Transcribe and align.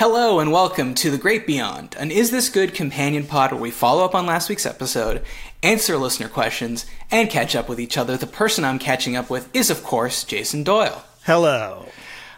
Hello 0.00 0.40
and 0.40 0.50
welcome 0.50 0.94
to 0.94 1.10
The 1.10 1.18
Great 1.18 1.46
Beyond, 1.46 1.94
an 1.98 2.10
Is 2.10 2.30
This 2.30 2.48
Good 2.48 2.72
companion 2.72 3.26
pod 3.26 3.52
where 3.52 3.60
we 3.60 3.70
follow 3.70 4.02
up 4.02 4.14
on 4.14 4.24
last 4.24 4.48
week's 4.48 4.64
episode, 4.64 5.22
answer 5.62 5.98
listener 5.98 6.30
questions, 6.30 6.86
and 7.10 7.28
catch 7.28 7.54
up 7.54 7.68
with 7.68 7.78
each 7.78 7.98
other. 7.98 8.16
The 8.16 8.26
person 8.26 8.64
I'm 8.64 8.78
catching 8.78 9.14
up 9.14 9.28
with 9.28 9.54
is, 9.54 9.68
of 9.68 9.84
course, 9.84 10.24
Jason 10.24 10.64
Doyle. 10.64 11.04
Hello. 11.24 11.84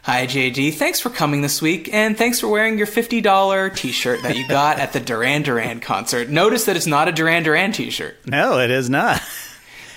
Hi, 0.03 0.27
JD. 0.27 0.75
Thanks 0.75 0.99
for 0.99 1.09
coming 1.09 1.43
this 1.43 1.63
week, 1.63 1.89
and 1.95 2.19
thanks 2.19 2.41
for 2.41 2.49
wearing 2.49 2.79
your 2.79 2.89
$50 2.89 3.77
t 3.77 3.93
shirt 3.93 4.25
that 4.25 4.37
you 4.37 4.49
got 4.49 4.81
at 4.81 4.93
the 4.93 4.99
Duran 4.99 5.43
Duran 5.43 5.79
concert. 5.79 6.29
Notice 6.29 6.65
that 6.65 6.75
it's 6.75 6.89
not 6.89 7.07
a 7.07 7.13
Duran 7.13 7.45
Duran 7.45 7.71
t 7.71 7.91
shirt. 7.91 8.17
No, 8.27 8.59
it 8.59 8.73
is 8.73 8.91
not. 8.91 9.23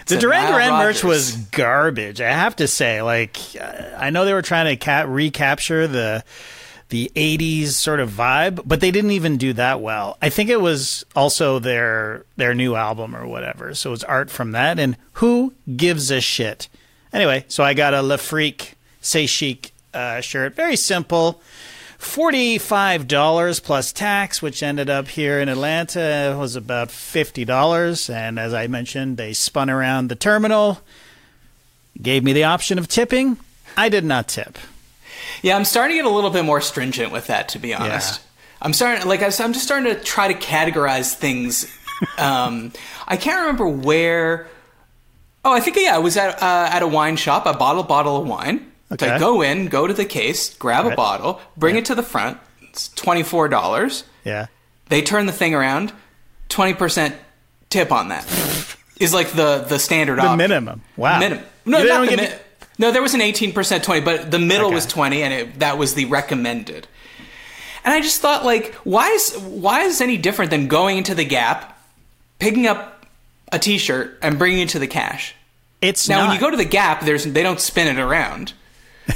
The 0.05 0.17
Duran 0.17 0.51
Duran 0.51 0.69
merch 0.73 1.03
was 1.03 1.35
garbage. 1.35 2.21
I 2.21 2.29
have 2.29 2.57
to 2.57 2.67
say, 2.67 3.01
like, 3.01 3.39
I 3.97 4.11
know 4.11 4.23
they 4.23 4.33
were 4.33 4.43
trying 4.43 4.67
to 4.67 4.85
ca- 4.85 5.05
recapture 5.07 5.87
the 5.87 6.23
the 6.89 7.11
'80s 7.15 7.69
sort 7.69 7.99
of 7.99 8.11
vibe, 8.11 8.61
but 8.65 8.79
they 8.79 8.91
didn't 8.91 9.11
even 9.11 9.37
do 9.37 9.53
that 9.53 9.81
well. 9.81 10.17
I 10.21 10.29
think 10.29 10.49
it 10.49 10.61
was 10.61 11.05
also 11.15 11.59
their 11.59 12.25
their 12.37 12.53
new 12.53 12.75
album 12.75 13.15
or 13.15 13.27
whatever. 13.27 13.73
So 13.73 13.89
it 13.89 13.91
was 13.91 14.03
art 14.03 14.29
from 14.29 14.51
that, 14.51 14.79
and 14.79 14.97
who 15.13 15.53
gives 15.75 16.11
a 16.11 16.21
shit? 16.21 16.67
Anyway, 17.13 17.45
so 17.47 17.63
I 17.63 17.73
got 17.73 17.93
a 17.93 18.01
Le 18.01 18.17
Freak 18.17 18.73
C'est 19.01 19.25
Chic 19.25 19.71
uh, 19.93 20.21
shirt. 20.21 20.55
Very 20.55 20.75
simple. 20.75 21.41
$45 21.97 23.63
plus 23.63 23.91
tax, 23.91 24.41
which 24.41 24.61
ended 24.61 24.89
up 24.89 25.07
here 25.07 25.39
in 25.39 25.49
Atlanta 25.49 26.35
was 26.37 26.55
about 26.55 26.89
$50. 26.89 28.13
And 28.13 28.37
as 28.37 28.53
I 28.53 28.67
mentioned, 28.67 29.17
they 29.17 29.33
spun 29.33 29.69
around 29.69 30.09
the 30.09 30.15
terminal, 30.15 30.81
gave 32.01 32.23
me 32.23 32.33
the 32.33 32.43
option 32.43 32.77
of 32.77 32.87
tipping. 32.87 33.37
I 33.75 33.89
did 33.89 34.05
not 34.05 34.27
tip. 34.27 34.57
Yeah, 35.41 35.55
I'm 35.55 35.65
starting 35.65 35.97
to 35.97 36.03
get 36.03 36.09
a 36.11 36.13
little 36.13 36.29
bit 36.29 36.43
more 36.45 36.61
stringent 36.61 37.11
with 37.11 37.27
that, 37.27 37.49
to 37.49 37.59
be 37.59 37.73
honest. 37.73 38.21
I'm 38.61 38.73
starting, 38.73 39.07
like, 39.07 39.21
I'm 39.21 39.53
just 39.53 39.63
starting 39.63 39.93
to 39.93 39.99
try 40.01 40.31
to 40.31 40.39
categorize 40.39 41.13
things. 41.13 41.71
um, 42.17 42.71
I 43.07 43.17
can't 43.17 43.41
remember 43.41 43.67
where. 43.67 44.47
Oh, 45.43 45.53
I 45.53 45.59
think 45.59 45.77
yeah, 45.77 45.95
I 45.95 45.99
was 45.99 46.17
at 46.17 46.41
uh, 46.41 46.69
at 46.71 46.81
a 46.81 46.87
wine 46.87 47.15
shop. 47.17 47.45
I 47.45 47.51
bought 47.51 47.53
a 47.53 47.57
bottle 47.57 47.83
bottle 47.83 48.17
of 48.17 48.27
wine. 48.27 48.71
So 48.99 49.07
I 49.13 49.19
go 49.19 49.41
in, 49.41 49.67
go 49.67 49.85
to 49.87 49.93
the 49.93 50.05
case, 50.05 50.55
grab 50.55 50.85
a 50.85 50.95
bottle, 50.95 51.39
bring 51.57 51.75
it 51.75 51.85
to 51.85 51.95
the 51.95 52.03
front. 52.03 52.37
It's 52.61 52.89
twenty 52.89 53.23
four 53.23 53.47
dollars. 53.47 54.03
Yeah. 54.23 54.47
They 54.89 55.01
turn 55.01 55.25
the 55.27 55.31
thing 55.31 55.53
around, 55.53 55.91
twenty 56.49 56.73
percent 56.73 57.15
tip 57.69 57.91
on 57.91 58.09
that 58.09 58.25
is 58.99 59.13
like 59.13 59.31
the 59.31 59.65
the 59.67 59.77
standard 59.79 60.17
The 60.17 60.23
option. 60.23 60.37
minimum. 60.37 60.81
Wow. 60.97 61.19
Minimum. 61.19 61.43
No, 61.65 61.83
not 61.83 62.09
the 62.09 62.17
mi- 62.17 62.29
no. 62.77 62.91
There 62.91 63.01
was 63.01 63.13
an 63.13 63.21
eighteen 63.21 63.53
percent 63.53 63.83
twenty, 63.83 64.01
but 64.01 64.31
the 64.31 64.39
middle 64.39 64.67
Okay. 64.67 64.75
was 64.75 64.85
twenty, 64.85 65.21
and 65.23 65.33
it, 65.33 65.59
that 65.59 65.77
was 65.77 65.93
the 65.93 66.05
recommended. 66.05 66.87
And 67.83 67.93
I 67.93 68.01
just 68.01 68.19
thought, 68.21 68.43
like, 68.43 68.73
why 68.83 69.09
is 69.09 69.35
why 69.37 69.81
is 69.81 69.93
this 69.93 70.01
any 70.01 70.17
different 70.17 70.51
than 70.51 70.67
going 70.67 70.97
into 70.97 71.13
the 71.15 71.25
Gap, 71.25 71.79
picking 72.39 72.65
up 72.67 73.05
a 73.51 73.59
T-shirt, 73.59 74.17
and 74.21 74.39
bringing 74.39 74.61
it 74.61 74.69
to 74.69 74.79
the 74.79 74.87
cash? 74.87 75.35
It's 75.81 76.09
Now, 76.09 76.19
not. 76.21 76.27
when 76.29 76.35
you 76.35 76.41
go 76.41 76.49
to 76.49 76.57
the 76.57 76.65
Gap, 76.65 77.01
there's 77.01 77.25
they 77.25 77.43
don't 77.43 77.59
spin 77.59 77.87
it 77.87 77.99
around. 78.01 78.53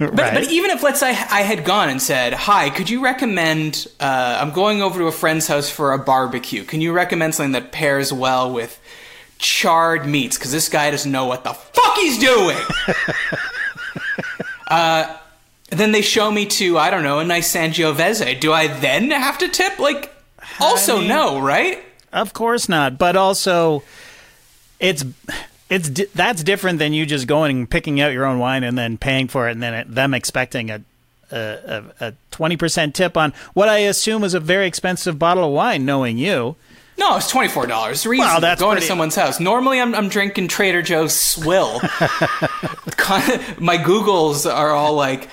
But, 0.00 0.16
right. 0.16 0.32
but 0.32 0.52
even 0.52 0.70
if 0.70 0.84
let's 0.84 1.00
say 1.00 1.08
I 1.08 1.40
had 1.42 1.64
gone 1.64 1.88
and 1.88 2.00
said, 2.00 2.32
"Hi, 2.32 2.70
could 2.70 2.88
you 2.88 3.02
recommend? 3.02 3.88
Uh, 3.98 4.38
I'm 4.40 4.52
going 4.52 4.80
over 4.80 5.00
to 5.00 5.06
a 5.06 5.12
friend's 5.12 5.48
house 5.48 5.68
for 5.68 5.92
a 5.92 5.98
barbecue. 5.98 6.62
Can 6.62 6.80
you 6.80 6.92
recommend 6.92 7.34
something 7.34 7.50
that 7.50 7.72
pairs 7.72 8.12
well 8.12 8.48
with 8.52 8.80
charred 9.38 10.06
meats? 10.06 10.36
Because 10.36 10.52
this 10.52 10.68
guy 10.68 10.90
doesn't 10.90 11.10
know 11.10 11.26
what 11.26 11.44
the 11.44 11.52
fuck 11.52 11.96
he's 11.96 12.18
doing." 12.18 12.58
uh, 14.68 15.16
then 15.70 15.92
they 15.92 16.02
show 16.02 16.30
me 16.30 16.46
to 16.46 16.78
I 16.78 16.90
don't 16.90 17.02
know 17.02 17.18
a 17.18 17.24
nice 17.24 17.52
Sangiovese. 17.54 18.40
Do 18.40 18.52
I 18.52 18.66
then 18.66 19.10
have 19.10 19.38
to 19.38 19.48
tip? 19.48 19.78
Like, 19.78 20.14
also 20.60 20.98
mean- 20.98 21.08
no, 21.08 21.40
right? 21.40 21.84
Of 22.12 22.32
course 22.32 22.68
not. 22.68 22.98
But 22.98 23.16
also, 23.16 23.82
it's 24.80 25.04
it's 25.68 25.90
that's 26.14 26.42
different 26.42 26.78
than 26.78 26.92
you 26.92 27.04
just 27.04 27.26
going 27.26 27.56
and 27.56 27.70
picking 27.70 28.00
out 28.00 28.12
your 28.12 28.24
own 28.24 28.38
wine 28.38 28.64
and 28.64 28.78
then 28.78 28.96
paying 28.96 29.28
for 29.28 29.48
it, 29.48 29.52
and 29.52 29.62
then 29.62 29.74
it, 29.74 29.94
them 29.94 30.14
expecting 30.14 30.70
a 30.70 30.82
a 31.30 31.82
a 32.00 32.14
twenty 32.30 32.56
percent 32.56 32.94
tip 32.94 33.16
on 33.16 33.34
what 33.52 33.68
I 33.68 33.78
assume 33.78 34.24
is 34.24 34.32
a 34.32 34.40
very 34.40 34.66
expensive 34.66 35.18
bottle 35.18 35.44
of 35.44 35.52
wine. 35.52 35.84
Knowing 35.84 36.16
you, 36.16 36.56
No, 36.98 37.16
it's 37.16 37.30
twenty 37.30 37.48
four 37.48 37.66
dollars. 37.66 38.04
Reason 38.06 38.26
Wow, 38.26 38.40
that's 38.40 38.60
going 38.60 38.72
pretty- 38.72 38.84
to 38.86 38.88
someone's 38.88 39.14
house. 39.14 39.38
Normally, 39.40 39.80
I'm 39.80 39.94
I'm 39.94 40.08
drinking 40.08 40.48
Trader 40.48 40.82
Joe's 40.82 41.14
swill. 41.14 41.80
My 43.58 43.78
Googles 43.78 44.52
are 44.52 44.70
all 44.70 44.94
like 44.94 45.28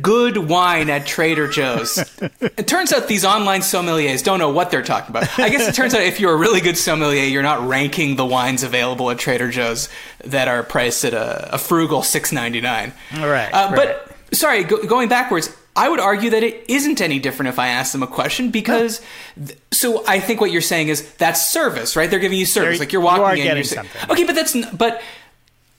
good 0.00 0.36
wine 0.38 0.88
at 0.88 1.06
Trader 1.06 1.46
Joe's. 1.46 1.98
it 2.40 2.66
turns 2.66 2.92
out 2.92 3.06
these 3.06 3.24
online 3.24 3.60
sommeliers 3.60 4.24
don't 4.24 4.38
know 4.38 4.50
what 4.50 4.70
they're 4.70 4.82
talking 4.82 5.10
about. 5.10 5.38
I 5.38 5.50
guess 5.50 5.68
it 5.68 5.74
turns 5.74 5.94
out 5.94 6.00
if 6.02 6.20
you're 6.20 6.32
a 6.32 6.36
really 6.38 6.60
good 6.62 6.78
sommelier, 6.78 7.24
you're 7.24 7.42
not 7.42 7.66
ranking 7.68 8.16
the 8.16 8.24
wines 8.24 8.62
available 8.62 9.10
at 9.10 9.18
Trader 9.18 9.50
Joe's 9.50 9.88
that 10.24 10.48
are 10.48 10.62
priced 10.62 11.04
at 11.04 11.12
a, 11.12 11.54
a 11.54 11.58
frugal 11.58 12.02
six 12.02 12.32
ninety 12.32 12.60
nine. 12.62 12.92
All 13.16 13.28
right, 13.28 13.50
uh, 13.52 13.72
right. 13.74 13.76
but 13.76 14.16
sorry, 14.36 14.64
go, 14.64 14.82
going 14.86 15.08
backwards, 15.08 15.54
I 15.76 15.88
would 15.88 15.98
argue 16.00 16.30
that 16.30 16.42
it 16.44 16.64
isn't 16.68 17.00
any 17.00 17.18
different 17.18 17.48
if 17.48 17.58
I 17.58 17.68
ask 17.68 17.92
them 17.92 18.02
a 18.02 18.06
question 18.06 18.50
because. 18.50 19.00
th- 19.36 19.58
so 19.72 20.04
I 20.06 20.20
think 20.20 20.40
what 20.40 20.52
you're 20.52 20.60
saying 20.62 20.88
is 20.88 21.02
that's 21.14 21.44
service, 21.46 21.96
right? 21.96 22.08
They're 22.08 22.20
giving 22.20 22.38
you 22.38 22.46
service, 22.46 22.78
They're- 22.78 22.86
like 22.86 22.92
you're 22.92 23.02
you 23.02 23.06
walking 23.06 23.24
are 23.24 23.34
in. 23.50 23.56
you're 23.56 23.64
saying, 23.64 23.88
something. 23.92 24.10
okay, 24.12 24.24
but 24.24 24.34
that's 24.36 24.54
n- 24.54 24.68
but 24.72 25.02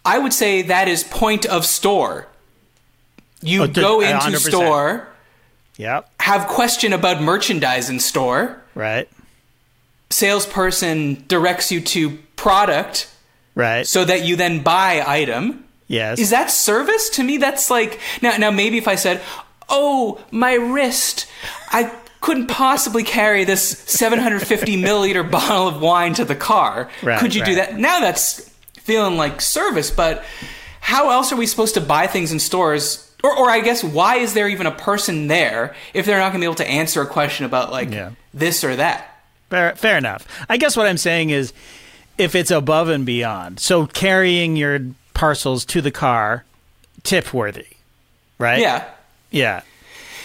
I 0.03 0.19
would 0.19 0.33
say 0.33 0.63
that 0.63 0.87
is 0.89 1.03
point 1.05 1.45
of 1.45 1.65
store. 1.65 2.27
You 3.41 3.63
Oh, 3.63 3.67
go 3.67 4.01
into 4.01 4.17
hundred 4.17 4.37
percent. 4.43 4.53
store, 4.55 5.07
yep, 5.77 6.09
have 6.19 6.47
question 6.47 6.91
about 6.93 7.21
merchandise 7.21 7.89
in 7.89 7.99
store. 8.01 8.61
right, 8.75 9.07
Salesperson 10.09 11.23
directs 11.27 11.71
you 11.71 11.81
to 11.81 12.17
product 12.35 13.07
right, 13.55 13.87
so 13.87 14.05
that 14.05 14.25
you 14.25 14.35
then 14.35 14.61
buy 14.61 15.03
item. 15.05 15.63
yes, 15.87 16.19
Is 16.19 16.29
that 16.29 16.51
service? 16.51 17.09
To 17.11 17.23
me, 17.23 17.37
that's 17.37 17.69
like 17.69 17.99
now. 18.21 18.37
Now, 18.37 18.51
maybe 18.51 18.77
if 18.77 18.87
I 18.87 18.95
said, 18.95 19.21
"Oh, 19.69 20.23
my 20.31 20.53
wrist, 20.53 21.27
I 21.69 21.91
couldn't 22.21 22.47
possibly 22.47 23.03
carry 23.03 23.43
this 23.43 23.67
750 23.67 24.77
milliliter 24.81 25.29
bottle 25.29 25.67
of 25.67 25.81
wine 25.81 26.13
to 26.15 26.25
the 26.25 26.35
car. 26.35 26.89
Right, 27.03 27.19
Could 27.19 27.35
you 27.35 27.43
do 27.45 27.55
that?" 27.55 27.77
Now 27.77 27.99
that's 27.99 28.49
feeling 28.81 29.17
like 29.17 29.41
service. 29.41 29.91
But 29.91 30.23
how 30.81 31.09
else 31.11 31.31
are 31.31 31.35
we 31.35 31.47
supposed 31.47 31.73
to 31.75 31.81
buy 31.81 32.07
things 32.07 32.31
in 32.31 32.39
stores? 32.39 33.01
Or, 33.23 33.35
or 33.35 33.49
I 33.49 33.59
guess, 33.61 33.83
why 33.83 34.17
is 34.17 34.33
there 34.35 34.47
even 34.47 34.67
a 34.67 34.71
person 34.71 35.27
there 35.27 35.73
if 35.95 36.05
they're 36.05 36.19
not 36.19 36.29
going 36.31 36.41
to 36.41 36.45
be 36.45 36.45
able 36.45 36.55
to 36.55 36.67
answer 36.69 37.01
a 37.01 37.07
question 37.07 37.45
about 37.45 37.71
like 37.71 37.91
Yeah. 37.91 38.11
this 38.33 38.63
or 38.63 38.75
that? 38.75 39.11
fair, 39.49 39.75
fair 39.75 39.97
enough. 39.97 40.27
I 40.49 40.57
guess 40.57 40.75
what 40.77 40.85
I'm 40.85 40.97
saying 40.97 41.29
is, 41.31 41.51
if 42.17 42.35
it's 42.35 42.51
above 42.51 42.87
and 42.89 43.05
beyond, 43.05 43.59
so 43.59 43.87
carrying 43.87 44.55
your 44.55 44.79
parcels 45.13 45.65
to 45.65 45.81
the 45.81 45.91
car, 45.91 46.43
tip 47.03 47.33
worthy, 47.33 47.65
right? 48.37 48.59
Yeah. 48.59 48.85
Yeah. 49.35 49.61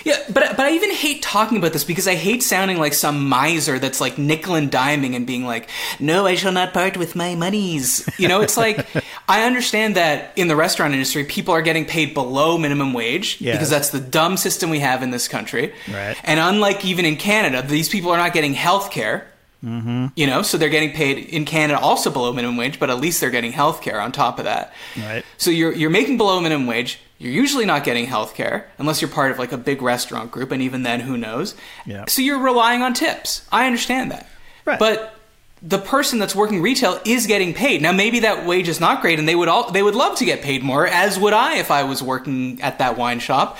Yeah, 0.02 0.16
but 0.32 0.56
but 0.56 0.60
I 0.64 0.72
even 0.72 0.90
hate 0.92 1.20
talking 1.20 1.58
about 1.58 1.74
this 1.74 1.84
because 1.84 2.08
I 2.08 2.14
hate 2.14 2.42
sounding 2.42 2.78
like 2.78 2.94
some 2.94 3.28
miser 3.28 3.78
that's 3.78 4.00
like 4.00 4.16
nickel 4.16 4.54
and 4.54 4.70
diming 4.72 5.14
and 5.14 5.26
being 5.26 5.44
like, 5.44 5.68
"No, 5.98 6.24
I 6.24 6.36
shall 6.36 6.52
not 6.52 6.72
part 6.72 6.96
with 6.96 7.14
my 7.14 7.34
monies." 7.34 8.08
You 8.16 8.26
know, 8.26 8.40
it's 8.40 8.56
like 8.56 8.86
I 9.28 9.42
understand 9.44 9.96
that 9.96 10.32
in 10.36 10.48
the 10.48 10.56
restaurant 10.56 10.94
industry, 10.94 11.24
people 11.24 11.52
are 11.52 11.60
getting 11.60 11.84
paid 11.84 12.14
below 12.14 12.56
minimum 12.56 12.94
wage 12.94 13.42
Yes. 13.42 13.56
because 13.56 13.68
that's 13.68 13.90
the 13.90 14.00
dumb 14.00 14.38
system 14.38 14.70
we 14.70 14.78
have 14.78 15.02
in 15.02 15.10
this 15.10 15.28
country. 15.28 15.74
Right. 15.92 16.16
And 16.24 16.40
unlike 16.40 16.82
even 16.82 17.04
in 17.04 17.16
Canada, 17.16 17.60
these 17.60 17.90
people 17.90 18.10
are 18.10 18.16
not 18.16 18.32
getting 18.32 18.54
health 18.54 18.90
care. 18.90 19.26
Mm-hmm. 19.62 20.06
You 20.16 20.26
know, 20.26 20.40
so 20.40 20.56
they're 20.56 20.70
getting 20.70 20.92
paid 20.92 21.18
in 21.28 21.44
Canada 21.44 21.78
also 21.78 22.10
below 22.10 22.32
minimum 22.32 22.56
wage, 22.56 22.80
but 22.80 22.88
at 22.88 22.98
least 22.98 23.20
they're 23.20 23.28
getting 23.28 23.52
health 23.52 23.82
care 23.82 24.00
on 24.00 24.12
top 24.12 24.38
of 24.38 24.46
that. 24.46 24.72
Right. 24.96 25.26
So 25.36 25.50
you're 25.50 25.74
you're 25.74 25.90
making 25.90 26.16
below 26.16 26.40
minimum 26.40 26.66
wage. 26.66 27.00
You're 27.20 27.32
usually 27.32 27.66
not 27.66 27.84
getting 27.84 28.06
health 28.06 28.34
care 28.34 28.66
unless 28.78 29.02
you're 29.02 29.10
part 29.10 29.30
of 29.30 29.38
like 29.38 29.52
a 29.52 29.58
big 29.58 29.82
restaurant 29.82 30.30
group, 30.30 30.52
and 30.52 30.62
even 30.62 30.84
then, 30.84 31.00
who 31.00 31.18
knows? 31.18 31.54
Yeah. 31.84 32.06
So 32.08 32.22
you're 32.22 32.40
relying 32.40 32.80
on 32.80 32.94
tips. 32.94 33.46
I 33.52 33.66
understand 33.66 34.10
that. 34.10 34.26
Right. 34.64 34.78
But 34.78 35.14
the 35.62 35.78
person 35.78 36.18
that's 36.18 36.34
working 36.34 36.62
retail 36.62 36.98
is 37.04 37.26
getting 37.26 37.52
paid. 37.52 37.82
Now 37.82 37.92
maybe 37.92 38.20
that 38.20 38.46
wage 38.46 38.68
is 38.68 38.80
not 38.80 39.02
great, 39.02 39.18
and 39.18 39.28
they 39.28 39.34
would 39.34 39.48
all 39.48 39.70
they 39.70 39.82
would 39.82 39.94
love 39.94 40.16
to 40.16 40.24
get 40.24 40.40
paid 40.40 40.62
more, 40.62 40.86
as 40.86 41.18
would 41.18 41.34
I 41.34 41.58
if 41.58 41.70
I 41.70 41.82
was 41.84 42.02
working 42.02 42.62
at 42.62 42.78
that 42.78 42.96
wine 42.96 43.20
shop. 43.20 43.58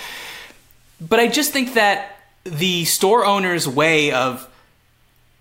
But 0.98 1.20
I 1.20 1.28
just 1.28 1.52
think 1.52 1.74
that 1.74 2.16
the 2.44 2.86
store 2.86 3.26
owner's 3.26 3.68
way 3.68 4.12
of 4.12 4.48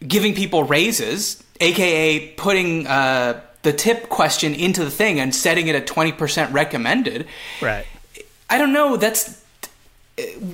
giving 0.06 0.36
people 0.36 0.66
raises, 0.66 1.42
aka 1.62 2.28
putting 2.36 2.86
uh, 2.86 3.40
the 3.62 3.72
tip 3.72 4.10
question 4.10 4.54
into 4.54 4.84
the 4.84 4.92
thing 4.92 5.22
and 5.22 5.34
setting 5.34 5.68
it 5.68 5.76
at 5.76 5.88
twenty 5.88 6.12
percent 6.12 6.52
recommended. 6.52 7.26
Right. 7.62 7.86
I 8.50 8.58
don't 8.58 8.74
know. 8.74 8.98
That's 8.98 9.44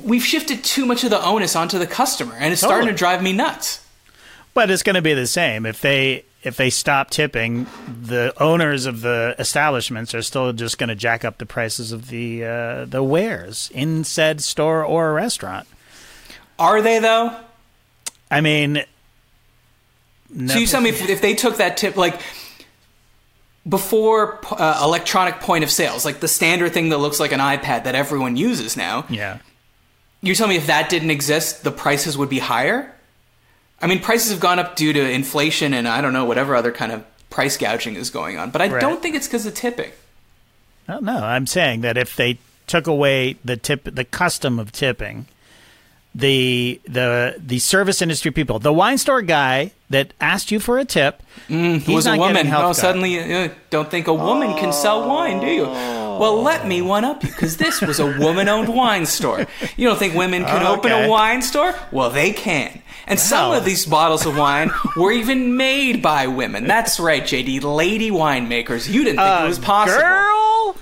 we've 0.03 0.23
shifted 0.23 0.63
too 0.63 0.85
much 0.85 1.03
of 1.03 1.09
the 1.09 1.23
onus 1.23 1.55
onto 1.55 1.79
the 1.79 1.87
customer, 1.87 2.35
and 2.37 2.51
it's 2.51 2.61
starting 2.61 2.87
to 2.87 2.93
drive 2.93 3.21
me 3.23 3.33
nuts. 3.33 3.85
But 4.53 4.69
it's 4.71 4.83
going 4.83 4.95
to 4.95 5.01
be 5.01 5.13
the 5.13 5.27
same 5.27 5.65
if 5.65 5.81
they 5.81 6.25
if 6.43 6.57
they 6.57 6.69
stop 6.69 7.09
tipping. 7.09 7.67
The 8.01 8.33
owners 8.41 8.85
of 8.85 9.01
the 9.01 9.35
establishments 9.39 10.13
are 10.13 10.21
still 10.21 10.53
just 10.53 10.77
going 10.77 10.89
to 10.89 10.95
jack 10.95 11.25
up 11.25 11.37
the 11.37 11.45
prices 11.45 11.91
of 11.91 12.09
the 12.09 12.43
uh, 12.45 12.85
the 12.85 13.03
wares 13.03 13.69
in 13.73 14.03
said 14.03 14.41
store 14.41 14.83
or 14.83 15.13
restaurant. 15.13 15.67
Are 16.57 16.81
they 16.81 16.99
though? 16.99 17.35
I 18.31 18.41
mean, 18.41 18.83
no, 20.29 20.53
So 20.53 20.59
you 20.59 20.67
tell 20.67 20.81
me 20.81 20.89
if, 20.89 21.07
if 21.07 21.21
they 21.21 21.35
took 21.35 21.57
that 21.57 21.77
tip, 21.77 21.95
like 21.95 22.19
before 23.67 24.39
uh, 24.51 24.79
electronic 24.83 25.39
point 25.39 25.63
of 25.63 25.71
sales, 25.71 26.05
like 26.05 26.19
the 26.19 26.27
standard 26.27 26.71
thing 26.73 26.89
that 26.89 26.97
looks 26.99 27.19
like 27.19 27.31
an 27.31 27.39
iPad 27.39 27.83
that 27.85 27.95
everyone 27.95 28.35
uses 28.35 28.77
now. 28.77 29.05
yeah. 29.09 29.39
You 30.21 30.33
tell 30.33 30.47
me 30.47 30.55
if 30.55 30.65
that 30.67 30.89
didn't 30.89 31.11
exist, 31.11 31.63
the 31.63 31.71
prices 31.71 32.17
would 32.17 32.29
be 32.29 32.39
higher. 32.39 32.91
I 33.79 33.85
mean, 33.87 33.99
prices 34.01 34.31
have 34.31 34.39
gone 34.39 34.57
up 34.57 34.75
due 34.75 34.91
to 34.93 35.11
inflation 35.11 35.71
and 35.73 35.87
I 35.87 36.01
don't 36.01 36.13
know 36.13 36.25
whatever 36.25 36.55
other 36.55 36.71
kind 36.71 36.91
of 36.91 37.03
price 37.29 37.57
gouging 37.57 37.95
is 37.95 38.09
going 38.09 38.37
on, 38.37 38.49
but 38.49 38.61
I 38.61 38.69
Right. 38.69 38.81
don't 38.81 39.01
think 39.03 39.15
it's 39.15 39.27
because 39.27 39.45
of 39.45 39.53
tipping. 39.53 39.91
No, 40.87 40.99
no, 40.99 41.17
I'm 41.17 41.45
saying 41.45 41.81
that 41.81 41.95
if 41.97 42.15
they 42.15 42.39
took 42.65 42.87
away 42.87 43.35
the 43.45 43.55
tip, 43.57 43.83
the 43.83 44.03
custom 44.05 44.57
of 44.57 44.71
tipping, 44.71 45.27
the 46.17 46.79
the 46.87 47.35
the 47.37 47.59
service 47.59 48.01
industry 48.01 48.31
people, 48.31 48.57
the 48.57 48.71
wine 48.71 48.97
store 48.97 49.21
guy 49.21 49.71
that 49.89 50.13
asked 50.21 50.49
you 50.49 50.59
for 50.61 50.79
a 50.79 50.85
tip, 50.85 51.21
he's 51.47 51.87
was 51.87 52.07
a 52.07 52.17
woman. 52.17 52.47
Oh, 52.47 52.51
card. 52.51 52.75
suddenly 52.77 53.19
uh, 53.19 53.49
don't 53.69 53.91
think 53.91 54.07
a 54.07 54.13
woman 54.13 54.53
can 54.57 54.71
sell 54.71 55.07
wine, 55.09 55.41
do 55.41 55.47
you? 55.47 55.63
Well, 55.63 56.41
let 56.41 56.65
me 56.65 56.81
one 56.81 57.03
up 57.03 57.21
you 57.23 57.29
because 57.29 57.57
this 57.57 57.81
was 57.81 57.99
a 57.99 58.05
woman-owned 58.17 58.69
wine 58.73 59.05
store. 59.05 59.45
You 59.75 59.87
don't 59.89 59.99
think 59.99 60.15
women 60.15 60.45
can 60.45 60.65
open 60.65 60.93
Okay. 60.93 61.05
a 61.05 61.09
wine 61.09 61.41
store? 61.41 61.75
Well, 61.91 62.09
they 62.09 62.31
can. 62.31 62.81
And 63.07 63.19
some 63.19 63.51
of 63.51 63.65
these 63.65 63.85
bottles 63.85 64.25
of 64.25 64.37
wine 64.37 64.71
were 64.95 65.11
even 65.11 65.57
made 65.57 66.01
by 66.01 66.25
women. 66.27 66.65
That's 66.67 66.99
right, 66.99 67.21
JD. 67.21 67.61
Lady 67.63 68.09
winemakers. 68.09 68.89
You 68.89 69.03
didn't 69.03 69.19
think 69.19 69.41
it 69.43 69.47
was 69.47 69.59
possible. 69.59 69.99
girl. 69.99 70.77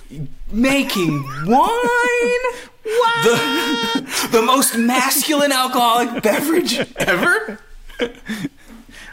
Making 0.51 1.23
wine? 1.47 2.69
The, 2.83 4.29
the 4.31 4.41
most 4.41 4.77
masculine 4.77 5.51
alcoholic 5.51 6.21
beverage 6.21 6.79
ever? 6.97 7.59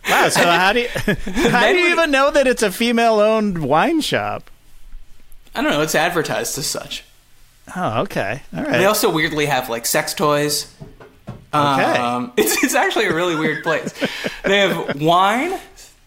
Wow. 0.09 0.29
So 0.29 0.43
how 0.43 0.73
do 0.73 0.81
you 0.81 0.89
how 1.51 1.71
do 1.71 1.79
you 1.79 1.91
even 1.91 2.11
know 2.11 2.31
that 2.31 2.47
it's 2.47 2.63
a 2.63 2.73
female-owned 2.73 3.59
wine 3.59 4.01
shop? 4.01 4.51
I 5.55 5.63
don't 5.63 5.71
know. 5.71 5.83
It's 5.83 5.95
advertised 5.95 6.59
as 6.59 6.67
such. 6.67 7.05
Oh, 7.77 8.03
okay. 8.03 8.43
All 8.57 8.63
right. 8.63 8.73
They 8.73 8.85
also 8.87 9.11
weirdly 9.13 9.47
have 9.47 9.69
like 9.69 9.87
sex 9.87 10.15
toys. 10.15 10.75
Okay. 11.53 11.99
Um, 11.99 12.33
it's, 12.37 12.63
it's 12.63 12.75
actually 12.75 13.07
a 13.07 13.15
really 13.15 13.37
weird 13.37 13.63
place. 13.63 13.93
They 14.45 14.59
have 14.59 15.01
wine, 15.01 15.59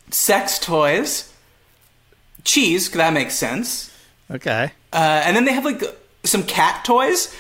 sex 0.10 0.60
toys, 0.60 1.34
cheese, 2.44 2.90
that 2.92 3.14
makes 3.14 3.36
sense. 3.36 3.96
Okay. 4.32 4.72
Uh, 4.92 5.22
and 5.26 5.36
then 5.36 5.46
they 5.46 5.54
have 5.54 5.66
like 5.66 5.84
some 6.24 6.44
cat 6.44 6.84
toys, 6.86 7.34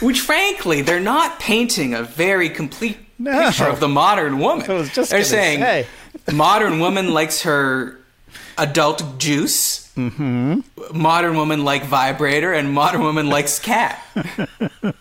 which 0.00 0.20
frankly, 0.20 0.82
they're 0.82 1.00
not 1.00 1.38
painting 1.38 1.94
a 1.94 2.02
very 2.02 2.48
complete 2.50 2.98
No. 3.18 3.46
picture 3.46 3.66
of 3.66 3.80
the 3.80 3.88
modern 3.88 4.38
woman. 4.38 4.70
I 4.70 4.74
was 4.74 4.90
just 4.92 5.10
they're 5.10 5.24
saying 5.24 5.60
say. 5.60 5.86
modern 6.32 6.78
woman 6.80 7.12
likes 7.12 7.42
her 7.42 7.98
adult 8.56 9.18
juice. 9.18 9.92
Mm-hmm. 9.96 10.60
Modern 10.96 11.36
woman 11.36 11.64
like 11.64 11.84
vibrator, 11.84 12.52
and 12.52 12.72
modern 12.72 13.02
woman 13.02 13.28
likes 13.28 13.58
cat. 13.58 14.00
I 14.14 14.94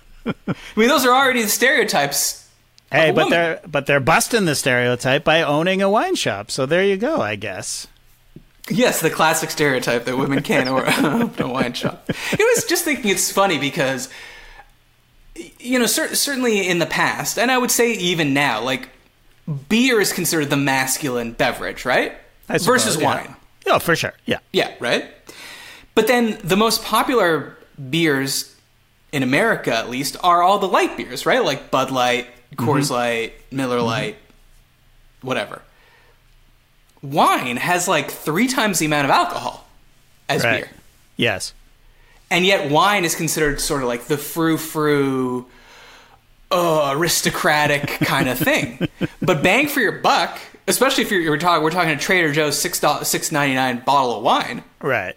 mean, 0.75 0.87
those 0.89 1.05
are 1.05 1.11
already 1.15 1.43
the 1.43 1.49
stereotypes. 1.49 2.49
Hey, 2.91 3.11
but 3.11 3.25
woman. 3.25 3.29
they're 3.31 3.61
but 3.67 3.85
they're 3.85 3.99
busting 3.99 4.45
the 4.45 4.55
stereotype 4.55 5.23
by 5.23 5.41
owning 5.43 5.81
a 5.81 5.89
wine 5.89 6.15
shop. 6.15 6.49
So 6.49 6.65
there 6.65 6.83
you 6.83 6.97
go, 6.97 7.21
I 7.21 7.35
guess. 7.35 7.87
Yes, 8.69 8.99
the 9.01 9.09
classic 9.09 9.49
stereotype 9.49 10.05
that 10.05 10.17
women 10.17 10.43
can't 10.43 10.67
or- 10.69 10.85
open 10.87 11.41
a 11.45 11.47
wine 11.47 11.73
shop. 11.73 12.05
It 12.09 12.55
was 12.55 12.65
just 12.65 12.83
thinking 12.83 13.09
it's 13.11 13.31
funny 13.31 13.57
because, 13.57 14.09
you 15.59 15.79
know, 15.79 15.85
cer- 15.85 16.15
certainly 16.15 16.67
in 16.67 16.79
the 16.79 16.85
past, 16.85 17.37
and 17.39 17.51
I 17.51 17.57
would 17.57 17.71
say 17.71 17.93
even 17.93 18.33
now, 18.33 18.61
like 18.61 18.89
beer 19.69 20.01
is 20.01 20.11
considered 20.11 20.49
the 20.49 20.57
masculine 20.57 21.31
beverage, 21.31 21.85
right? 21.85 22.13
Suppose, 22.47 22.65
Versus 22.65 22.97
yeah. 22.97 23.05
wine. 23.05 23.35
Oh, 23.67 23.79
for 23.79 23.95
sure. 23.95 24.13
Yeah. 24.25 24.39
Yeah, 24.53 24.73
right? 24.79 25.05
But 25.95 26.07
then 26.07 26.37
the 26.43 26.55
most 26.57 26.83
popular 26.83 27.55
beers 27.89 28.53
in 29.11 29.23
America, 29.23 29.73
at 29.75 29.89
least, 29.89 30.17
are 30.23 30.41
all 30.41 30.59
the 30.59 30.67
light 30.67 30.95
beers, 30.97 31.25
right? 31.25 31.43
Like 31.43 31.71
Bud 31.71 31.91
Light, 31.91 32.27
Coors 32.55 32.83
Mm-hmm. 32.85 32.93
Light, 32.93 33.33
Miller 33.51 33.81
Lite, 33.81 34.17
whatever. 35.21 35.61
Wine 37.11 37.57
has 37.57 37.87
like 37.87 38.11
three 38.11 38.47
times 38.47 38.79
the 38.79 38.85
amount 38.85 39.05
of 39.05 39.11
alcohol 39.11 39.65
as 40.29 40.43
Right. 40.43 40.63
beer. 40.63 40.69
Yes. 41.15 41.53
And 42.29 42.45
yet 42.45 42.69
wine 42.69 43.05
is 43.05 43.15
considered 43.15 43.61
sort 43.61 43.81
of 43.81 43.87
like 43.87 44.05
the 44.05 44.17
frou-frou, 44.17 45.45
oh, 46.51 46.91
aristocratic 46.91 47.87
kind 48.01 48.27
of 48.27 48.37
thing. 48.37 48.87
but 49.21 49.41
bang 49.41 49.67
for 49.67 49.79
your 49.79 49.93
buck, 49.93 50.37
especially 50.67 51.03
if 51.03 51.11
you're, 51.11 51.21
you're 51.21 51.37
talking, 51.37 51.63
we're 51.63 51.71
talking 51.71 51.91
a 51.91 51.97
Trader 51.97 52.33
Joe's 52.33 52.59
six 52.59 52.79
dollars 52.79 53.07
six 53.07 53.31
ninety 53.31 53.55
nine 53.55 53.81
bottle 53.85 54.17
of 54.17 54.23
wine. 54.23 54.63
Right. 54.81 55.15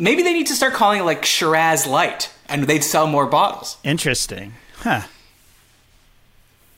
Maybe 0.00 0.22
they 0.22 0.32
need 0.32 0.46
to 0.48 0.54
start 0.54 0.74
calling 0.74 1.00
it 1.00 1.04
like 1.04 1.24
Shiraz 1.24 1.86
Light, 1.86 2.32
and 2.48 2.64
they'd 2.64 2.84
sell 2.84 3.06
more 3.06 3.26
bottles. 3.26 3.76
Interesting. 3.84 4.54
Huh. 4.78 5.02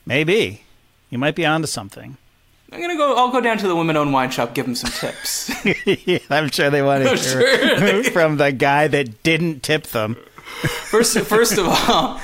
Maybe. 0.05 0.63
You 1.09 1.17
might 1.17 1.35
be 1.35 1.45
onto 1.45 1.67
something. 1.67 2.17
I'm 2.71 2.79
gonna 2.79 2.95
go. 2.95 3.15
I'll 3.17 3.31
go 3.31 3.41
down 3.41 3.57
to 3.57 3.67
the 3.67 3.75
women-owned 3.75 4.13
wine 4.13 4.31
shop, 4.31 4.53
give 4.53 4.65
them 4.65 4.75
some 4.75 4.91
tips. 4.91 5.51
I'm 6.31 6.49
sure 6.49 6.69
they 6.69 6.81
want 6.81 7.03
to 7.05 7.17
sure. 7.17 8.03
from 8.11 8.37
the 8.37 8.51
guy 8.51 8.87
that 8.87 9.23
didn't 9.23 9.61
tip 9.61 9.87
them. 9.87 10.15
First, 10.89 11.17
first 11.21 11.57
of 11.57 11.65
all, 11.67 12.19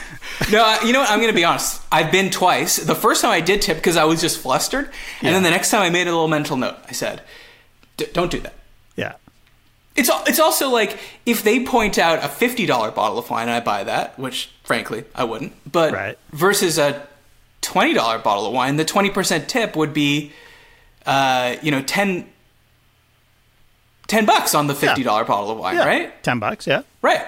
no, 0.51 0.77
you 0.85 0.93
know 0.93 0.99
what? 0.99 1.09
I'm 1.09 1.19
gonna 1.19 1.33
be 1.33 1.43
honest. 1.43 1.81
I've 1.91 2.11
been 2.11 2.29
twice. 2.29 2.77
The 2.77 2.95
first 2.95 3.21
time 3.21 3.31
I 3.31 3.41
did 3.41 3.61
tip 3.61 3.77
because 3.77 3.97
I 3.97 4.05
was 4.05 4.21
just 4.21 4.39
flustered, 4.39 4.89
and 5.21 5.35
then 5.35 5.43
the 5.43 5.49
next 5.49 5.69
time 5.71 5.81
I 5.81 5.89
made 5.89 6.07
a 6.07 6.11
little 6.11 6.27
mental 6.27 6.55
note. 6.55 6.75
I 6.87 6.91
said, 6.93 7.21
"D- 7.97 8.07
"Don't 8.13 8.31
do 8.31 8.39
that." 8.41 8.53
Yeah. 8.95 9.13
It's 9.95 10.09
it's 10.27 10.39
also 10.39 10.69
like 10.69 10.97
if 11.25 11.43
they 11.43 11.63
point 11.65 11.97
out 11.97 12.23
a 12.23 12.27
fifty 12.29 12.65
dollar 12.65 12.91
bottle 12.91 13.17
of 13.17 13.29
wine, 13.29 13.43
and 13.49 13.51
I 13.51 13.59
buy 13.59 13.83
that, 13.83 14.17
which 14.19 14.49
frankly 14.63 15.03
I 15.15 15.23
wouldn't. 15.23 15.53
But 15.69 15.91
Right. 15.93 16.17
versus 16.31 16.77
a 16.77 17.05
twenty 17.67 17.93
dollar 17.93 18.17
bottle 18.19 18.45
of 18.47 18.53
wine, 18.53 18.77
the 18.77 18.85
twenty 18.85 19.09
percent 19.09 19.47
tip 19.49 19.75
would 19.75 19.93
be, 19.93 20.31
uh, 21.05 21.55
you 21.61 21.69
know, 21.71 21.81
10, 21.81 22.25
10 24.07 24.25
bucks 24.25 24.55
on 24.55 24.67
the 24.67 24.75
fifty 24.75 25.03
dollar 25.03 25.25
bottle 25.25 25.51
of 25.51 25.57
wine, 25.57 25.75
Yeah. 25.75 25.85
right? 25.85 26.23
Ten 26.23 26.39
bucks. 26.39 26.65
Yeah. 26.67 26.83
Right. 27.01 27.25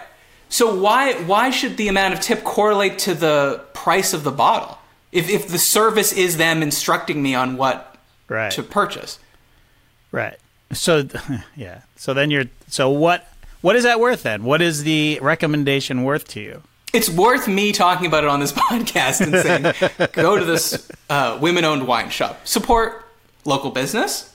So 0.50 0.74
why 0.74 1.14
why 1.24 1.50
should 1.52 1.78
the 1.78 1.88
amount 1.90 2.14
of 2.14 2.22
tip 2.22 2.44
correlate 2.44 2.98
to 3.00 3.14
the 3.14 3.62
price 3.74 4.14
of 4.14 4.24
the 4.24 4.32
bottle? 4.32 4.78
If 5.12 5.30
if 5.30 5.48
the 5.48 5.60
service 5.60 6.12
is 6.14 6.38
them 6.38 6.64
instructing 6.64 7.22
me 7.22 7.36
on 7.36 7.58
what 7.58 7.96
Right. 8.30 8.52
to 8.52 8.64
purchase. 8.64 9.20
Right. 10.12 10.38
So 10.72 11.08
yeah. 11.56 11.82
So 11.98 12.14
then 12.14 12.32
you're. 12.32 12.46
So 12.68 12.90
what? 12.90 13.28
What 13.62 13.76
is 13.76 13.84
that 13.84 14.00
worth 14.00 14.24
then? 14.24 14.44
What 14.46 14.62
is 14.62 14.84
the 14.84 15.20
recommendation 15.22 16.04
worth 16.04 16.28
to 16.30 16.40
you? 16.40 16.64
It's 16.94 17.10
worth 17.10 17.48
me 17.48 17.72
talking 17.72 18.06
about 18.08 18.24
it 18.24 18.30
on 18.30 18.40
this 18.40 18.52
podcast 18.68 19.22
and 19.22 19.34
saying, 19.36 20.10
go 20.14 20.38
to 20.38 20.46
this 20.46 20.90
uh, 21.10 21.38
women-owned 21.42 21.88
wine 21.88 22.10
shop, 22.10 22.46
support 22.48 23.06
local 23.46 23.72
business, 23.72 24.26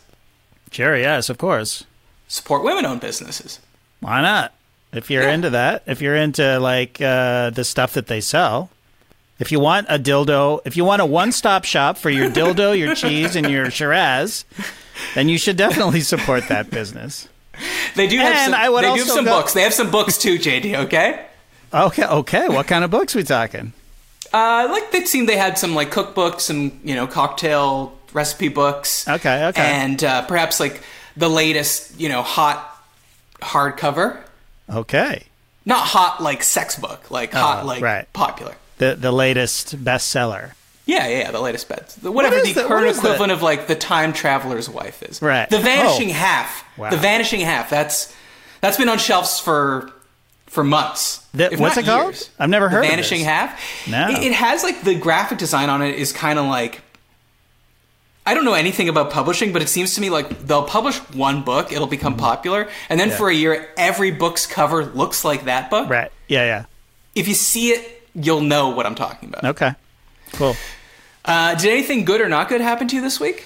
Sure. 0.71 0.97
Yes. 0.97 1.29
Of 1.31 1.39
course. 1.39 1.85
support 2.27 2.65
women-owned 2.65 3.01
businesses. 3.01 3.61
Why 4.01 4.21
not? 4.21 4.53
If 4.93 5.09
you're 5.09 5.23
Yeah. 5.23 5.33
into 5.33 5.51
that, 5.51 5.85
if 5.87 6.01
you're 6.03 6.17
into 6.17 6.59
like 6.59 7.01
uh, 7.01 7.51
the 7.51 7.63
stuff 7.65 7.93
that 7.95 8.09
they 8.09 8.21
sell, 8.21 8.71
if 9.39 9.53
you 9.53 9.61
want 9.61 9.87
a 9.89 9.99
dildo, 10.01 10.61
if 10.65 10.77
you 10.77 10.85
want 10.85 11.01
a 11.01 11.07
one-stop 11.07 11.65
shop 11.65 11.97
for 11.97 12.11
your 12.11 12.29
dildo, 12.29 12.77
your 12.77 12.95
cheese, 12.97 13.37
and 13.37 13.49
your 13.49 13.71
Shiraz, 13.71 14.45
then 15.15 15.29
you 15.29 15.39
should 15.39 15.57
definitely 15.57 16.01
support 16.01 16.49
that 16.49 16.71
business. 16.71 17.29
They 17.95 18.09
do 18.09 18.19
have 18.19 18.35
And 18.35 18.53
some. 18.53 18.61
I 18.61 18.69
would 18.69 18.83
they 18.85 18.93
do 18.95 18.99
have 19.01 19.07
some 19.09 19.25
go- 19.25 19.31
books. 19.41 19.53
They 19.55 19.63
have 19.63 19.75
some 19.75 19.91
books 19.93 20.19
too, 20.19 20.39
JD. 20.39 20.75
Okay. 20.87 21.25
Okay. 21.75 22.05
Okay. 22.05 22.49
What 22.49 22.67
kind 22.67 22.85
of 22.85 22.91
books 22.91 23.15
we 23.15 23.23
talking? 23.25 23.73
Uh, 24.33 24.69
like 24.71 24.91
they 24.93 25.05
seem 25.05 25.27
they 25.27 25.37
had 25.37 25.59
some 25.59 25.75
like 25.75 25.91
cookbooks, 25.91 26.41
some 26.43 26.81
you 26.85 26.95
know 26.95 27.07
cocktail 27.07 27.97
recipe 28.13 28.49
books. 28.49 29.07
Okay, 29.09 29.47
okay. 29.47 29.63
And 29.63 30.03
uh, 30.03 30.23
perhaps 30.27 30.59
like 30.61 30.83
the 31.17 31.29
latest 31.29 32.01
you 32.01 32.09
know 32.09 32.23
hot 32.23 32.71
hardcover. 33.41 34.21
Okay. 34.69 35.25
Not 35.67 35.87
hot 35.87 36.23
like 36.23 36.43
sex 36.43 36.77
book, 36.79 37.11
like 37.11 37.33
hot 37.33 37.65
Oh, 37.65 37.67
like 37.67 37.83
right. 37.83 38.13
popular. 38.13 38.55
The 38.79 38.95
the 38.97 39.13
latest 39.13 39.83
bestseller. 39.85 40.53
Yeah, 40.87 41.07
yeah, 41.09 41.19
yeah, 41.21 41.31
the 41.31 41.41
latest 41.41 41.69
bets. 41.69 41.97
Whatever 42.03 42.37
is 42.37 42.49
the 42.55 42.63
the- 42.63 42.69
current 42.69 42.85
what 42.87 42.91
is 42.91 43.01
the- 43.01 43.09
equivalent 43.09 43.33
of 43.33 43.43
like 43.43 43.67
the 43.69 43.75
time 43.77 44.13
traveler's 44.13 44.69
wife 44.69 45.03
is. 45.03 45.23
Right. 45.23 45.49
The 45.49 45.59
vanishing 45.61 46.11
Oh. 46.11 46.15
half. 46.15 46.65
Wow. 46.77 46.91
The 46.91 46.97
vanishing 46.99 47.41
half. 47.41 47.71
That's 47.71 48.15
that's 48.61 48.77
been 48.77 48.89
on 48.89 48.99
shelves 48.99 49.39
for 49.41 49.91
for 50.55 50.65
months. 50.65 51.19
The- 51.35 51.57
what's 51.59 51.77
it 51.77 51.85
called? 51.85 52.13
years. 52.15 52.31
I've 52.39 52.49
never 52.49 52.67
The 52.67 52.71
heard 52.77 52.85
of 52.85 52.91
vanishing 52.91 53.19
this. 53.19 53.27
half. 53.29 53.61
No. 53.89 54.09
It, 54.11 54.23
it 54.29 54.33
has 54.33 54.63
like 54.63 54.83
the 54.83 54.95
graphic 54.95 55.39
design 55.39 55.69
on 55.69 55.83
it 55.83 55.97
is 55.97 56.13
kind 56.13 56.39
of 56.39 56.47
like 56.47 56.81
I 58.27 58.33
don't 58.33 58.47
know 58.47 58.55
anything 58.55 58.89
about 58.89 59.11
publishing, 59.11 59.53
but 59.53 59.61
it 59.61 59.69
seems 59.69 59.95
to 59.97 60.01
me 60.01 60.09
like 60.09 60.47
they'll 60.47 60.65
publish 60.65 60.97
one 61.13 61.43
book, 61.43 61.73
it'll 61.73 61.87
become 61.87 62.17
popular, 62.17 62.69
and 62.89 62.99
then 62.99 63.11
Yeah. 63.11 63.17
for 63.17 63.29
a 63.29 63.35
year, 63.35 63.69
every 63.77 64.13
book's 64.13 64.47
cover 64.47 64.85
looks 64.87 65.25
like 65.25 65.45
that 65.45 65.69
book. 65.71 65.91
Right. 65.91 66.11
Yeah. 66.29 66.45
Yeah. 66.45 66.65
If 67.15 67.29
you 67.29 67.35
see 67.35 67.71
it 67.71 67.91
you'll 68.15 68.41
know 68.43 68.69
what 68.69 68.87
I'm 68.87 68.95
talking 68.95 69.29
about. 69.29 69.45
Okay. 69.45 69.75
Cool. 70.35 70.57
Uh, 71.25 71.55
did 71.57 71.71
anything 71.71 72.05
good 72.05 72.21
or 72.21 72.29
not 72.29 72.49
good 72.49 72.61
happen 72.61 72.87
to 72.89 72.95
you 72.97 73.03
this 73.03 73.19
week? 73.19 73.45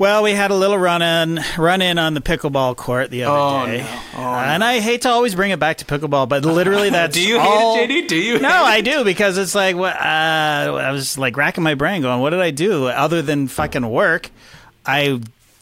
Well, 0.00 0.22
we 0.22 0.32
had 0.32 0.50
a 0.50 0.54
little 0.54 0.78
run 0.78 1.02
in 1.02 1.40
run 1.58 1.82
in 1.82 1.98
on 1.98 2.14
the 2.14 2.22
pickleball 2.22 2.74
court 2.74 3.10
the 3.10 3.24
other 3.24 3.36
Oh, 3.36 3.66
day, 3.66 3.82
no. 3.82 4.00
Oh, 4.16 4.22
Uh, 4.32 4.44
and 4.46 4.64
I 4.64 4.80
hate 4.80 5.02
to 5.02 5.10
always 5.10 5.34
bring 5.34 5.50
it 5.50 5.58
back 5.60 5.76
to 5.76 5.84
pickleball, 5.84 6.26
but 6.26 6.42
literally 6.42 6.88
that's 6.98 7.14
Do 7.14 7.22
you 7.22 7.38
all- 7.38 7.76
hate 7.76 7.90
it, 7.90 8.04
JD? 8.04 8.08
Do 8.08 8.16
you? 8.16 8.38
No, 8.38 8.48
I 8.48 8.80
do 8.80 9.04
because 9.04 9.36
it's 9.36 9.54
like 9.54 9.76
what 9.76 9.94
uh, 9.94 9.98
I 10.00 10.90
was 10.90 11.18
like 11.18 11.36
racking 11.36 11.62
my 11.62 11.74
brain, 11.74 12.00
going, 12.00 12.18
"What 12.22 12.30
did 12.30 12.40
I 12.40 12.50
do 12.50 12.86
other 12.86 13.20
than 13.20 13.46
fucking 13.46 13.86
work?" 13.90 14.30
I 14.86 15.20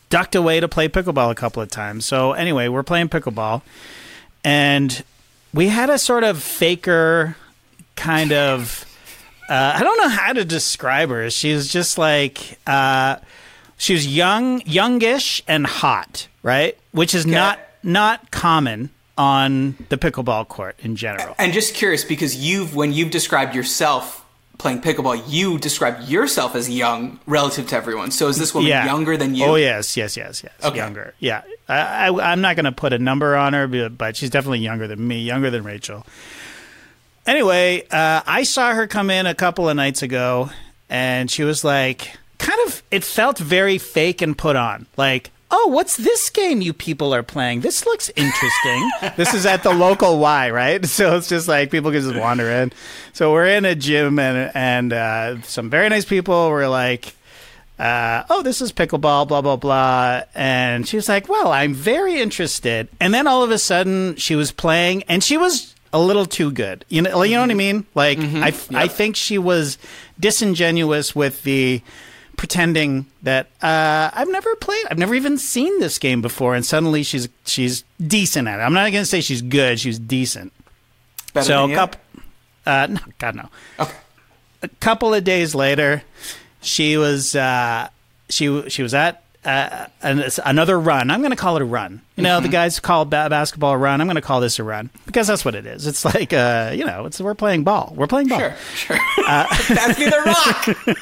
ducked 0.09 0.37
away 0.37 0.61
to 0.61 0.69
play 0.69 0.89
pickleball 0.89 1.33
a 1.33 1.35
couple 1.35 1.61
of 1.61 1.69
times. 1.69 2.07
So 2.07 2.31
anyway, 2.31 2.69
we're 2.69 2.85
playing 2.85 3.09
pickleball, 3.09 3.63
and 4.45 5.03
we 5.53 5.67
had 5.67 5.91
a 5.91 5.99
sort 5.99 6.23
of 6.23 6.41
faker 6.41 7.35
kind 7.97 8.33
of. 8.33 8.85
Uh, 9.49 9.73
I 9.75 9.83
don't 9.83 9.97
know 9.99 10.09
how 10.11 10.33
to 10.33 10.45
describe 10.45 11.09
her. 11.09 11.29
She's 11.29 11.67
just 11.73 11.99
like 11.99 12.61
uh, 12.69 13.17
she 13.79 13.95
was 13.95 14.07
young, 14.07 14.61
youngish, 14.67 15.43
and 15.49 15.67
hot, 15.67 16.29
right? 16.43 16.77
Which 16.93 17.15
is 17.15 17.25
not 17.25 17.59
not 17.83 18.31
common 18.31 18.91
on 19.17 19.77
the 19.89 19.97
pickleball 19.97 20.47
court 20.49 20.77
in 20.81 20.95
general. 20.97 21.35
And 21.39 21.53
just 21.53 21.75
curious 21.75 22.05
because 22.05 22.37
you've 22.37 22.75
when 22.77 22.93
you've 22.93 23.11
described 23.11 23.55
yourself 23.55 24.25
playing 24.59 24.81
pickleball, 24.81 25.23
you 25.29 25.59
described 25.59 26.09
yourself 26.09 26.55
as 26.57 26.69
young 26.69 27.21
relative 27.27 27.69
to 27.69 27.77
everyone. 27.77 28.11
So 28.11 28.29
is 28.29 28.39
this 28.39 28.53
woman 28.53 28.71
younger 28.71 29.17
than 29.17 29.35
you? 29.35 29.45
Oh 29.45 29.55
yes, 29.55 29.97
yes, 29.97 30.17
yes, 30.17 30.43
yes. 30.43 30.53
Okay. 30.63 30.77
Younger. 30.77 31.15
Yeah. 31.21 31.43
I, 31.69 32.09
I, 32.09 32.33
I'm 32.33 32.41
not 32.41 32.57
going 32.57 32.65
to 32.65 32.73
put 32.73 32.93
a 32.93 32.99
number 32.99 33.37
on 33.37 33.53
her, 33.53 33.67
but, 33.69 33.97
but 33.97 34.17
she's 34.17 34.31
definitely 34.31 34.61
younger 34.61 34.89
than 34.89 35.07
me, 35.07 35.21
younger 35.21 35.51
than 35.51 35.63
Rachel. 35.63 36.05
Anyway, 37.27 37.83
uh, 37.91 38.23
I 38.27 38.43
saw 38.43 38.73
her 38.73 38.87
come 38.87 39.11
in 39.11 39.27
a 39.27 39.35
couple 39.35 39.69
of 39.69 39.77
nights 39.77 40.03
ago, 40.03 40.51
and 40.89 41.31
she 41.31 41.45
was 41.45 41.63
like, 41.63 42.17
kind 42.39 42.59
of. 42.67 42.83
It 42.91 43.05
felt 43.05 43.39
very 43.39 43.79
fake 43.79 44.23
and 44.23 44.37
put 44.37 44.57
on, 44.57 44.87
like. 44.97 45.31
Oh, 45.51 45.69
what's 45.69 45.97
this 45.97 46.29
game 46.29 46.61
you 46.61 46.75
people 46.75 47.15
are 47.15 47.23
playing? 47.23 47.63
This 47.63 47.87
looks 47.87 48.11
interesting. 48.17 48.91
this 49.17 49.33
is 49.33 49.47
at 49.47 49.63
the 49.63 49.73
local 49.73 50.19
Y, 50.19 50.51
right? 50.51 50.85
So 50.87 51.17
it's 51.17 51.27
just 51.27 51.49
like 51.49 51.71
people 51.71 51.91
can 51.91 52.03
just 52.03 52.15
wander 52.17 52.51
in. 52.51 52.71
So 53.15 53.33
we're 53.33 53.47
in 53.47 53.65
a 53.65 53.75
gym 53.75 54.19
and 54.19 54.51
and 54.55 54.93
uh, 54.93 55.41
some 55.41 55.71
very 55.71 55.89
nice 55.89 56.05
people 56.05 56.51
were 56.51 56.69
like, 56.69 57.15
uh, 57.79 58.25
oh, 58.29 58.43
this 58.43 58.61
is 58.61 58.73
pickleball, 58.73 59.29
blah, 59.29 59.41
blah, 59.41 59.57
blah. 59.57 60.23
And 60.35 60.87
she 60.87 60.97
was 60.97 61.09
like, 61.09 61.29
well, 61.29 61.53
I'm 61.53 61.75
very 61.75 62.21
interested. 62.21 62.89
And 63.01 63.15
then 63.15 63.27
all 63.27 63.43
of 63.43 63.51
a 63.51 63.59
sudden 63.59 64.17
she 64.17 64.35
was 64.35 64.51
playing 64.51 65.05
and 65.05 65.23
she 65.23 65.37
was 65.37 65.75
a 65.93 66.01
little 66.01 66.27
too 66.27 66.51
good. 66.51 66.85
You 66.89 67.03
know, 67.03 67.23
you 67.23 67.37
know 67.37 67.43
what 67.43 67.51
I 67.51 67.55
mean? 67.55 67.87
Like, 67.95 68.19
I, 68.19 68.53
I 68.75 68.89
think 68.89 69.17
she 69.17 69.39
was 69.39 69.79
disingenuous 70.19 71.15
with 71.15 71.43
the 71.45 71.81
pretending 72.39 73.05
that 73.23 73.49
uh, 73.61 74.11
I've 74.15 74.31
never 74.31 74.55
played, 74.57 74.87
I've 74.91 74.97
never 74.97 75.15
even 75.15 75.37
seen 75.37 75.79
this 75.81 75.99
game 75.99 76.23
before. 76.23 76.55
And 76.55 76.65
suddenly 76.65 77.03
she's, 77.03 77.29
she's 77.45 77.85
decent 78.05 78.49
at 78.49 78.61
it. 78.61 78.63
I'm 78.63 78.73
not 78.73 78.91
going 78.93 79.03
to 79.03 79.07
say 79.07 79.21
she's 79.21 79.43
good. 79.43 79.79
She's 79.79 79.99
decent. 79.99 80.55
Better 81.35 81.45
so 81.45 81.71
a 81.71 81.75
couple, 81.75 82.01
uh, 82.65 82.87
no, 82.89 83.01
God, 83.19 83.35
no 83.35 83.49
Okay. 83.79 83.95
a 84.63 84.69
couple 84.81 85.13
of 85.13 85.25
days 85.25 85.55
later, 85.55 86.03
she 86.63 86.97
was 86.97 87.37
uh, 87.37 87.89
she 88.31 88.69
she 88.71 88.83
was 88.83 88.95
at 88.95 89.23
uh, 89.49 89.87
an, 90.03 90.23
another 90.45 90.79
run. 90.79 91.11
I'm 91.11 91.21
going 91.21 91.31
to 91.31 91.37
call 91.37 91.57
it 91.57 91.63
a 91.63 91.65
run. 91.65 92.03
You 92.17 92.23
know, 92.23 92.37
Mm-hmm. 92.37 92.43
the 92.47 92.49
guys 92.53 92.81
call 92.81 93.05
ba- 93.05 93.29
basketball 93.31 93.73
a 93.73 93.79
run. 93.79 94.01
I'm 94.01 94.07
going 94.07 94.17
to 94.17 94.21
call 94.23 94.41
this 94.41 94.59
a 94.59 94.65
run 94.65 94.91
because 95.07 95.27
that's 95.27 95.45
what 95.45 95.55
it 95.55 95.67
is. 95.67 95.87
It's 95.87 96.05
like 96.05 96.33
uh, 96.33 96.73
you 96.75 96.85
know, 96.85 97.07
it's 97.07 97.21
we're 97.21 97.35
playing 97.35 97.65
ball. 97.65 97.93
We're 97.97 98.07
playing 98.07 98.29
ball. 98.29 98.39
Sure, 98.41 98.55
sure. 98.75 98.97
Pass 99.27 99.99
me 99.99 100.05
the 100.07 100.23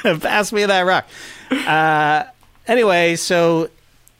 rock. 0.04 0.20
Pass 0.22 0.52
me 0.52 0.64
that 0.66 0.82
rock. 0.82 1.06
Uh, 1.50 2.24
anyway, 2.66 3.16
so 3.16 3.68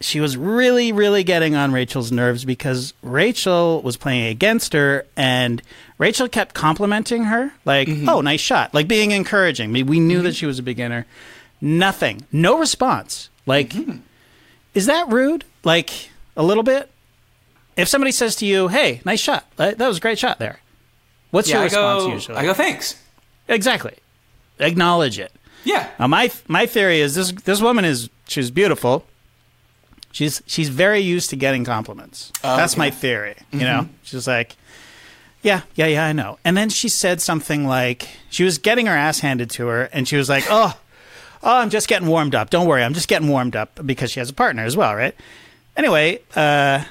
she 0.00 0.20
was 0.20 0.36
really, 0.36 0.92
really 0.92 1.24
getting 1.24 1.54
on 1.54 1.72
Rachel's 1.72 2.12
nerves 2.12 2.44
because 2.44 2.92
Rachel 3.02 3.80
was 3.82 3.96
playing 3.96 4.26
against 4.26 4.72
her, 4.74 5.06
and 5.16 5.62
Rachel 5.98 6.28
kept 6.28 6.54
complimenting 6.54 7.24
her, 7.24 7.52
like, 7.64 7.88
"Oh, 8.06 8.20
nice 8.20 8.40
shot," 8.40 8.74
like 8.74 8.88
being 8.88 9.10
encouraging. 9.12 9.72
We 9.72 10.00
knew 10.00 10.20
that 10.22 10.34
she 10.36 10.44
was 10.46 10.58
a 10.58 10.62
beginner. 10.62 11.06
Nothing, 11.60 12.26
no 12.32 12.58
response. 12.58 13.30
Like, 13.46 13.72
is 14.76 14.86
that 14.86 15.08
rude? 15.08 15.44
Like 15.64 15.90
a 16.36 16.42
little 16.42 16.62
bit. 16.62 16.90
If 17.76 17.88
somebody 17.88 18.12
says 18.12 18.36
to 18.36 18.46
you, 18.46 18.68
"Hey, 18.68 19.00
nice 19.04 19.20
shot," 19.20 19.44
that 19.56 19.78
was 19.78 19.96
a 19.96 20.00
great 20.00 20.18
shot 20.18 20.38
there. 20.38 20.60
What's 21.30 21.48
Yeah, 21.48 21.56
your 21.56 21.60
I 21.62 21.64
response 21.64 22.04
go. 22.04 22.12
usually? 22.12 22.36
I 22.38 22.44
go. 22.44 22.54
Thanks. 22.54 22.94
exactly. 23.48 23.94
Acknowledge 24.58 25.18
it. 25.18 25.32
Yeah. 25.64 25.88
Now 25.98 26.06
my 26.06 26.30
my 26.46 26.66
theory 26.66 27.00
is 27.00 27.14
this 27.14 27.32
this 27.32 27.60
woman 27.60 27.84
is 27.84 28.08
she's 28.28 28.50
beautiful. 28.50 29.04
She's 30.12 30.42
she's 30.46 30.68
very 30.68 31.00
used 31.00 31.30
to 31.30 31.36
getting 31.36 31.64
compliments. 31.64 32.32
Oh, 32.44 32.56
That's 32.56 32.74
okay. 32.74 32.78
my 32.78 32.90
theory. 32.90 33.34
You 33.50 33.58
mm-hmm. 33.58 33.66
know, 33.66 33.88
she's 34.02 34.26
like, 34.26 34.56
yeah, 35.42 35.62
yeah, 35.74 35.86
yeah, 35.86 36.06
I 36.06 36.12
know. 36.12 36.38
And 36.44 36.56
then 36.56 36.68
she 36.70 36.88
said 36.88 37.20
something 37.20 37.66
like 37.66 38.08
she 38.30 38.44
was 38.44 38.58
getting 38.58 38.86
her 38.86 38.96
ass 38.96 39.20
handed 39.20 39.50
to 39.50 39.66
her, 39.66 39.84
and 39.92 40.08
she 40.08 40.16
was 40.16 40.28
like, 40.28 40.44
oh, 40.48 40.78
oh, 41.46 41.58
I'm 41.58 41.70
just 41.70 41.88
getting 41.88 42.08
warmed 42.08 42.34
up. 42.34 42.50
Don't 42.50 42.66
worry, 42.66 42.82
I'm 42.82 42.92
just 42.94 43.08
getting 43.08 43.28
warmed 43.28 43.56
up 43.56 43.80
because 43.86 44.10
she 44.10 44.20
has 44.20 44.28
a 44.28 44.34
partner 44.34 44.64
as 44.64 44.76
well, 44.76 44.94
right? 44.94 45.14
Anyway, 45.76 46.20
uh, 46.34 46.84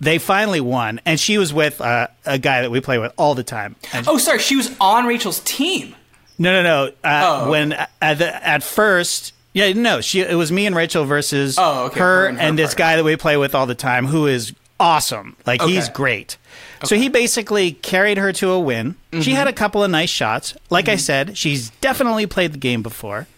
they 0.00 0.18
finally 0.18 0.60
won, 0.60 1.00
and 1.04 1.18
she 1.18 1.38
was 1.38 1.52
with 1.54 1.80
uh, 1.80 2.08
a 2.26 2.38
guy 2.38 2.62
that 2.62 2.70
we 2.70 2.80
play 2.80 2.98
with 2.98 3.12
all 3.16 3.34
the 3.34 3.44
time. 3.44 3.76
And 3.92 4.06
Oh, 4.08 4.18
sorry. 4.18 4.38
She 4.40 4.56
was 4.56 4.74
on 4.80 5.06
Rachel's 5.06 5.40
team. 5.40 5.94
no, 6.38 6.52
no, 6.52 6.62
no. 6.62 6.92
Uh, 7.04 7.42
Oh. 7.44 7.50
When 7.50 7.72
at, 8.00 8.18
the, 8.18 8.46
at 8.48 8.62
first, 8.64 9.32
yeah, 9.52 9.72
no, 9.72 10.00
she 10.00 10.20
it 10.20 10.34
was 10.34 10.50
me 10.50 10.66
and 10.66 10.74
Rachel 10.74 11.04
versus 11.04 11.56
Oh, 11.58 11.84
okay, 11.86 12.00
her, 12.00 12.22
her 12.22 12.26
and, 12.26 12.40
and 12.40 12.58
this 12.58 12.74
guy 12.74 12.96
that 12.96 13.04
we 13.04 13.16
play 13.16 13.36
with 13.36 13.54
all 13.54 13.66
the 13.66 13.74
time, 13.76 14.06
who 14.06 14.26
is 14.26 14.52
awesome. 14.80 15.36
Like 15.46 15.62
he's 15.62 15.84
Okay. 15.84 15.92
great. 15.92 16.36
So 16.84 16.96
he 16.96 17.08
basically 17.08 17.70
carried 17.72 18.18
her 18.18 18.32
to 18.32 18.50
a 18.50 18.58
win. 18.58 18.96
Mm-hmm. 19.12 19.20
She 19.20 19.30
had 19.32 19.46
a 19.46 19.52
couple 19.52 19.84
of 19.84 19.90
nice 19.92 20.10
shots. 20.10 20.56
Like 20.68 20.88
I 20.88 20.96
said, 20.96 21.38
she's 21.38 21.70
definitely 21.80 22.26
played 22.26 22.52
the 22.52 22.58
game 22.58 22.82
before. 22.82 23.28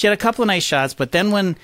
She 0.00 0.06
had 0.06 0.14
a 0.14 0.16
couple 0.16 0.42
of 0.42 0.46
nice 0.46 0.62
shots, 0.62 0.94
but 0.94 1.12
then 1.12 1.30
when 1.30 1.56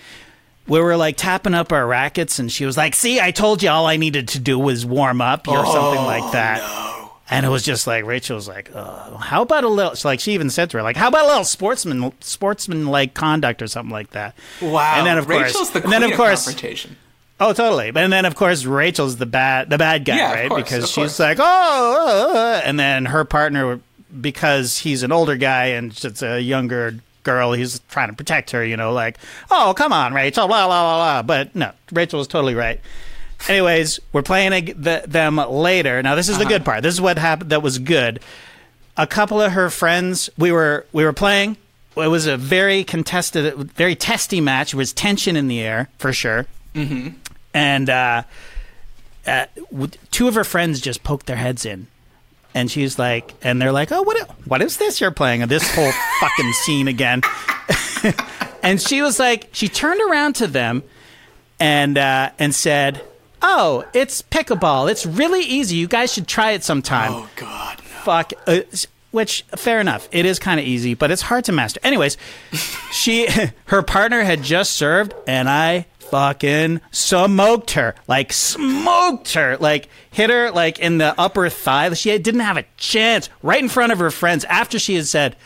we 0.68 0.78
were 0.78 0.98
like 0.98 1.16
tapping 1.16 1.54
up 1.54 1.72
our 1.72 1.86
rackets, 1.86 2.38
and 2.38 2.52
she 2.52 2.66
was 2.66 2.76
like, 2.76 2.94
"See, 2.94 3.18
I 3.18 3.30
told 3.30 3.62
you 3.62 3.70
all 3.70 3.86
I 3.86 3.96
needed 3.96 4.28
to 4.28 4.38
do 4.38 4.58
was 4.58 4.84
warm 4.84 5.22
up," 5.22 5.48
or 5.48 5.64
something 5.64 6.00
Oh, 6.00 6.04
like 6.06 6.32
that. 6.32 6.60
And 7.30 7.46
it 7.46 7.48
was 7.48 7.62
just 7.62 7.86
like 7.86 8.04
Rachel 8.04 8.36
was 8.36 8.46
like, 8.46 8.70
oh, 8.74 9.16
"How 9.16 9.40
about 9.40 9.64
a 9.64 9.68
little?" 9.68 9.94
Like 10.04 10.20
she 10.20 10.32
even 10.32 10.50
said 10.50 10.68
to 10.68 10.76
her, 10.76 10.82
"Like, 10.82 10.96
how 10.98 11.08
about 11.08 11.24
a 11.24 11.28
little 11.28 11.44
sportsman, 11.44 12.12
sportsman 12.20 12.84
like 12.88 13.14
conduct 13.14 13.62
or 13.62 13.68
something 13.68 13.90
like 13.90 14.10
that." 14.10 14.34
Wow. 14.60 14.96
And 14.98 15.06
then 15.06 15.16
of 15.16 15.26
course, 15.26 15.42
Rachel's 15.44 15.70
the 15.70 15.82
and 15.82 15.90
then 15.90 16.02
queen 16.02 16.12
of 16.12 16.16
course, 16.18 16.44
confrontation. 16.44 16.96
oh, 17.40 17.54
totally. 17.54 17.88
And 17.94 18.12
then 18.12 18.26
of 18.26 18.34
course, 18.34 18.66
Rachel's 18.66 19.16
the 19.16 19.24
bad, 19.24 19.70
the 19.70 19.78
bad 19.78 20.04
guy, 20.04 20.16
Yeah, 20.18 20.32
right? 20.34 20.48
course, 20.50 20.62
because 20.62 20.84
she's 20.90 20.94
course. 20.94 21.18
like, 21.20 21.38
"Oh," 21.40 22.32
uh, 22.34 22.38
uh," 22.38 22.60
and 22.66 22.78
then 22.78 23.06
her 23.06 23.24
partner, 23.24 23.80
because 24.20 24.76
he's 24.80 25.02
an 25.02 25.10
older 25.10 25.36
guy 25.36 25.68
and 25.68 25.98
it's 26.04 26.22
a 26.22 26.38
younger 26.38 26.96
girl, 27.26 27.52
he's 27.52 27.80
trying 27.90 28.08
to 28.08 28.14
protect 28.14 28.52
her. 28.52 28.64
You 28.64 28.78
know, 28.78 28.94
like, 28.94 29.18
"Oh, 29.50 29.74
come 29.76 29.92
on, 29.92 30.14
Rachel," 30.14 30.46
blah 30.48 30.66
blah 30.66 30.82
blah 30.82 30.96
blah. 30.96 31.22
But 31.22 31.54
no, 31.54 31.72
Rachel 31.92 32.18
was 32.20 32.28
totally 32.28 32.54
right. 32.54 32.80
Anyways, 33.48 34.00
we're 34.14 34.22
playing 34.22 34.54
ag- 34.54 34.82
the, 34.82 35.02
them 35.06 35.36
later. 35.36 36.02
Now, 36.02 36.14
this 36.14 36.30
is 36.30 36.38
the 36.38 36.44
Uh-huh. 36.44 36.54
good 36.54 36.64
part. 36.64 36.82
This 36.82 36.94
is 36.94 37.00
what 37.02 37.18
happened. 37.18 37.50
That 37.50 37.62
was 37.62 37.78
good. 37.78 38.20
A 38.96 39.06
couple 39.06 39.42
of 39.42 39.52
her 39.52 39.68
friends. 39.68 40.30
We 40.38 40.50
were 40.52 40.86
we 40.92 41.04
were 41.04 41.12
playing. 41.12 41.58
It 41.98 42.08
was 42.08 42.26
a 42.26 42.36
very 42.38 42.84
contested, 42.84 43.54
very 43.72 43.94
testy 43.94 44.40
match. 44.40 44.72
There 44.72 44.78
was 44.78 44.92
tension 44.94 45.36
in 45.36 45.48
the 45.48 45.60
air 45.60 45.88
for 45.98 46.12
sure. 46.14 46.46
Mm-hmm. 46.74 47.08
And 47.54 47.88
uh, 47.90 48.22
uh, 49.26 49.46
two 50.10 50.28
of 50.28 50.34
her 50.34 50.44
friends 50.44 50.80
just 50.80 51.02
poked 51.02 51.24
their 51.26 51.36
heads 51.36 51.64
in, 51.64 51.86
and 52.56 52.70
she's 52.70 52.98
like, 52.98 53.34
and 53.42 53.60
they're 53.60 53.70
like, 53.70 53.92
"Oh, 53.92 54.02
what? 54.02 54.30
What 54.46 54.62
is 54.62 54.78
this 54.78 54.98
you're 54.98 55.10
playing? 55.10 55.46
This 55.46 55.74
whole 55.74 55.92
fucking 56.20 56.52
scene 56.54 56.88
again." 56.88 57.20
and 58.62 58.80
she 58.80 59.02
was 59.02 59.18
like, 59.18 59.50
she 59.52 59.68
turned 59.68 60.00
around 60.00 60.36
to 60.36 60.46
them 60.46 60.82
and 61.60 61.98
uh, 61.98 62.30
and 62.38 62.54
said, 62.54 63.04
"Oh, 63.42 63.84
it's 63.92 64.22
pickleball. 64.22 64.90
It's 64.90 65.04
really 65.04 65.42
easy. 65.42 65.76
You 65.76 65.86
guys 65.86 66.12
should 66.12 66.26
try 66.26 66.52
it 66.52 66.64
sometime." 66.64 67.12
Oh 67.12 67.28
God. 67.36 67.78
No. 67.78 67.84
Fuck. 67.84 68.32
Uh, 68.46 68.60
which 69.10 69.42
fair 69.54 69.78
enough. 69.78 70.08
It 70.10 70.24
is 70.24 70.38
kind 70.38 70.58
of 70.58 70.66
easy, 70.66 70.94
but 70.94 71.10
it's 71.10 71.22
hard 71.22 71.44
to 71.44 71.52
master. 71.52 71.80
Anyways, 71.82 72.16
she 72.90 73.28
her 73.66 73.82
partner 73.82 74.22
had 74.22 74.42
just 74.42 74.72
served, 74.72 75.14
and 75.26 75.48
I 75.48 75.86
fucking 76.10 76.80
smoked 76.90 77.72
her. 77.72 77.94
Like 78.06 78.32
smoked 78.32 79.34
her. 79.34 79.56
Like 79.58 79.88
hit 80.10 80.30
her 80.30 80.50
like 80.50 80.78
in 80.78 80.98
the 80.98 81.14
upper 81.18 81.48
thigh. 81.48 81.92
She 81.94 82.16
didn't 82.18 82.40
have 82.40 82.56
a 82.56 82.64
chance. 82.76 83.28
Right 83.42 83.62
in 83.62 83.68
front 83.68 83.92
of 83.92 83.98
her 83.98 84.10
friends 84.10 84.44
after 84.44 84.78
she 84.78 84.96
had 84.96 85.06
said. 85.06 85.36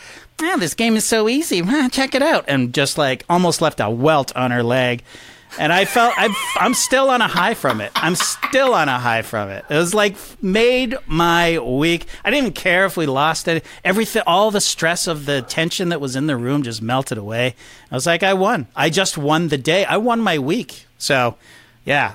Yeah, 0.40 0.56
this 0.56 0.74
game 0.74 0.96
is 0.96 1.04
so 1.04 1.28
easy. 1.28 1.62
Check 1.90 2.14
it 2.14 2.22
out. 2.22 2.44
And 2.48 2.72
just 2.72 2.96
like 2.96 3.24
almost 3.28 3.60
left 3.60 3.80
a 3.80 3.90
welt 3.90 4.34
on 4.36 4.50
her 4.50 4.62
leg. 4.62 5.02
And 5.58 5.72
I 5.72 5.84
felt 5.84 6.14
I'm 6.16 6.34
I'm 6.56 6.74
still 6.74 7.10
on 7.10 7.20
a 7.20 7.28
high 7.28 7.54
from 7.54 7.80
it. 7.80 7.92
I'm 7.94 8.14
still 8.14 8.74
on 8.74 8.88
a 8.88 8.98
high 8.98 9.22
from 9.22 9.48
it. 9.48 9.64
It 9.68 9.74
was 9.74 9.94
like 9.94 10.16
made 10.42 10.96
my 11.06 11.58
week. 11.58 12.06
I 12.24 12.30
didn't 12.30 12.44
even 12.44 12.52
care 12.54 12.84
if 12.86 12.96
we 12.96 13.06
lost 13.06 13.48
it. 13.48 13.64
Everything, 13.84 14.22
all 14.26 14.50
the 14.50 14.60
stress 14.60 15.06
of 15.06 15.26
the 15.26 15.42
tension 15.42 15.88
that 15.90 16.00
was 16.00 16.16
in 16.16 16.26
the 16.26 16.36
room 16.36 16.62
just 16.62 16.80
melted 16.82 17.18
away. 17.18 17.54
I 17.90 17.94
was 17.94 18.06
like, 18.06 18.22
I 18.22 18.34
won. 18.34 18.66
I 18.76 18.90
just 18.90 19.18
won 19.18 19.48
the 19.48 19.58
day. 19.58 19.84
I 19.84 19.96
won 19.96 20.20
my 20.20 20.38
week. 20.38 20.86
So, 20.98 21.36
yeah. 21.84 22.14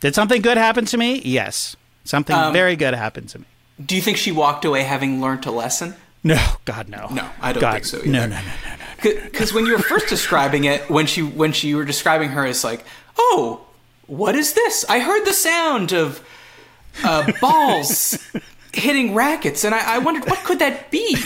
Did 0.00 0.14
something 0.14 0.42
good 0.42 0.58
happen 0.58 0.84
to 0.86 0.98
me? 0.98 1.20
Yes. 1.24 1.76
Something 2.04 2.36
Um, 2.36 2.52
very 2.52 2.76
good 2.76 2.92
happened 2.94 3.30
to 3.30 3.38
me. 3.38 3.44
Do 3.84 3.96
you 3.96 4.02
think 4.02 4.18
she 4.18 4.30
walked 4.32 4.64
away 4.64 4.82
having 4.82 5.20
learned 5.20 5.46
a 5.46 5.50
lesson? 5.50 5.94
No, 6.24 6.42
God, 6.64 6.88
no. 6.88 7.08
No, 7.10 7.28
I 7.40 7.52
don't 7.52 7.60
God, 7.60 7.72
think 7.74 7.84
so 7.84 7.98
either. 7.98 8.08
No, 8.08 8.20
no, 8.26 8.36
no, 8.36 8.42
no, 8.42 8.76
no. 8.76 9.20
Because 9.24 9.52
when 9.52 9.66
you 9.66 9.72
were 9.72 9.78
first 9.82 10.08
describing 10.08 10.64
it, 10.64 10.88
when 10.88 11.06
she 11.06 11.22
when 11.22 11.52
she 11.52 11.74
were 11.74 11.84
describing 11.84 12.30
her 12.30 12.46
as 12.46 12.64
like, 12.64 12.84
oh, 13.18 13.60
what 14.06 14.34
is 14.34 14.54
this? 14.54 14.84
I 14.88 15.00
heard 15.00 15.24
the 15.26 15.34
sound 15.34 15.92
of 15.92 16.26
uh, 17.04 17.30
balls 17.40 18.16
hitting 18.72 19.14
rackets, 19.14 19.64
and 19.64 19.74
I, 19.74 19.96
I 19.96 19.98
wondered 19.98 20.24
what 20.28 20.42
could 20.44 20.60
that 20.60 20.90
be. 20.90 21.16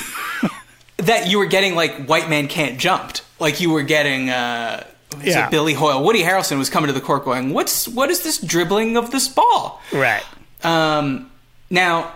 that 0.98 1.28
you 1.28 1.38
were 1.38 1.46
getting 1.46 1.76
like 1.76 2.06
white 2.06 2.28
man 2.28 2.48
can't 2.48 2.78
jumped, 2.80 3.22
like 3.38 3.60
you 3.60 3.70
were 3.70 3.82
getting. 3.82 4.30
Uh, 4.30 4.84
Yeah. 5.22 5.48
Billy 5.48 5.72
Hoyle, 5.74 6.02
Woody 6.04 6.22
Harrelson 6.22 6.58
was 6.58 6.68
coming 6.68 6.88
to 6.88 6.92
the 6.92 7.00
court 7.00 7.24
going, 7.24 7.52
"What's 7.54 7.86
what 7.88 8.10
is 8.10 8.22
this 8.22 8.38
dribbling 8.38 8.96
of 8.96 9.10
this 9.12 9.28
ball?" 9.28 9.80
Right. 9.92 10.22
Um, 10.64 11.30
now, 11.70 12.12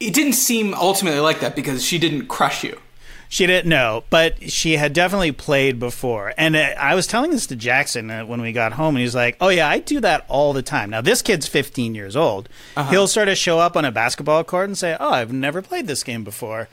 it 0.00 0.14
didn't 0.14 0.34
seem 0.34 0.74
ultimately 0.74 1.20
like 1.20 1.40
that 1.40 1.56
because 1.56 1.84
she 1.84 1.98
didn't 1.98 2.26
crush 2.26 2.64
you. 2.64 2.80
She 3.28 3.46
didn't 3.46 3.68
know, 3.68 4.04
but 4.10 4.50
she 4.50 4.76
had 4.76 4.92
definitely 4.92 5.32
played 5.32 5.80
before. 5.80 6.32
And 6.38 6.54
uh, 6.54 6.74
I 6.78 6.94
was 6.94 7.08
telling 7.08 7.32
this 7.32 7.48
to 7.48 7.56
Jackson 7.56 8.08
uh, 8.08 8.24
when 8.24 8.40
we 8.40 8.52
got 8.52 8.74
home, 8.74 8.94
and 8.94 9.02
he's 9.02 9.14
like, 9.14 9.36
"Oh 9.40 9.48
yeah, 9.48 9.68
I 9.68 9.80
do 9.80 9.98
that 10.00 10.24
all 10.28 10.52
the 10.52 10.62
time." 10.62 10.90
Now 10.90 11.00
this 11.00 11.20
kid's 11.20 11.48
15 11.48 11.94
years 11.96 12.14
old. 12.14 12.48
He'll 12.90 13.08
sort 13.08 13.28
of 13.28 13.36
show 13.36 13.58
up 13.58 13.76
on 13.76 13.84
a 13.84 13.90
basketball 13.90 14.44
court 14.44 14.68
and 14.68 14.78
say, 14.78 14.96
"Oh, 15.00 15.10
I've 15.10 15.32
never 15.32 15.62
played 15.62 15.88
this 15.88 16.04
game 16.04 16.22
before," 16.22 16.68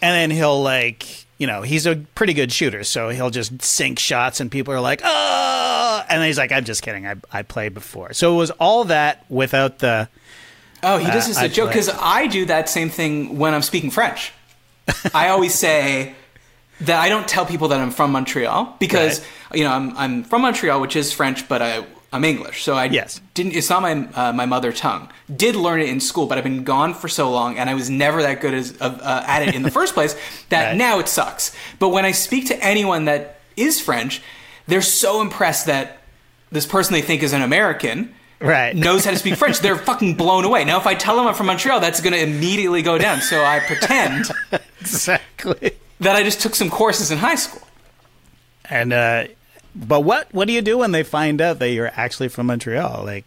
and 0.00 0.14
then 0.14 0.36
he'll 0.36 0.60
like, 0.60 1.26
you 1.38 1.46
know, 1.46 1.62
he's 1.62 1.86
a 1.86 1.96
pretty 2.16 2.32
good 2.32 2.50
shooter, 2.50 2.82
so 2.82 3.10
he'll 3.10 3.30
just 3.30 3.62
sink 3.62 4.00
shots, 4.00 4.40
and 4.40 4.50
people 4.50 4.74
are 4.74 4.80
like, 4.80 5.02
"Oh," 5.04 6.04
and 6.08 6.20
then 6.20 6.26
he's 6.26 6.38
like, 6.38 6.50
"I'm 6.50 6.64
just 6.64 6.82
kidding. 6.82 7.06
I 7.06 7.14
I 7.32 7.42
played 7.42 7.74
before." 7.74 8.12
So 8.12 8.34
it 8.34 8.38
was 8.38 8.50
all 8.52 8.84
that 8.84 9.24
without 9.28 9.78
the. 9.78 10.08
Oh, 10.82 10.98
he 10.98 11.06
does 11.06 11.26
this 11.28 11.38
as 11.38 11.44
a 11.44 11.48
joke 11.48 11.68
because 11.70 11.88
I 11.88 12.26
do 12.26 12.46
that 12.46 12.68
same 12.68 12.90
thing 12.90 13.38
when 13.38 13.54
I'm 13.54 13.62
speaking 13.62 13.90
French. 13.90 14.32
I 15.14 15.28
always 15.28 15.54
say 15.54 16.14
that 16.80 16.98
I 17.00 17.08
don't 17.08 17.28
tell 17.28 17.46
people 17.46 17.68
that 17.68 17.80
I'm 17.80 17.92
from 17.92 18.10
Montreal 18.12 18.76
because 18.80 19.20
Right. 19.20 19.58
you 19.58 19.64
know 19.64 19.70
I'm 19.72 19.96
I'm 19.96 20.24
from 20.24 20.42
Montreal, 20.42 20.80
which 20.80 20.96
is 20.96 21.12
French, 21.12 21.48
but 21.48 21.62
I 21.62 21.84
I'm 22.14 22.24
English, 22.24 22.62
so 22.64 22.74
I 22.74 22.86
Yes. 22.86 23.20
didn't. 23.34 23.52
It's 23.54 23.70
not 23.70 23.80
my 23.82 23.92
uh, 24.14 24.32
my 24.32 24.44
mother 24.44 24.72
tongue. 24.72 25.08
Did 25.34 25.54
learn 25.56 25.80
it 25.80 25.88
in 25.88 26.00
school, 26.00 26.26
but 26.26 26.36
I've 26.36 26.44
been 26.44 26.64
gone 26.64 26.94
for 26.94 27.08
so 27.08 27.30
long, 27.30 27.58
and 27.58 27.70
I 27.70 27.74
was 27.74 27.88
never 27.88 28.20
that 28.22 28.40
good 28.40 28.52
as 28.54 28.74
uh, 28.80 28.98
uh, 29.00 29.24
at 29.26 29.46
it 29.48 29.54
in 29.54 29.62
the 29.62 29.70
first 29.70 29.94
place 29.94 30.16
that 30.48 30.70
Right. 30.70 30.76
now 30.76 30.98
it 30.98 31.08
sucks. 31.08 31.54
But 31.78 31.90
when 31.90 32.04
I 32.04 32.10
speak 32.12 32.48
to 32.48 32.56
anyone 32.64 33.04
that 33.04 33.38
is 33.56 33.80
French, 33.80 34.20
they're 34.66 34.82
so 34.82 35.20
impressed 35.20 35.66
that 35.66 35.98
this 36.50 36.66
person 36.66 36.92
they 36.92 37.02
think 37.02 37.22
is 37.22 37.32
an 37.32 37.40
American 37.42 38.12
Right. 38.42 38.74
knows 38.74 39.04
how 39.04 39.12
to 39.12 39.16
speak 39.18 39.36
French, 39.36 39.60
they're 39.60 39.76
fucking 39.78 40.16
blown 40.16 40.44
away. 40.44 40.64
Now, 40.64 40.78
if 40.78 40.86
I 40.86 40.94
tell 40.94 41.16
them 41.16 41.26
I'm 41.26 41.34
from 41.34 41.46
Montreal, 41.46 41.80
that's 41.80 42.00
going 42.00 42.12
to 42.12 42.20
immediately 42.20 42.82
go 42.82 42.98
down. 42.98 43.20
So 43.20 43.42
I 43.44 43.60
pretend 43.60 44.30
Exactly. 44.80 45.72
that 46.00 46.16
I 46.16 46.22
just 46.22 46.40
took 46.40 46.54
some 46.54 46.68
courses 46.70 47.10
in 47.10 47.18
high 47.18 47.36
school. 47.36 47.62
And 48.68 48.92
uh 48.92 49.24
but 49.74 50.00
what 50.00 50.32
what 50.34 50.46
do 50.48 50.52
you 50.54 50.60
do 50.62 50.78
when 50.78 50.92
they 50.92 51.02
find 51.02 51.40
out 51.40 51.58
that 51.60 51.70
you're 51.70 51.90
actually 51.94 52.28
from 52.28 52.46
Montreal? 52.46 53.04
Like 53.04 53.24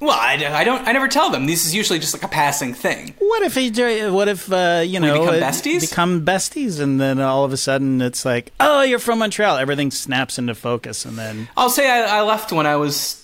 Well, 0.00 0.10
I, 0.10 0.34
I 0.34 0.64
don't. 0.64 0.86
I 0.88 0.92
never 0.92 1.08
tell 1.08 1.30
them. 1.30 1.46
This 1.46 1.66
is 1.66 1.74
usually 1.74 1.98
just 1.98 2.14
like 2.14 2.22
a 2.22 2.28
passing 2.28 2.72
thing. 2.72 3.14
what 3.18 3.42
if 3.42 3.54
he 3.54 3.70
what 4.10 4.28
if 4.28 4.50
uh 4.52 4.82
you 4.86 4.98
know 5.00 5.20
become 5.20 5.34
uh, 5.42 5.46
besties? 5.46 5.80
become 5.90 6.24
besties 6.24 6.80
and 6.80 7.00
then 7.00 7.20
all 7.20 7.44
of 7.44 7.52
a 7.52 7.56
sudden 7.58 8.00
it's 8.00 8.24
like, 8.24 8.52
"Oh, 8.58 8.82
you're 8.82 8.98
from 8.98 9.18
Montreal." 9.18 9.58
Everything 9.58 9.90
snaps 9.90 10.38
into 10.38 10.54
focus 10.54 11.04
and 11.04 11.18
then 11.18 11.48
I'll 11.56 11.70
say 11.70 11.90
I, 11.90 12.18
I 12.18 12.22
left 12.22 12.52
when 12.52 12.66
I 12.66 12.76
was. 12.76 13.19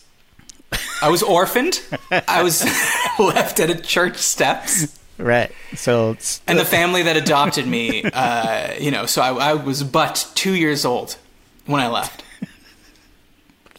I 1.02 1.08
was 1.10 1.22
orphaned. 1.22 1.80
I 2.10 2.42
was 2.42 2.64
left 3.18 3.60
at 3.60 3.70
a 3.70 3.74
church 3.80 4.16
steps, 4.16 4.98
right. 5.18 5.52
So 5.74 6.10
it's 6.12 6.40
and 6.46 6.58
the 6.58 6.64
family 6.64 7.02
that 7.02 7.16
adopted 7.16 7.66
me, 7.66 8.02
uh, 8.04 8.74
you 8.78 8.90
know, 8.90 9.06
so 9.06 9.22
I, 9.22 9.50
I 9.50 9.54
was 9.54 9.82
but 9.84 10.30
two 10.34 10.54
years 10.54 10.84
old 10.84 11.16
when 11.66 11.80
I 11.80 11.88
left. 11.88 12.22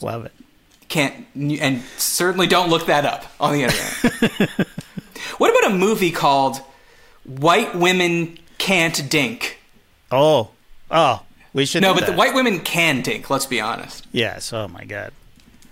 love 0.01 0.25
it. 0.25 0.31
can't 0.89 1.25
and 1.35 1.81
certainly 1.97 2.47
don't 2.47 2.69
look 2.69 2.85
that 2.85 3.05
up 3.05 3.25
on 3.39 3.53
the 3.53 3.63
internet. 3.63 4.49
what 5.37 5.49
about 5.49 5.71
a 5.71 5.75
movie 5.75 6.11
called 6.11 6.57
White 7.25 7.75
Women 7.75 8.37
Can't 8.57 9.09
Dink? 9.09 9.59
Oh. 10.11 10.51
Oh, 10.89 11.23
we 11.53 11.65
should 11.65 11.81
No, 11.81 11.93
but 11.93 12.05
the 12.05 12.13
white 12.13 12.33
women 12.33 12.59
can 12.61 13.01
dink, 13.01 13.29
let's 13.29 13.45
be 13.45 13.59
honest. 13.59 14.07
Yes, 14.13 14.53
oh 14.53 14.67
my 14.69 14.85
god. 14.85 15.11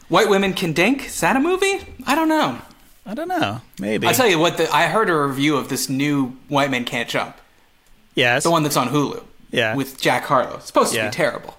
White 0.10 0.30
Women 0.30 0.54
Can 0.54 0.74
Dink? 0.74 1.08
Is 1.08 1.20
that 1.22 1.36
a 1.36 1.40
movie? 1.40 1.80
I 2.06 2.16
don't 2.16 2.30
know. 2.30 2.60
I 3.06 3.14
don't 3.14 3.28
know. 3.28 3.62
Maybe. 3.80 4.08
I'll 4.08 4.14
tell 4.14 4.28
you 4.28 4.40
what, 4.40 4.58
the, 4.58 4.70
I 4.74 4.88
heard 4.88 5.10
a 5.10 5.16
review 5.16 5.58
of 5.58 5.70
this 5.70 5.90
new 5.90 6.38
White 6.48 6.72
Men 6.72 6.86
Can't 6.86 7.08
Jump, 7.10 7.36
yes. 8.16 8.44
the 8.44 8.52
one 8.52 8.64
that's 8.64 8.78
on 8.78 8.90
Hulu. 8.90 9.24
Yeah. 9.52 9.76
With 9.76 10.02
Jack 10.02 10.24
Harlow. 10.24 10.56
It's 10.58 10.66
supposed 10.66 10.92
to 10.92 10.98
Yeah. 10.98 11.08
be 11.10 11.14
terrible. 11.14 11.56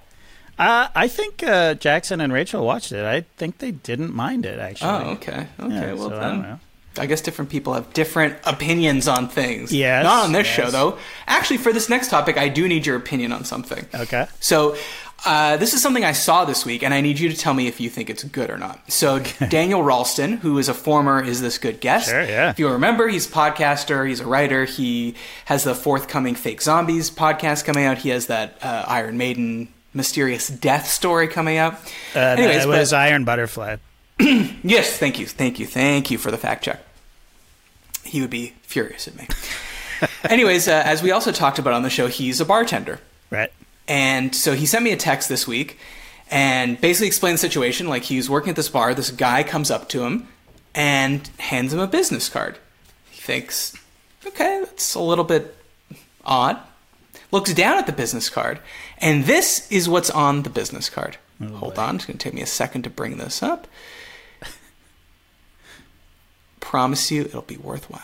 Uh, 0.58 0.88
I 0.94 1.06
think 1.08 1.42
uh, 1.42 1.74
Jackson 1.74 2.20
and 2.20 2.32
Rachel 2.32 2.64
watched 2.64 2.90
it. 2.92 3.04
I 3.04 3.22
think 3.36 3.58
they 3.58 3.70
didn't 3.70 4.14
mind 4.14 4.44
it 4.46 4.58
actually. 4.58 4.90
Oh, 4.90 5.10
okay. 5.12 5.46
Okay, 5.60 5.74
Yeah, 5.74 5.92
well 5.94 6.08
so 6.10 6.16
I 6.16 6.20
then. 6.20 6.30
don't 6.30 6.42
know. 6.42 6.60
I 6.98 7.04
guess 7.06 7.20
different 7.20 7.50
people 7.50 7.74
have 7.74 7.92
different 7.92 8.36
opinions 8.44 9.06
on 9.06 9.28
things. 9.28 9.70
Yes, 9.70 10.02
Not 10.02 10.24
on 10.24 10.32
this 10.32 10.46
yes. 10.46 10.56
show, 10.56 10.70
though. 10.70 10.98
Actually, 11.26 11.58
for 11.58 11.70
this 11.72 11.90
next 11.90 12.08
topic, 12.08 12.38
I 12.38 12.48
do 12.48 12.66
need 12.66 12.86
your 12.86 12.96
opinion 12.96 13.32
on 13.32 13.44
something. 13.44 13.84
Okay. 13.94 14.26
So, 14.40 14.76
uh, 15.24 15.56
this 15.56 15.74
is 15.74 15.82
something 15.82 16.04
I 16.04 16.12
saw 16.12 16.44
this 16.44 16.64
week, 16.64 16.82
and 16.82 16.92
I 16.92 17.00
need 17.00 17.18
you 17.18 17.28
to 17.28 17.36
tell 17.36 17.54
me 17.54 17.66
if 17.66 17.80
you 17.80 17.88
think 17.90 18.10
it's 18.10 18.22
good 18.24 18.50
or 18.50 18.58
not. 18.58 18.90
So, 18.92 19.18
Daniel 19.48 19.82
Ralston, 19.82 20.34
who 20.38 20.58
is 20.58 20.68
a 20.68 20.74
former 20.74 21.22
Is 21.22 21.40
This 21.40 21.58
Good 21.58 21.80
guest. 21.80 22.08
Sure, 22.10 22.22
yeah. 22.22 22.50
If 22.50 22.58
you 22.58 22.68
remember, 22.68 23.08
he's 23.08 23.26
a 23.26 23.30
podcaster, 23.32 24.06
he's 24.06 24.20
a 24.20 24.26
writer, 24.26 24.64
he 24.66 25.14
has 25.46 25.64
the 25.64 25.74
forthcoming 25.74 26.34
Fake 26.34 26.60
Zombies 26.62 27.10
podcast 27.10 27.64
coming 27.64 27.84
out, 27.84 27.98
he 27.98 28.10
has 28.10 28.26
that 28.26 28.58
uh, 28.62 28.84
Iron 28.86 29.16
Maiden 29.16 29.68
mysterious 29.94 30.48
death 30.48 30.86
story 30.86 31.26
coming 31.26 31.56
up. 31.58 31.80
Uh, 32.14 32.18
Anyways, 32.18 32.64
it 32.64 32.68
but- 32.68 32.78
was 32.78 32.92
Iron 32.92 33.24
Butterfly. 33.24 33.76
Yes, 34.62 34.98
thank 34.98 35.18
you, 35.20 35.26
thank 35.26 35.58
you, 35.60 35.66
thank 35.66 36.10
you 36.10 36.18
for 36.18 36.30
the 36.30 36.38
fact 36.38 36.64
check. 36.64 36.80
He 38.04 38.20
would 38.20 38.30
be 38.30 38.54
furious 38.62 39.06
at 39.06 39.14
me. 39.16 39.28
Anyways, 40.28 40.66
uh, 40.68 40.82
as 40.84 41.02
we 41.02 41.10
also 41.12 41.30
talked 41.32 41.58
about 41.58 41.72
on 41.72 41.82
the 41.82 41.90
show, 41.90 42.06
he's 42.08 42.40
a 42.40 42.44
bartender. 42.44 42.98
Right. 43.30 43.52
And 43.88 44.34
so 44.34 44.54
he 44.54 44.66
sent 44.66 44.84
me 44.84 44.92
a 44.92 44.96
text 44.96 45.28
this 45.28 45.46
week 45.46 45.78
and 46.30 46.80
basically 46.80 47.06
explained 47.06 47.34
the 47.34 47.40
situation. 47.40 47.88
Like 47.88 48.04
he's 48.04 48.28
working 48.28 48.50
at 48.50 48.56
this 48.56 48.68
bar, 48.68 48.94
this 48.94 49.10
guy 49.10 49.42
comes 49.42 49.70
up 49.70 49.88
to 49.90 50.04
him 50.04 50.28
and 50.74 51.28
hands 51.38 51.72
him 51.72 51.80
a 51.80 51.86
business 51.86 52.28
card. 52.28 52.58
He 53.10 53.20
thinks, 53.20 53.74
okay, 54.26 54.62
that's 54.64 54.94
a 54.94 55.00
little 55.00 55.24
bit 55.24 55.56
odd. 56.24 56.58
Looks 57.32 57.54
down 57.54 57.78
at 57.78 57.86
the 57.86 57.92
business 57.92 58.30
card, 58.30 58.60
and 58.98 59.24
this 59.24 59.70
is 59.70 59.88
what's 59.88 60.10
on 60.10 60.42
the 60.42 60.50
business 60.50 60.88
card. 60.88 61.16
Oh, 61.40 61.48
Hold 61.48 61.78
on, 61.78 61.96
it's 61.96 62.04
going 62.04 62.18
to 62.18 62.22
take 62.22 62.34
me 62.34 62.42
a 62.42 62.46
second 62.46 62.82
to 62.82 62.90
bring 62.90 63.16
this 63.16 63.42
up. 63.42 63.66
Promise 66.60 67.10
you 67.10 67.22
it'll 67.22 67.42
be 67.42 67.56
worthwhile. 67.56 68.00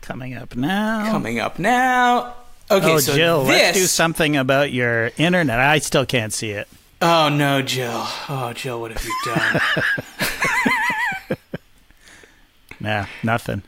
Coming 0.00 0.34
up 0.34 0.56
now. 0.56 1.10
Coming 1.10 1.38
up 1.38 1.58
now. 1.58 2.34
Okay, 2.70 2.92
oh, 2.92 2.98
so 2.98 3.14
Jill, 3.14 3.40
this. 3.44 3.48
let's 3.48 3.78
do 3.78 3.84
something 3.86 4.36
about 4.36 4.72
your 4.72 5.10
internet. 5.18 5.58
I 5.60 5.78
still 5.78 6.06
can't 6.06 6.32
see 6.32 6.50
it. 6.50 6.66
Oh 7.02 7.28
no, 7.28 7.60
Jill. 7.62 7.92
Oh, 8.28 8.52
Jill, 8.54 8.80
what 8.80 8.90
have 8.92 9.04
you 9.04 9.14
done? 9.34 9.60
Nah, 12.80 13.06
nothing. 13.22 13.62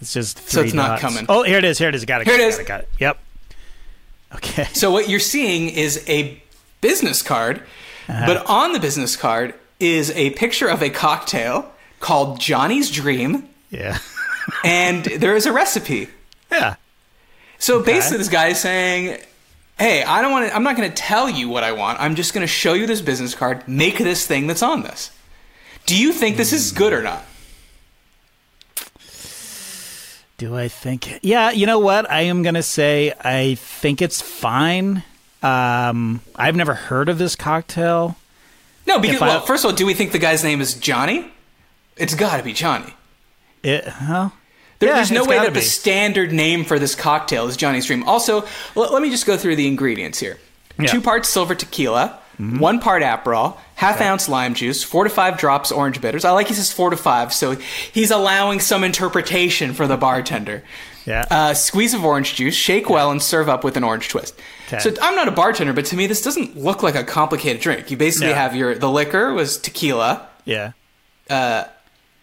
It's 0.00 0.12
just 0.12 0.48
So 0.48 0.60
it's 0.62 0.74
not 0.74 1.00
dots. 1.00 1.02
coming. 1.02 1.26
Oh, 1.28 1.42
here 1.42 1.58
it 1.58 1.64
is. 1.64 1.78
Here 1.78 1.88
it 1.88 1.94
is. 1.94 2.04
Got 2.04 2.20
it. 2.22 2.26
Here 2.28 2.36
it 2.36 2.38
got 2.38 2.48
is. 2.48 2.56
Got 2.56 2.62
it. 2.62 2.66
Got 2.68 2.80
it. 2.82 2.88
Yep. 3.00 3.18
Okay. 4.36 4.64
so 4.72 4.92
what 4.92 5.08
you're 5.08 5.18
seeing 5.18 5.68
is 5.70 6.04
a 6.08 6.40
business 6.80 7.20
card, 7.20 7.62
Uh-huh. 8.08 8.26
but 8.26 8.46
on 8.46 8.72
the 8.72 8.78
business 8.78 9.16
card 9.16 9.54
is 9.80 10.10
a 10.12 10.30
picture 10.30 10.68
of 10.68 10.82
a 10.82 10.90
cocktail 10.90 11.72
called 11.98 12.38
Johnny's 12.38 12.90
Dream, 12.90 13.48
Yeah. 13.70 13.98
and 14.64 15.04
there 15.04 15.34
is 15.34 15.46
a 15.46 15.52
recipe. 15.52 16.08
Yeah. 16.52 16.74
So 17.60 17.80
basically, 17.82 18.18
this 18.18 18.28
guy 18.28 18.48
is 18.48 18.58
saying, 18.58 19.20
"Hey, 19.78 20.02
I 20.02 20.20
don't 20.22 20.32
want 20.32 20.48
to. 20.48 20.54
I'm 20.56 20.62
not 20.64 20.76
going 20.76 20.88
to 20.88 20.94
tell 20.94 21.28
you 21.30 21.48
what 21.48 21.62
I 21.62 21.70
want. 21.72 22.00
I'm 22.00 22.14
just 22.16 22.34
going 22.34 22.42
to 22.42 22.52
show 22.52 22.72
you 22.72 22.86
this 22.86 23.00
business 23.00 23.34
card. 23.34 23.68
Make 23.68 23.98
this 23.98 24.26
thing 24.26 24.46
that's 24.48 24.62
on 24.62 24.82
this. 24.82 25.10
Do 25.86 25.96
you 25.96 26.12
think 26.12 26.36
this 26.36 26.52
is 26.52 26.72
good 26.72 26.92
or 26.92 27.02
not? 27.02 27.22
Do 30.38 30.56
I 30.56 30.68
think? 30.68 31.18
Yeah. 31.22 31.50
You 31.50 31.66
know 31.66 31.78
what? 31.78 32.10
I 32.10 32.22
am 32.22 32.42
gonna 32.42 32.62
say 32.62 33.12
I 33.20 33.56
think 33.56 34.00
it's 34.00 34.22
fine. 34.22 35.02
Um, 35.42 36.20
I've 36.34 36.56
never 36.56 36.72
heard 36.74 37.08
of 37.10 37.18
this 37.18 37.36
cocktail. 37.36 38.16
No, 38.86 38.98
because 38.98 39.16
If 39.16 39.22
I- 39.22 39.28
well, 39.28 39.40
first 39.42 39.64
of 39.64 39.70
all, 39.70 39.76
do 39.76 39.84
we 39.84 39.92
think 39.94 40.12
the 40.12 40.18
guy's 40.18 40.42
name 40.42 40.60
is 40.62 40.74
Johnny? 40.74 41.30
It's 41.96 42.14
got 42.14 42.38
to 42.38 42.42
be 42.42 42.54
Johnny. 42.54 42.94
It, 43.62 43.84
well, 44.08 44.32
There, 44.80 44.88
Yeah, 44.88 44.96
there's 44.96 45.10
no 45.12 45.24
way 45.24 45.36
that 45.38 45.52
the 45.54 45.60
be. 45.60 45.64
standard 45.64 46.32
name 46.32 46.64
for 46.64 46.78
this 46.78 46.94
cocktail 46.94 47.46
is 47.46 47.56
Johnny's 47.56 47.86
Dream. 47.86 48.02
Also, 48.08 48.42
l- 48.76 48.92
let 48.92 49.00
me 49.02 49.10
just 49.10 49.26
go 49.26 49.36
through 49.36 49.56
the 49.56 49.68
ingredients 49.68 50.18
here. 50.18 50.38
Yeah. 50.78 50.86
Mm-hmm. 50.86 50.96
Two 50.96 51.00
parts 51.02 51.28
silver 51.28 51.54
tequila, 51.54 52.18
one 52.38 52.80
part 52.80 53.02
Aperol, 53.02 53.58
half 53.74 54.00
ounce 54.00 54.26
lime 54.28 54.54
juice, 54.54 54.82
four 54.82 55.04
to 55.04 55.10
five 55.10 55.36
drops 55.38 55.70
orange 55.70 56.00
bitters. 56.00 56.24
I 56.24 56.30
like 56.30 56.48
he 56.48 56.54
says 56.54 56.72
four 56.72 56.88
to 56.88 56.96
five, 56.96 57.34
so 57.34 57.52
he's 57.92 58.10
allowing 58.10 58.60
some 58.60 58.82
interpretation 58.82 59.74
for 59.74 59.86
the 59.86 59.98
bartender. 59.98 60.62
Yeah. 61.04 61.26
Uh, 61.30 61.52
squeeze 61.54 61.92
of 61.92 62.02
orange 62.04 62.34
juice, 62.36 62.54
shake 62.54 62.88
well, 62.88 63.10
and 63.10 63.22
serve 63.22 63.48
up 63.50 63.62
with 63.64 63.76
an 63.76 63.84
orange 63.84 64.08
twist. 64.08 64.38
Okay. 64.68 64.78
So 64.78 64.90
I'm 65.02 65.14
not 65.16 65.28
a 65.28 65.32
bartender, 65.32 65.74
but 65.74 65.84
to 65.86 65.96
me 65.96 66.06
this 66.06 66.22
doesn't 66.22 66.56
look 66.56 66.82
like 66.82 66.94
a 66.94 67.04
complicated 67.04 67.60
drink. 67.60 67.90
You 67.90 67.98
basically 67.98 68.28
No. 68.28 68.34
have 68.36 68.56
your 68.56 68.74
the 68.74 68.88
liquor 68.90 69.34
was 69.34 69.58
tequila, 69.58 70.26
yeah. 70.46 70.72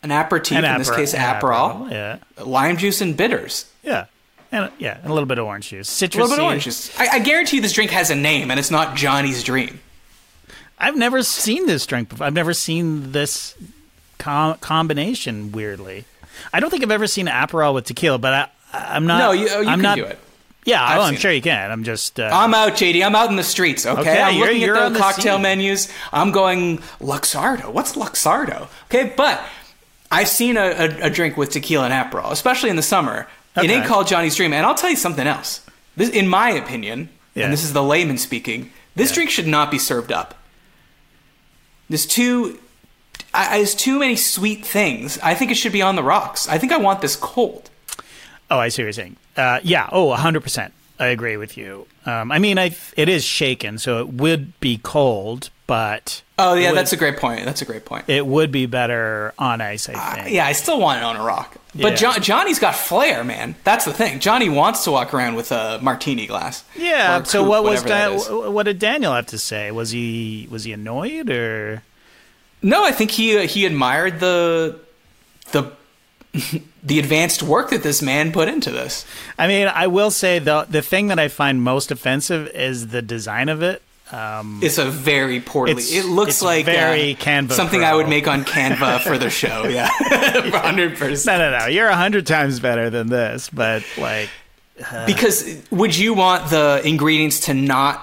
An 0.04 0.12
aperitif 0.12 0.58
An 0.58 0.66
in 0.66 0.78
this 0.78 0.90
case 0.92 1.14
an 1.14 1.20
Aperol, 1.22 1.90
Yeah. 1.92 2.18
lime 2.44 2.78
juice, 2.78 3.02
and 3.02 3.16
bitters. 3.18 3.66
Yeah. 3.84 4.06
And 4.52 4.72
yeah, 4.80 4.98
and 5.02 5.10
a 5.10 5.14
little 5.14 5.28
bit 5.28 5.40
of 5.40 5.46
orange 5.46 5.70
juice. 5.70 5.90
Citrusy. 5.90 6.16
A 6.16 6.22
little 6.22 6.30
bit 6.30 6.40
of 6.40 6.46
orange 6.46 6.64
juice. 6.64 6.98
I, 7.00 7.08
I 7.14 7.20
guarantee 7.20 7.58
you 7.58 7.62
this 7.62 7.74
drink 7.74 7.92
has 7.92 8.10
a 8.10 8.16
name, 8.16 8.50
and 8.50 8.60
it's 8.60 8.72
not 8.72 8.96
Johnny's 8.96 9.44
Dream. 9.44 9.82
I've 10.80 10.96
never 10.96 11.22
seen 11.24 11.66
this 11.66 11.86
drink 11.86 12.10
before. 12.10 12.28
I've 12.28 12.34
never 12.34 12.54
seen 12.54 13.12
this 13.12 13.56
com- 14.20 14.58
combination. 14.60 15.52
Weirdly, 15.52 16.06
I 16.54 16.60
don't 16.60 16.70
think 16.70 16.84
I've 16.84 16.92
ever 16.92 17.08
seen 17.08 17.26
Aperol 17.28 17.74
with 17.74 17.86
tequila. 17.86 18.20
But 18.20 18.34
I, 18.34 18.50
I'm 18.96 19.06
not. 19.08 19.18
No, 19.20 19.32
you, 19.32 19.48
oh, 19.52 19.62
you 19.62 19.68
I'm 19.68 19.80
can 19.80 19.82
not, 19.82 19.96
do 19.98 20.06
it. 20.06 20.20
Yeah, 20.66 20.84
I've 20.84 21.00
oh, 21.00 21.02
I'm 21.04 21.14
seen 21.14 21.20
sure 21.20 21.32
you 21.32 21.42
can. 21.42 21.72
I'm 21.72 21.84
just. 21.84 22.20
Uh, 22.20 22.30
I'm 22.32 22.54
out, 22.54 22.74
JD. 22.74 23.06
I'm 23.06 23.16
out 23.16 23.30
in 23.30 23.38
the 23.38 23.44
streets. 23.44 23.86
Okay, 23.86 24.00
Okay, 24.00 24.22
I'm 24.22 24.36
you're- 24.36 24.48
looking 24.50 24.62
you're 24.62 24.76
at 24.78 24.90
the 24.90 24.94
the 24.94 25.00
cocktail 25.00 25.36
scene. 25.36 25.42
menus. 25.42 25.92
I'm 26.14 26.32
going 26.32 26.78
Luxardo. 27.02 27.70
What's 27.74 27.94
Luxardo? 27.96 28.68
Okay, 28.86 29.14
but 29.18 29.42
I've 30.12 30.28
seen 30.28 30.58
a, 30.58 30.62
a, 30.62 31.06
a 31.06 31.10
drink 31.10 31.38
with 31.38 31.50
tequila 31.52 31.90
and 31.90 31.94
Aperol, 31.94 32.32
especially 32.32 32.70
in 32.70 32.76
the 32.76 32.82
summer. 32.82 33.28
It 33.56 33.70
ain't 33.72 33.86
called 33.86 34.08
Johnny's 34.08 34.36
Dream, 34.36 34.54
and 34.54 34.66
I'll 34.66 34.76
tell 34.76 34.90
you 34.90 34.96
something 34.96 35.26
else. 35.28 35.66
This, 35.96 36.10
in 36.10 36.28
my 36.28 36.52
opinion, 36.52 37.10
Yeah. 37.34 37.46
and 37.46 37.54
this 37.54 37.64
is 37.64 37.74
the 37.74 37.82
layman 37.84 38.18
speaking, 38.20 38.72
this 38.96 39.12
drink 39.12 39.30
should 39.32 39.48
not 39.48 39.72
be 39.72 39.80
served 39.80 40.12
up. 40.12 40.36
There's 41.90 42.06
too, 42.06 42.60
I, 43.34 43.58
there's 43.58 43.74
too 43.76 44.00
many 44.00 44.16
sweet 44.16 44.66
things. 44.66 45.18
I 45.24 45.34
think 45.34 45.52
it 45.52 45.56
should 45.56 45.72
be 45.72 45.82
on 45.82 45.96
the 45.96 46.04
rocks. 46.04 46.48
I 46.48 46.58
think 46.58 46.72
I 46.72 46.78
want 46.78 47.02
this 47.02 47.16
cold. 47.16 47.70
oh, 48.52 48.60
I 48.60 48.70
see 48.70 48.82
what 48.84 48.86
you're 48.86 48.94
saying. 48.94 49.18
Uh, 49.36 49.60
yeah. 49.64 49.90
Oh, 49.92 50.06
100. 50.06 50.42
percent 50.42 50.74
I 51.00 51.08
agree 51.08 51.38
with 51.38 51.58
you. 51.58 51.88
Um, 52.08 52.32
I 52.32 52.40
mean, 52.40 52.58
I 52.58 52.76
it 52.96 53.10
is 53.10 53.24
shaken, 53.24 53.78
so 53.78 54.00
it 54.00 54.08
would 54.10 54.58
be 54.62 54.80
cold, 54.82 55.50
but 55.68 56.22
Oh 56.40 56.54
yeah, 56.54 56.70
would, 56.70 56.78
that's 56.78 56.94
a 56.94 56.98
great 56.98 57.18
point. 57.18 57.44
That's 57.46 57.62
a 57.62 57.66
great 57.66 57.84
point. 57.84 58.06
it 58.08 58.26
would 58.26 58.52
be 58.52 58.66
better 58.66 59.34
on 59.38 59.60
ice. 59.60 59.90
I 59.90 60.16
think. 60.16 60.30
Yeah, 60.34 60.46
I 60.46 60.54
still 60.54 60.80
want 60.80 61.00
it 61.00 61.04
on 61.04 61.18
a 61.18 61.24
rock. 61.24 61.58
But 61.76 61.92
Yeah. 61.92 61.96
John, 61.96 62.22
Johnny's 62.22 62.60
got 62.60 62.76
flair, 62.76 63.24
man. 63.24 63.56
That's 63.64 63.84
the 63.86 63.94
thing. 63.94 64.20
Johnny 64.20 64.48
wants 64.50 64.84
to 64.86 64.92
walk 64.92 65.14
around 65.14 65.36
with 65.36 65.52
a 65.52 65.80
martini 65.82 66.26
glass. 66.28 66.64
Yeah. 66.76 67.24
So 67.24 67.42
coupe, 67.42 67.50
what 67.50 67.64
was 67.64 67.82
whatever 67.84 67.88
that 67.90 68.10
that? 68.30 68.46
is. 68.48 68.52
What 68.54 68.64
did 68.64 68.80
Daniel 68.80 69.14
have 69.14 69.28
to 69.28 69.38
say? 69.38 69.72
Was 69.72 69.92
he 69.92 70.48
was 70.50 70.64
he 70.64 70.72
annoyed 70.72 71.30
or? 71.30 71.84
No, 72.62 72.86
I 72.86 72.92
think 72.92 73.12
he 73.12 73.46
he 73.48 73.66
admired 73.66 74.20
the 74.20 74.80
the 75.52 75.72
the 76.84 77.00
advanced 77.00 77.44
work 77.44 77.70
that 77.70 77.84
this 77.84 78.02
man 78.02 78.32
put 78.32 78.48
into 78.48 78.72
this. 78.72 79.06
I 79.38 79.48
mean, 79.48 79.68
I 79.68 79.88
will 79.88 80.12
say 80.12 80.40
the 80.40 80.66
the 80.70 80.82
thing 80.82 81.08
that 81.08 81.20
I 81.20 81.28
find 81.28 81.62
most 81.62 81.92
offensive 81.92 82.48
is 82.50 82.88
the 82.88 83.02
design 83.02 83.50
of 83.50 83.62
it. 83.62 83.82
Um, 84.12 84.62
It's 84.64 84.78
a 84.78 84.86
very 84.86 85.42
poorly. 85.42 85.74
It 85.84 86.06
looks 86.06 86.42
like 86.42 86.66
very 86.66 87.14
uh, 87.14 87.18
Canva 87.18 87.52
something 87.52 87.82
Pro. 87.82 87.90
I 87.90 87.96
would 87.96 88.08
make 88.08 88.28
on 88.28 88.46
Canva 88.46 89.02
for 89.02 89.18
the 89.18 89.30
show. 89.30 89.66
Yeah, 89.68 89.90
hundred 90.00 90.98
percent. 90.98 91.40
no, 91.40 91.52
no, 91.52 91.60
no. 91.60 91.66
You're 91.66 91.90
a 91.90 91.96
hundred 91.96 92.26
times 92.26 92.60
better 92.60 92.90
than 92.90 93.08
this, 93.08 93.50
but 93.50 93.84
like, 93.98 94.30
Because 95.06 95.62
would 95.72 95.98
you 95.98 96.14
want 96.14 96.50
the 96.50 96.82
ingredients 96.86 97.42
to 97.42 97.54
not 97.54 98.02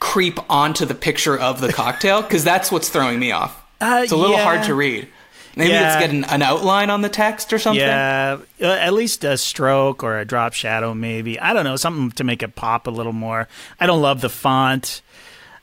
creep 0.00 0.38
onto 0.50 0.84
the 0.84 0.94
picture 0.94 1.38
of 1.38 1.60
the 1.60 1.72
cocktail? 1.72 2.20
Because 2.20 2.44
that's 2.44 2.70
what's 2.70 2.88
throwing 2.90 3.18
me 3.18 3.30
off. 3.32 3.58
Uh, 3.80 4.00
it's 4.02 4.12
a 4.12 4.16
little 4.16 4.36
yeah. 4.36 4.44
hard 4.44 4.64
to 4.64 4.74
read. 4.74 5.08
Maybe 5.56 5.70
Yeah. 5.72 5.92
it's 5.92 6.00
getting 6.00 6.24
an 6.24 6.42
outline 6.42 6.88
on 6.90 7.02
the 7.02 7.08
text 7.08 7.52
or 7.52 7.58
something. 7.58 7.80
yeah, 7.80 8.38
uh, 8.60 8.64
at 8.66 8.92
least 8.94 9.22
a 9.24 9.36
stroke 9.36 10.02
or 10.02 10.18
a 10.18 10.24
drop 10.24 10.52
shadow, 10.54 10.94
maybe. 10.94 11.38
I 11.38 11.52
don't 11.52 11.64
know, 11.64 11.76
something 11.76 12.10
to 12.12 12.24
make 12.24 12.42
it 12.42 12.54
pop 12.54 12.86
a 12.86 12.90
little 12.90 13.12
more. 13.12 13.48
I 13.78 13.86
don't 13.86 14.00
love 14.02 14.20
the 14.22 14.30
font. 14.30 15.02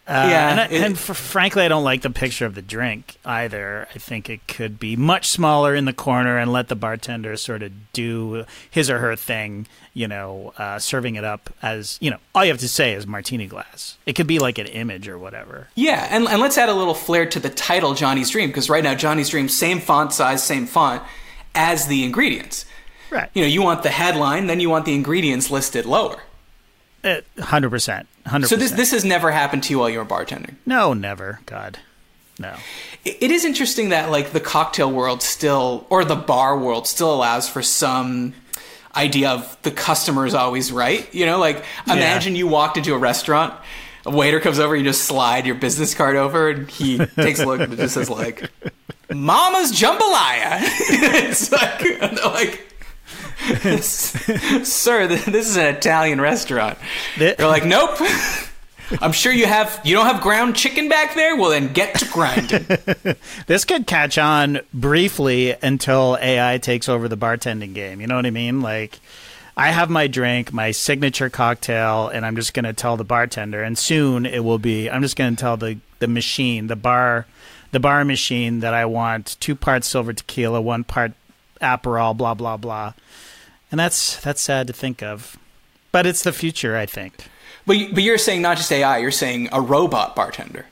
Uh, 0.10 0.28
Yeah, 0.30 0.50
and, 0.50 0.60
I, 0.60 0.66
it- 0.66 0.82
and 0.84 0.98
fr- 0.98 1.14
frankly, 1.14 1.64
I 1.64 1.68
don't 1.68 1.84
like 1.84 2.02
the 2.02 2.10
picture 2.10 2.46
of 2.46 2.56
the 2.56 2.62
drink 2.62 3.18
either. 3.26 3.88
I 3.94 4.00
think 4.00 4.30
it 4.30 4.48
could 4.48 4.80
be 4.80 4.96
much 4.96 5.28
smaller 5.28 5.76
in 5.76 5.86
the 5.86 5.94
corner 5.94 6.38
and 6.40 6.52
let 6.52 6.68
the 6.68 6.76
bartender 6.76 7.38
sort 7.38 7.62
of 7.62 7.72
do 7.94 8.46
his 8.70 8.90
or 8.90 8.98
her 9.00 9.16
thing. 9.16 9.68
You 9.94 10.08
know, 10.08 10.54
uh, 10.58 10.80
serving 10.80 11.16
it 11.16 11.24
up 11.24 11.54
as 11.62 11.98
you 12.02 12.10
know, 12.10 12.18
all 12.34 12.44
you 12.46 12.52
have 12.52 12.60
to 12.62 12.70
say 12.70 12.94
is 12.94 13.06
martini 13.06 13.48
glass. 13.48 13.98
It 14.06 14.14
could 14.14 14.28
be 14.28 14.40
like 14.40 14.58
an 14.58 14.68
image 14.68 15.08
or 15.08 15.18
whatever. 15.20 15.68
Yeah, 15.76 16.08
and, 16.10 16.28
and 16.28 16.40
let's 16.42 16.58
add 16.58 16.70
a 16.70 16.74
little 16.74 16.94
flair 16.94 17.26
to 17.28 17.40
the 17.40 17.50
title 17.50 17.94
Johnny's 17.96 18.30
Dream, 18.30 18.50
because 18.50 18.70
right 18.70 18.84
now 18.84 18.96
Johnny's 18.96 19.30
Dream, 19.30 19.50
same 19.50 19.80
font 19.80 20.14
size, 20.14 20.44
same 20.44 20.66
font 20.68 21.04
as 21.54 21.88
the 21.88 22.04
ingredients. 22.04 22.66
Right. 23.12 23.30
You 23.34 23.42
know, 23.42 23.48
you 23.48 23.62
want 23.62 23.84
the 23.84 23.90
headline, 23.90 24.48
then 24.48 24.60
you 24.60 24.70
want 24.70 24.86
the 24.86 24.94
ingredients 24.94 25.50
listed 25.52 25.86
lower. 25.86 26.22
Uh, 27.04 27.22
hundred 27.40 27.70
percent. 27.70 28.08
Hundred 28.26 28.48
So 28.48 28.56
this 28.56 28.72
this 28.72 28.92
has 28.92 29.06
never 29.06 29.32
happened 29.32 29.64
to 29.64 29.72
you 29.72 29.80
while 29.80 29.90
you 29.90 30.00
were 30.00 30.06
bartending. 30.06 30.56
No, 30.66 30.94
never. 30.94 31.40
God, 31.46 31.80
no. 32.38 32.56
It 33.06 33.18
it 33.22 33.32
is 33.32 33.46
interesting 33.46 33.90
that 33.90 34.10
like 34.12 34.32
the 34.32 34.40
cocktail 34.40 34.92
world 34.92 35.22
still 35.22 35.86
or 35.90 36.04
the 36.06 36.16
bar 36.16 36.58
world 36.58 36.88
still 36.88 37.14
allows 37.14 37.48
for 37.48 37.62
some 37.62 38.34
idea 38.96 39.30
of 39.30 39.58
the 39.62 39.72
customer 39.72 40.26
is 40.26 40.34
always 40.34 40.72
right. 40.72 41.12
You 41.14 41.26
know, 41.26 41.40
like 41.40 41.64
imagine 41.88 42.36
you 42.36 42.48
walked 42.48 42.78
into 42.78 42.94
a 42.94 42.98
restaurant, 42.98 43.54
a 44.06 44.12
waiter 44.12 44.40
comes 44.40 44.60
over, 44.60 44.76
you 44.76 44.84
just 44.84 45.04
slide 45.04 45.46
your 45.46 45.56
business 45.56 45.94
card 45.94 46.16
over, 46.16 46.50
and 46.50 46.70
he 46.70 46.98
takes 47.16 47.40
a 47.40 47.46
look 47.46 47.62
and 47.62 47.74
it 47.74 47.78
just 47.78 47.94
says 47.94 48.10
like 48.10 48.50
Mama's 49.14 49.72
Jambalaya. 49.72 50.60
it's 50.62 51.52
like 51.52 52.02
like 52.26 52.69
Sir, 54.64 55.08
this 55.08 55.50
is 55.50 55.58
an 55.58 55.76
Italian 55.76 56.22
restaurant. 56.22 56.78
They're 57.18 57.36
like, 57.40 57.66
nope. 57.66 57.98
I'm 59.02 59.12
sure 59.12 59.32
you 59.32 59.46
have 59.46 59.82
you 59.84 59.96
don't 59.96 60.08
have 60.08 60.22
ground 60.22 60.56
chicken 60.56 60.90
back 60.90 61.14
there. 61.14 61.36
Well, 61.36 61.52
then 61.52 61.74
get 61.74 61.96
to 62.00 62.06
grinding. 62.06 62.66
This 63.48 63.66
could 63.66 63.88
catch 63.88 64.18
on 64.18 64.62
briefly 64.74 65.56
until 65.62 66.18
AI 66.22 66.58
takes 66.58 66.90
over 66.90 67.08
the 67.08 67.18
bartending 67.18 67.74
game. 67.74 68.02
You 68.02 68.08
know 68.08 68.16
what 68.16 68.26
I 68.26 68.32
mean? 68.32 68.62
Like, 68.62 69.00
I 69.58 69.70
have 69.72 69.90
my 69.90 70.08
drink, 70.08 70.54
my 70.54 70.72
signature 70.72 71.30
cocktail, 71.30 72.08
and 72.08 72.26
I'm 72.26 72.36
just 72.36 72.54
going 72.54 72.66
to 72.66 72.74
tell 72.74 72.98
the 72.98 73.04
bartender. 73.04 73.62
And 73.62 73.78
soon 73.78 74.26
it 74.26 74.44
will 74.44 74.60
be. 74.60 74.90
I'm 74.90 75.02
just 75.02 75.16
going 75.16 75.36
to 75.36 75.40
tell 75.40 75.58
the 75.58 75.78
the 76.00 76.08
machine, 76.08 76.68
the 76.68 76.76
bar, 76.76 77.26
the 77.72 77.80
bar 77.80 78.06
machine 78.06 78.62
that 78.62 78.74
I 78.74 78.86
want 78.86 79.38
two 79.40 79.56
parts 79.56 79.88
silver 79.88 80.14
tequila, 80.14 80.62
one 80.62 80.84
part 80.84 81.12
Aperol, 81.62 82.16
blah 82.16 82.34
blah 82.34 82.58
blah. 82.58 82.94
And 83.72 83.80
that's 83.80 84.20
that's 84.22 84.42
sad 84.42 84.68
to 84.68 84.74
think 84.74 85.04
of, 85.04 85.38
but 85.92 86.06
it's 86.06 86.24
the 86.24 86.34
future, 86.34 86.76
I 86.76 86.86
think. 86.86 87.16
But 87.66 87.78
but 87.94 88.04
you're 88.04 88.18
saying 88.18 88.42
not 88.42 88.58
just 88.58 88.72
AI, 88.72 88.98
you're 88.98 89.12
saying 89.12 89.50
a 89.52 89.62
robot 89.62 90.16
bartender. 90.16 90.66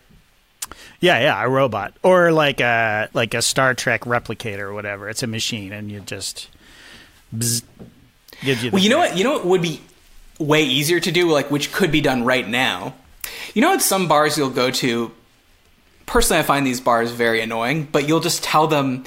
Yeah, 0.99 1.19
yeah, 1.19 1.43
a 1.43 1.47
robot 1.47 1.93
or 2.01 2.31
like 2.31 2.59
a 2.59 3.09
like 3.13 3.33
a 3.33 3.41
Star 3.41 3.73
Trek 3.75 4.01
replicator 4.01 4.61
or 4.61 4.73
whatever. 4.73 5.09
It's 5.09 5.21
a 5.21 5.27
machine, 5.27 5.71
and 5.71 5.91
you 5.91 5.99
just 5.99 6.49
bzz, 7.35 7.61
gives 8.41 8.63
you. 8.63 8.71
Well, 8.71 8.81
you 8.81 8.89
know 8.89 8.97
what? 8.97 9.15
You 9.15 9.23
know 9.23 9.33
what 9.33 9.45
would 9.45 9.61
be 9.61 9.81
way 10.39 10.63
easier 10.63 10.99
to 10.99 11.11
do, 11.11 11.29
like 11.29 11.51
which 11.51 11.71
could 11.71 11.91
be 11.91 12.01
done 12.01 12.23
right 12.23 12.47
now. 12.47 12.95
You 13.53 13.61
know, 13.61 13.73
at 13.73 13.81
some 13.81 14.07
bars 14.07 14.37
you'll 14.37 14.49
go 14.49 14.71
to. 14.71 15.11
Personally, 16.07 16.39
I 16.39 16.43
find 16.43 16.65
these 16.65 16.79
bars 16.79 17.11
very 17.11 17.41
annoying, 17.41 17.87
but 17.91 18.07
you'll 18.07 18.21
just 18.21 18.43
tell 18.43 18.67
them 18.67 19.03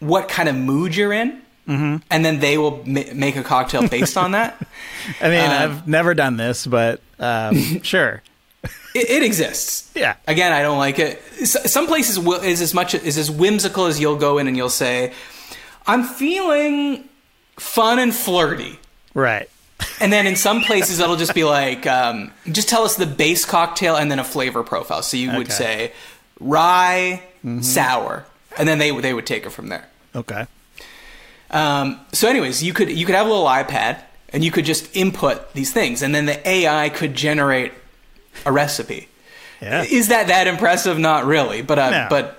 what 0.00 0.28
kind 0.28 0.48
of 0.48 0.56
mood 0.56 0.96
you're 0.96 1.12
in, 1.12 1.40
mm-hmm. 1.70 1.96
and 2.10 2.24
then 2.24 2.40
they 2.40 2.58
will 2.58 2.82
ma- 2.84 3.04
make 3.14 3.36
a 3.36 3.42
cocktail 3.42 3.86
based 3.88 4.16
on 4.16 4.32
that. 4.32 4.60
I 5.20 5.28
mean, 5.30 5.40
um, 5.44 5.50
I've 5.50 5.88
never 5.88 6.14
done 6.14 6.36
this, 6.36 6.66
but 6.66 7.00
um, 7.18 7.54
sure. 7.82 8.22
It, 8.94 9.08
it 9.08 9.22
exists. 9.22 9.90
Yeah. 9.94 10.16
Again, 10.26 10.52
I 10.52 10.62
don't 10.62 10.78
like 10.78 10.98
it. 10.98 11.22
S- 11.40 11.70
Some 11.72 11.86
places 11.86 12.18
will, 12.18 12.40
is 12.42 12.60
as 12.60 12.74
much 12.74 12.94
is 12.94 13.16
as 13.16 13.30
whimsical 13.30 13.86
as 13.86 14.00
you'll 14.00 14.16
go 14.18 14.38
in 14.38 14.48
and 14.48 14.56
you'll 14.56 14.68
say, 14.68 15.12
"I'm 15.86 16.02
feeling 16.04 17.08
fun 17.56 17.98
and 17.98 18.14
flirty," 18.14 18.78
Right. 19.14 19.48
and 20.00 20.12
then 20.12 20.26
in 20.26 20.36
some 20.36 20.60
places 20.62 20.98
it'll 20.98 21.16
just 21.16 21.34
be 21.34 21.44
like, 21.44 21.86
um, 21.86 22.32
"Just 22.50 22.68
tell 22.68 22.82
us 22.82 22.96
the 22.96 23.06
base 23.06 23.44
cocktail 23.44 23.96
and 23.96 24.10
then 24.10 24.18
a 24.18 24.24
flavor 24.24 24.62
profile." 24.64 25.02
So 25.02 25.16
you 25.16 25.28
would 25.36 25.46
Okay. 25.46 25.52
say 25.54 25.92
rye 26.40 27.22
sour, 27.62 28.26
and 28.58 28.68
then 28.68 28.78
they 28.78 28.90
they 29.00 29.14
would 29.14 29.26
take 29.26 29.46
it 29.46 29.50
from 29.50 29.68
there. 29.68 29.86
Okay. 30.14 30.46
Um, 31.50 32.00
so, 32.12 32.28
anyways, 32.28 32.62
you 32.62 32.72
could 32.72 32.90
you 32.90 33.06
could 33.06 33.14
have 33.14 33.26
a 33.26 33.30
little 33.30 33.46
iPad 33.46 34.00
and 34.32 34.44
you 34.44 34.50
could 34.50 34.64
just 34.64 34.94
input 34.96 35.52
these 35.54 35.72
things, 35.72 36.02
and 36.02 36.14
then 36.14 36.26
the 36.26 36.48
AI 36.48 36.88
could 36.90 37.14
generate 37.14 37.72
a 38.46 38.52
recipe. 38.52 39.08
Yeah. 39.60 39.82
Is 39.82 40.08
that 40.08 40.28
that 40.28 40.46
impressive? 40.46 40.98
Not 40.98 41.24
really, 41.26 41.62
but 41.62 41.78
uh, 41.78 41.90
No. 41.90 42.06
but 42.08 42.38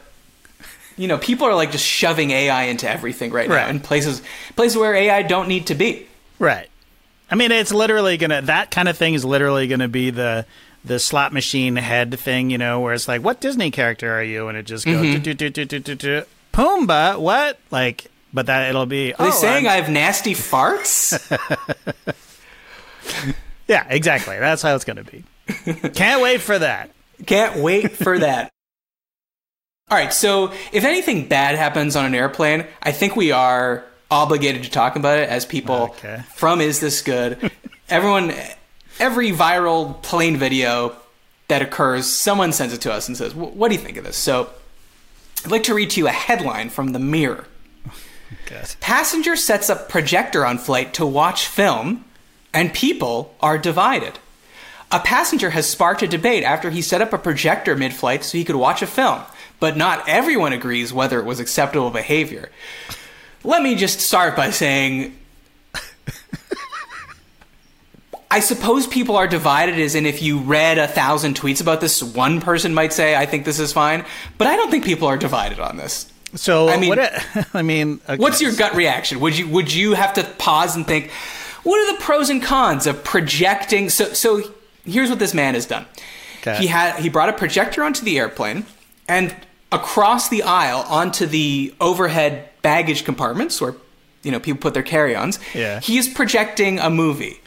you 0.97 1.07
know, 1.07 1.17
people 1.17 1.45
are 1.47 1.53
like 1.55 1.71
just 1.71 1.85
shoving 1.85 2.31
AI 2.31 2.63
into 2.63 2.89
everything 2.89 3.31
right, 3.31 3.47
Right. 3.49 3.63
now 3.65 3.69
in 3.69 3.79
places 3.79 4.21
places 4.55 4.77
where 4.77 4.93
AI 4.95 5.21
don't 5.23 5.47
need 5.47 5.67
to 5.67 5.75
be. 5.75 6.07
Right. 6.39 6.67
I 7.29 7.35
mean, 7.35 7.51
it's 7.51 7.71
literally 7.71 8.17
gonna. 8.17 8.41
That 8.41 8.71
kind 8.71 8.87
of 8.89 8.97
thing 8.97 9.13
is 9.13 9.23
literally 9.25 9.67
gonna 9.67 9.87
be 9.87 10.09
the 10.09 10.45
the 10.83 10.99
slot 10.99 11.31
machine 11.33 11.75
head 11.75 12.17
thing. 12.19 12.49
You 12.49 12.57
know, 12.57 12.79
where 12.79 12.93
it's 12.93 13.07
like, 13.07 13.21
"What 13.23 13.39
Disney 13.39 13.71
character 13.71 14.11
are 14.13 14.23
you?" 14.23 14.47
And 14.47 14.57
it 14.57 14.63
just 14.63 14.85
goes, 14.85 14.95
Mm-hmm. 14.95 16.23
Pumbaa. 16.53 17.17
What? 17.19 17.59
Like, 17.69 18.07
but 18.33 18.45
that 18.47 18.69
it'll 18.69 18.85
be. 18.85 19.13
Are 19.13 19.25
they 19.25 19.31
oh, 19.31 19.39
saying 19.39 19.67
I'm- 19.67 19.73
I 19.73 19.81
have 19.81 19.89
nasty 19.89 20.33
farts? 20.33 21.17
Yeah, 23.67 23.85
exactly. 23.89 24.37
That's 24.37 24.61
how 24.61 24.75
it's 24.75 24.83
gonna 24.83 25.05
be. 25.05 25.23
Can't 25.93 26.21
wait 26.21 26.41
for 26.41 26.59
that. 26.59 26.89
Can't 27.25 27.61
wait 27.61 27.91
for 27.93 28.19
that. 28.19 28.51
All 29.89 29.97
right, 29.97 30.11
so 30.11 30.51
if 30.73 30.83
anything 30.83 31.29
bad 31.29 31.55
happens 31.55 31.95
on 31.95 32.03
an 32.05 32.13
airplane, 32.13 32.65
I 32.83 32.91
think 32.91 33.15
we 33.15 33.31
are 33.31 33.85
obligated 34.09 34.63
to 34.63 34.69
talk 34.69 34.97
about 34.97 35.19
it 35.19 35.29
as 35.29 35.45
people 35.45 35.75
Okay. 35.75 36.21
from 36.35 36.59
Is 36.59 36.81
This 36.81 37.01
Good? 37.01 37.49
Everyone, 37.89 38.33
every 38.99 39.31
viral 39.31 40.01
plane 40.01 40.35
video 40.35 40.93
that 41.47 41.61
occurs, 41.61 42.07
someone 42.07 42.51
sends 42.51 42.73
it 42.73 42.81
to 42.81 42.91
us 42.91 43.07
and 43.07 43.15
says, 43.15 43.33
What 43.33 43.69
do 43.69 43.75
you 43.75 43.81
think 43.81 43.95
of 43.95 44.03
this? 44.03 44.17
So 44.17 44.49
I'd 45.45 45.51
like 45.51 45.63
to 45.63 45.73
read 45.73 45.91
to 45.91 46.01
you 46.01 46.07
a 46.07 46.11
headline 46.11 46.69
from 46.69 46.89
The 46.89 46.99
Mirror. 46.99 47.45
Good. 48.45 48.75
Passenger 48.79 49.35
sets 49.35 49.69
up 49.69 49.89
projector 49.89 50.45
on 50.45 50.57
flight 50.57 50.93
to 50.95 51.05
watch 51.05 51.47
film, 51.47 52.05
and 52.53 52.73
people 52.73 53.35
are 53.41 53.57
divided. 53.57 54.19
A 54.91 54.99
passenger 54.99 55.51
has 55.51 55.69
sparked 55.69 56.01
a 56.01 56.07
debate 56.07 56.43
after 56.43 56.69
he 56.69 56.81
set 56.81 57.01
up 57.01 57.13
a 57.13 57.17
projector 57.17 57.75
mid 57.75 57.93
flight 57.93 58.23
so 58.23 58.37
he 58.37 58.43
could 58.43 58.57
watch 58.57 58.81
a 58.81 58.87
film, 58.87 59.21
but 59.59 59.77
not 59.77 60.07
everyone 60.07 60.51
agrees 60.51 60.91
whether 60.91 61.19
it 61.19 61.25
was 61.25 61.39
acceptable 61.39 61.91
behavior. 61.91 62.49
Let 63.43 63.63
me 63.63 63.75
just 63.75 64.01
start 64.01 64.35
by 64.35 64.51
saying 64.51 65.17
I 68.31 68.39
suppose 68.39 68.87
people 68.87 69.17
are 69.17 69.27
divided 69.27 69.77
as 69.77 69.93
in 69.93 70.05
if 70.05 70.21
you 70.21 70.39
read 70.39 70.77
a 70.77 70.87
thousand 70.87 71.35
tweets 71.35 71.59
about 71.59 71.81
this, 71.81 72.01
one 72.01 72.39
person 72.39 72.73
might 72.73 72.93
say, 72.93 73.13
I 73.13 73.25
think 73.25 73.43
this 73.43 73.59
is 73.59 73.73
fine, 73.73 74.05
but 74.37 74.47
I 74.47 74.55
don't 74.55 74.71
think 74.71 74.85
people 74.85 75.09
are 75.09 75.17
divided 75.17 75.59
on 75.59 75.75
this. 75.75 76.09
So 76.35 76.69
I 76.69 76.77
mean- 76.77 76.89
what? 76.89 77.27
I 77.53 77.61
mean, 77.61 77.99
okay. 78.07 78.17
What's 78.17 78.41
your 78.41 78.53
gut 78.53 78.75
reaction? 78.75 79.19
Would 79.19 79.37
you 79.37 79.47
would 79.49 79.73
you 79.73 79.93
have 79.93 80.13
to 80.13 80.23
pause 80.23 80.75
and 80.75 80.85
think, 80.87 81.11
what 81.63 81.77
are 81.77 81.95
the 81.95 82.01
pros 82.01 82.29
and 82.29 82.41
cons 82.41 82.87
of 82.87 83.03
projecting? 83.03 83.89
So 83.89 84.13
so 84.13 84.41
here's 84.85 85.09
what 85.09 85.19
this 85.19 85.33
man 85.33 85.53
has 85.53 85.65
done. 85.65 85.85
Okay. 86.41 86.57
He 86.57 86.67
had 86.67 86.99
he 86.99 87.09
brought 87.09 87.29
a 87.29 87.33
projector 87.33 87.83
onto 87.83 88.03
the 88.03 88.17
airplane 88.17 88.65
and 89.07 89.35
across 89.71 90.29
the 90.29 90.43
aisle 90.43 90.85
onto 90.89 91.25
the 91.25 91.73
overhead 91.79 92.49
baggage 92.61 93.05
compartments 93.05 93.61
where 93.61 93.75
you 94.23 94.31
know 94.31 94.39
people 94.39 94.59
put 94.59 94.73
their 94.73 94.83
carry-ons. 94.83 95.39
Yeah. 95.53 95.79
He 95.79 95.97
is 95.97 96.07
projecting 96.07 96.79
a 96.79 96.89
movie. 96.89 97.39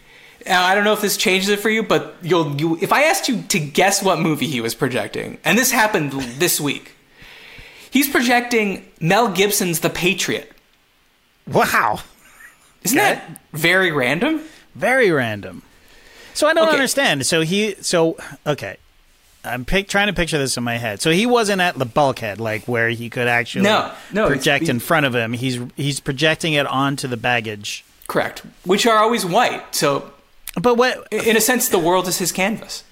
Now, 0.46 0.62
I 0.64 0.74
don't 0.74 0.84
know 0.84 0.92
if 0.92 1.00
this 1.00 1.16
changes 1.16 1.48
it 1.48 1.58
for 1.60 1.70
you, 1.70 1.82
but 1.82 2.16
you'll 2.22 2.54
you 2.60 2.78
if 2.80 2.92
I 2.92 3.04
asked 3.04 3.28
you 3.28 3.42
to 3.42 3.58
guess 3.58 4.02
what 4.02 4.20
movie 4.20 4.46
he 4.46 4.60
was 4.60 4.74
projecting, 4.74 5.38
and 5.44 5.56
this 5.58 5.70
happened 5.72 6.12
this 6.12 6.60
week. 6.60 6.93
He's 7.94 8.08
projecting 8.08 8.84
Mel 9.00 9.28
Gibson's 9.28 9.78
The 9.78 9.88
Patriot. 9.88 10.50
Wow. 11.46 12.00
Isn't 12.82 12.98
Okay. 12.98 13.14
that 13.14 13.40
very 13.52 13.92
random? 13.92 14.40
Very 14.74 15.12
random. 15.12 15.62
So 16.34 16.48
I 16.48 16.54
don't 16.54 16.64
Okay. 16.66 16.74
understand. 16.74 17.24
So 17.24 17.42
he, 17.42 17.76
so 17.80 18.16
okay, 18.44 18.78
I'm 19.44 19.64
pic- 19.64 19.86
trying 19.88 20.08
to 20.08 20.12
picture 20.12 20.38
this 20.38 20.56
in 20.56 20.64
my 20.64 20.78
head. 20.78 21.00
So 21.02 21.12
he 21.12 21.24
wasn't 21.24 21.60
at 21.60 21.78
the 21.78 21.84
bulkhead, 21.84 22.40
like 22.40 22.64
where 22.66 22.88
he 22.88 23.08
could 23.08 23.28
actually 23.28 23.62
No, 23.62 23.92
no, 24.12 24.26
project 24.26 24.68
in 24.68 24.80
front 24.80 25.06
of 25.06 25.14
him. 25.14 25.32
He's 25.32 25.60
he's 25.76 26.00
projecting 26.00 26.54
it 26.54 26.66
onto 26.66 27.06
the 27.06 27.16
baggage. 27.16 27.84
Correct. 28.08 28.42
Which 28.64 28.86
are 28.88 28.98
always 28.98 29.24
white. 29.24 29.62
So, 29.72 30.10
But 30.60 30.74
what? 30.76 31.06
in 31.12 31.36
a 31.36 31.40
sense, 31.40 31.68
the 31.68 31.78
world 31.78 32.08
is 32.08 32.18
his 32.18 32.32
canvas. 32.32 32.82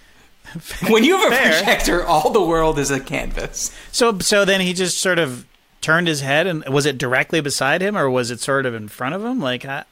When 0.91 1.05
you 1.05 1.17
have 1.17 1.33
a 1.33 1.37
Fair. 1.37 1.53
projector, 1.53 2.05
all 2.05 2.31
the 2.31 2.43
world 2.43 2.79
is 2.79 2.91
a 2.91 3.01
canvas. 3.01 3.71
So 3.91 4.19
so 4.19 4.45
then 4.45 4.61
he 4.61 4.73
just 4.73 4.99
sort 4.99 5.19
of 5.19 5.47
turned 5.81 6.07
his 6.09 6.21
head, 6.21 6.47
and 6.47 6.65
was 6.69 6.87
it 6.87 6.99
directly 6.99 7.41
beside 7.41 7.81
him, 7.83 7.97
or 7.97 8.09
was 8.11 8.31
it 8.31 8.41
sort 8.41 8.67
of 8.67 8.75
in 8.75 8.89
front 8.89 9.15
of 9.15 9.25
him? 9.25 9.41
Like, 9.41 9.65
I, 9.65 9.85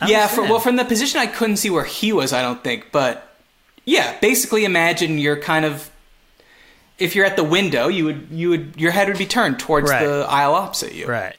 I 0.00 0.08
yeah, 0.08 0.26
for, 0.28 0.42
well, 0.42 0.60
from 0.60 0.76
the 0.76 0.84
position, 0.84 1.18
I 1.20 1.26
couldn't 1.26 1.56
see 1.56 1.70
where 1.70 1.84
he 1.84 2.12
was, 2.12 2.32
I 2.32 2.42
don't 2.42 2.62
think. 2.62 2.92
But 2.92 3.34
yeah, 3.84 4.18
basically, 4.20 4.64
imagine 4.64 5.18
you're 5.18 5.40
kind 5.40 5.64
of. 5.64 5.90
If 6.98 7.14
you're 7.14 7.24
at 7.26 7.36
the 7.36 7.44
window, 7.44 7.86
you 7.88 8.04
would 8.06 8.28
you 8.30 8.50
would 8.50 8.74
your 8.76 8.90
head 8.90 9.08
would 9.08 9.18
be 9.18 9.26
turned 9.26 9.58
towards 9.60 9.88
Right. 9.90 10.04
the 10.04 10.26
aisle 10.28 10.54
opposite 10.54 10.94
you. 10.94 11.06
Right. 11.06 11.36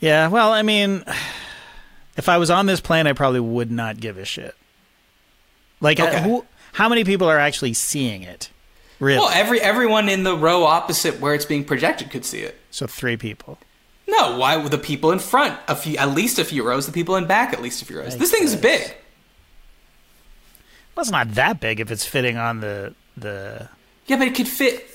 Yeah, 0.00 0.28
well, 0.28 0.52
I 0.52 0.62
mean, 0.62 1.04
if 2.16 2.28
I 2.28 2.38
was 2.38 2.50
on 2.50 2.66
this 2.66 2.80
plane, 2.80 3.06
I 3.06 3.12
probably 3.12 3.40
would 3.40 3.70
not 3.70 4.00
give 4.00 4.16
a 4.18 4.24
shit. 4.24 4.54
Like, 5.80 5.98
uh, 6.00 6.04
Okay. 6.06 6.22
who? 6.22 6.44
How 6.74 6.88
many 6.88 7.04
people 7.04 7.28
are 7.28 7.38
actually 7.38 7.74
seeing 7.74 8.22
it? 8.22 8.50
Really? 9.00 9.18
Well, 9.20 9.30
every 9.32 9.60
everyone 9.60 10.08
in 10.08 10.22
the 10.24 10.36
row 10.36 10.64
opposite 10.64 11.20
where 11.20 11.34
it's 11.34 11.46
being 11.46 11.64
projected 11.64 12.10
could 12.10 12.24
see 12.24 12.40
it. 12.40 12.58
so 12.70 12.86
three 12.86 13.16
people. 13.16 13.58
No, 14.06 14.36
why 14.36 14.56
would 14.56 14.70
the 14.72 14.78
people 14.78 15.10
in 15.12 15.18
front 15.20 15.58
a 15.68 15.74
few 15.76 15.96
at 15.96 16.10
least 16.10 16.38
a 16.38 16.44
few 16.44 16.62
rows, 16.66 16.86
the 16.86 16.92
people 16.92 17.16
in 17.16 17.26
back 17.26 17.52
at 17.52 17.62
least 17.62 17.80
a 17.80 17.84
few 17.84 17.98
rows. 17.98 18.16
This 18.18 18.30
thing 18.30 18.42
is 18.42 18.54
big. 18.56 18.94
Well, 20.94 21.02
it's 21.02 21.10
not 21.10 21.34
that 21.34 21.60
big 21.60 21.80
if 21.80 21.90
it's 21.90 22.04
fitting 22.04 22.36
on 22.36 22.60
the 22.60 22.94
the. 23.16 23.68
Yeah, 24.06 24.16
but 24.18 24.28
it 24.28 24.34
could 24.34 24.48
fit. 24.48 24.86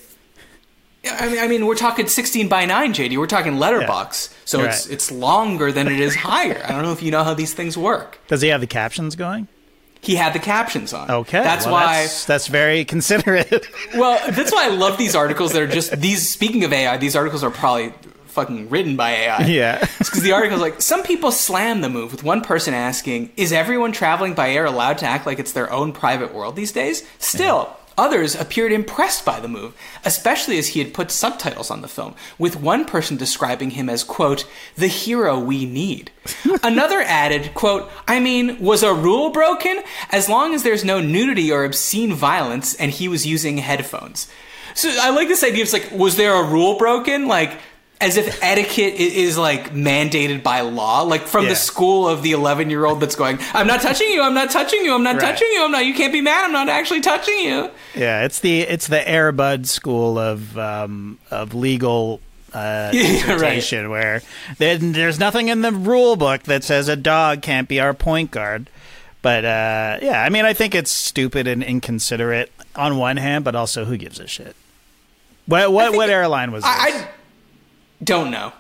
I 1.10 1.28
mean, 1.30 1.40
I 1.40 1.48
mean, 1.48 1.66
we're 1.68 1.76
talking 1.76 2.08
16 2.08 2.48
by 2.50 2.66
9, 2.66 2.94
JD. 2.94 3.18
We're 3.18 3.28
talking 3.28 3.58
letterbox, 3.60 4.34
so 4.44 4.64
it's 4.64 4.86
Right. 4.88 4.94
it's 4.94 5.12
longer 5.12 5.72
than 5.72 5.88
it 5.88 6.00
is 6.00 6.16
higher. 6.16 6.64
I 6.68 6.72
don't 6.72 6.82
know 6.82 6.92
if 6.94 7.04
you 7.04 7.12
know 7.12 7.24
how 7.24 7.34
these 7.36 7.54
things 7.54 7.78
work. 7.78 8.18
Does 8.28 8.42
he 8.42 8.48
have 8.50 8.60
the 8.62 8.68
captions 8.68 9.16
going? 9.16 9.48
He 10.06 10.16
had 10.16 10.34
the 10.34 10.40
captions 10.40 10.94
on. 10.94 11.10
Okay, 11.10 11.42
that's 11.42 11.66
well, 11.66 11.74
why. 11.74 12.02
that's, 12.04 12.26
that's 12.26 12.48
very 12.48 12.86
considerate. 12.86 13.68
Well, 13.96 14.20
that's 14.32 14.52
why 14.52 14.66
I 14.66 14.70
love 14.70 14.98
these 14.98 15.16
articles 15.16 15.54
that 15.54 15.62
are 15.62 15.68
just 15.68 16.00
these. 16.00 16.28
Speaking 16.30 16.64
of 16.64 16.74
AI, 16.74 16.98
these 16.98 17.16
articles 17.16 17.44
are 17.44 17.52
probably 17.52 17.94
fucking 18.28 18.70
written 18.70 18.96
by 18.96 19.12
AI. 19.12 19.46
yeah. 19.46 19.80
because 19.98 20.22
the 20.22 20.34
article's 20.34 20.62
like 20.62 20.82
some 20.82 21.02
people 21.04 21.32
slam 21.32 21.82
the 21.82 21.90
move 21.90 22.12
with 22.12 22.24
one 22.24 22.42
person 22.42 22.74
asking 22.74 23.32
is 23.38 23.52
everyone 23.54 23.92
traveling 23.92 24.34
by 24.34 24.52
air 24.52 24.66
allowed 24.66 24.98
to 24.98 25.06
act 25.06 25.26
like 25.26 25.40
it's 25.40 25.54
their 25.54 25.72
own 25.72 25.94
private 25.94 26.34
world 26.34 26.56
these 26.56 26.72
days 26.74 27.08
still 27.20 27.76
others 27.98 28.36
appeared 28.36 28.72
impressed 28.72 29.26
by 29.26 29.40
the 29.40 29.48
move 29.48 29.76
especially 30.04 30.58
as 30.58 30.70
he 30.70 30.80
had 30.80 30.94
put 30.94 31.12
subtitles 31.12 31.72
on 31.72 31.82
the 31.82 31.88
film 31.88 32.14
with 32.38 32.56
one 32.56 32.86
person 32.86 33.18
describing 33.18 33.72
him 33.72 33.90
as 33.90 34.04
quote 34.04 34.48
the 34.76 34.88
hero 34.88 35.40
we 35.40 35.66
need 35.66 36.12
another 36.64 37.02
added 37.02 37.54
quote 37.54 37.90
i 38.08 38.20
mean 38.20 38.60
was 38.60 38.84
a 38.84 38.94
rule 38.94 39.30
broken 39.30 39.82
as 40.12 40.30
long 40.30 40.54
as 40.54 40.64
there's 40.64 40.84
no 40.86 41.00
nudity 41.00 41.52
or 41.52 41.64
obscene 41.64 42.14
violence 42.14 42.76
and 42.76 42.92
he 42.92 43.08
was 43.08 43.26
using 43.26 43.58
headphones 43.58 44.30
so 44.76 44.90
I 45.02 45.10
like 45.12 45.30
this 45.30 45.44
idea. 45.44 45.64
It's 45.64 45.74
like, 45.74 45.90
was 45.92 46.18
there 46.18 46.34
a 46.34 46.44
rule 46.44 46.78
broken? 46.78 47.28
Like, 47.28 47.58
as 48.02 48.18
if 48.18 48.44
etiquette 48.44 48.96
is 48.96 49.38
like 49.38 49.72
mandated 49.74 50.44
by 50.44 50.62
law, 50.62 51.02
like 51.02 51.28
from 51.28 51.44
Yeah. 51.46 51.52
the 51.52 51.56
school 51.56 52.08
of 52.10 52.22
the 52.24 52.34
11 52.34 52.70
year 52.70 52.86
old 52.86 53.00
that's 53.00 53.16
going, 53.16 53.40
I'm 53.54 53.68
not 53.68 53.82
touching 53.82 54.10
you, 54.10 54.22
I'm 54.22 54.34
not 54.34 54.52
touching 54.52 54.82
you, 54.84 54.94
I'm 54.94 55.04
not 55.04 55.16
Right. 55.16 55.22
touching 55.32 55.48
you, 55.54 55.64
I'm 55.64 55.72
not, 55.72 55.86
you 55.86 55.94
can't 55.94 56.12
be 56.14 56.22
mad, 56.22 56.44
I'm 56.46 56.52
not 56.52 56.68
actually 56.70 57.02
touching 57.02 57.40
you. 57.40 57.70
Yeah, 57.96 58.24
it's 58.26 58.40
the 58.40 58.62
it's 58.62 58.88
the 58.88 59.08
Air 59.08 59.32
Bud 59.32 59.66
school 59.68 60.18
of 60.20 60.58
um, 60.58 61.20
of 61.32 61.54
legal 61.54 62.20
uh, 62.54 62.92
Yeah, 62.94 63.36
right. 63.40 63.72
where 63.90 64.22
there, 64.60 64.78
there's 64.78 65.20
nothing 65.20 65.48
in 65.50 65.62
the 65.62 65.72
rule 65.72 66.16
book 66.16 66.44
that 66.44 66.64
says 66.64 66.88
a 66.90 66.96
dog 66.96 67.42
can't 67.42 67.68
be 67.68 67.80
our 67.80 67.94
point 67.94 68.32
guard. 68.32 68.70
But 69.22 69.44
uh, 69.46 69.98
yeah, 70.02 70.22
I 70.22 70.30
mean, 70.30 70.46
I 70.46 70.54
think 70.54 70.76
it's 70.76 70.92
stupid 70.92 71.48
and 71.48 71.64
inconsiderate 71.64 72.52
on 72.76 72.98
one 72.98 73.18
hand, 73.18 73.44
but 73.44 73.56
also 73.56 73.86
who 73.86 73.98
gives 73.98 74.20
a 74.20 74.28
shit? 74.28 74.56
What 75.48 75.72
what 75.72 75.96
what 75.96 76.10
airline 76.10 76.52
was 76.52 76.64
this? 76.64 76.72
I, 76.72 76.90
I 76.90 77.08
don't 78.04 78.32
know. 78.32 78.54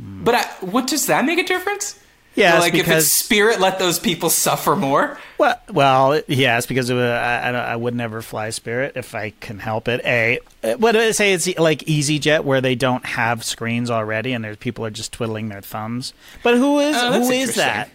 But 0.00 0.34
I, 0.34 0.42
what 0.60 0.86
does 0.88 1.06
that 1.06 1.24
make 1.24 1.38
a 1.38 1.44
difference? 1.44 1.98
yeah, 2.34 2.58
like 2.58 2.74
if 2.74 2.88
it's 2.88 3.08
spirit, 3.08 3.60
let 3.60 3.78
those 3.78 3.98
people 3.98 4.30
suffer 4.30 4.74
more. 4.74 5.18
Well, 5.38 5.60
well, 5.70 6.12
it's 6.12 6.66
because 6.66 6.90
I, 6.90 6.96
I, 6.96 7.50
I 7.50 7.76
would 7.76 7.94
never 7.94 8.22
fly 8.22 8.50
Spirit 8.50 8.92
if 8.96 9.14
I 9.14 9.30
can 9.40 9.58
help 9.58 9.86
it. 9.88 10.00
A, 10.04 10.38
what 10.76 10.92
do 10.92 10.98
I 11.00 11.10
say? 11.10 11.34
It's 11.34 11.46
like 11.58 11.80
EasyJet 11.80 12.42
where 12.44 12.60
they 12.60 12.74
don't 12.74 13.04
have 13.04 13.44
screens 13.44 13.90
already, 13.90 14.32
and 14.32 14.42
there's 14.42 14.56
people 14.56 14.84
are 14.86 14.90
just 14.90 15.12
twiddling 15.12 15.50
their 15.50 15.60
thumbs. 15.60 16.14
But 16.42 16.56
who 16.56 16.78
is 16.80 16.96
oh, 16.96 17.12
who 17.22 17.30
is 17.30 17.54
that? 17.56 17.90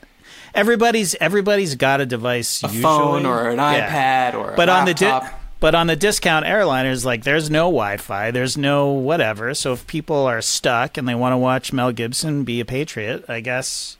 Everybody's 0.53 1.15
everybody's 1.15 1.75
got 1.75 1.99
a 2.01 2.05
device, 2.05 2.63
A 2.63 2.67
usually. 2.67 2.81
phone 2.83 3.25
or 3.25 3.49
an 3.49 3.57
Yeah. 3.57 4.31
iPad 4.33 4.37
or 4.37 4.53
a 4.53 4.55
But 4.55 4.69
on 4.69 4.85
the 4.85 4.91
laptop. 4.91 5.23
di- 5.23 5.36
but 5.59 5.73
on 5.75 5.87
the 5.87 5.95
discount 5.95 6.45
airliners, 6.45 7.03
like 7.05 7.23
there's 7.23 7.49
no 7.49 7.65
Wi-Fi, 7.65 8.31
there's 8.31 8.57
no 8.57 8.87
whatever. 8.91 9.53
So 9.53 9.73
if 9.73 9.87
people 9.87 10.25
are 10.25 10.41
stuck 10.41 10.97
and 10.97 11.07
they 11.07 11.15
want 11.15 11.33
to 11.33 11.37
watch 11.37 11.73
Mel 11.73 11.91
Gibson 11.91 12.43
be 12.43 12.59
a 12.59 12.65
patriot, 12.65 13.25
I 13.27 13.39
guess 13.41 13.97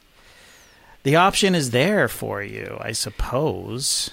the 1.03 1.15
option 1.15 1.55
is 1.55 1.71
there 1.71 2.07
for 2.07 2.43
you. 2.43 2.77
I 2.79 2.91
suppose. 2.91 4.11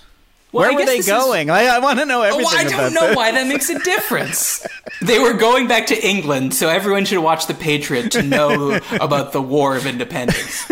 Where 0.53 0.71
I 0.71 0.75
were 0.75 0.87
they 0.87 0.99
this 0.99 1.09
is- 1.09 1.13
going? 1.13 1.51
I, 1.51 1.65
I 1.67 1.79
want 1.81 1.99
to 1.99 2.07
know 2.07 2.23
everything 2.23 2.47
Oh, 2.55 2.57
I 2.59 2.63
don't 2.63 2.95
know 2.95 3.09
this. 3.09 3.17
why 3.17 3.33
that 3.33 3.49
makes 3.49 3.69
a 3.71 3.79
difference. 3.81 4.65
they 5.03 5.19
were 5.19 5.33
going 5.33 5.67
back 5.67 5.87
to 5.89 6.07
England, 6.09 6.55
so 6.55 6.69
everyone 6.69 7.05
should 7.07 7.19
watch 7.19 7.49
The 7.49 7.55
Patriot 7.55 8.13
to 8.13 8.23
know 8.23 8.79
about 9.01 9.33
the 9.33 9.43
War 9.43 9.77
of 9.77 9.85
Independence. 9.85 10.71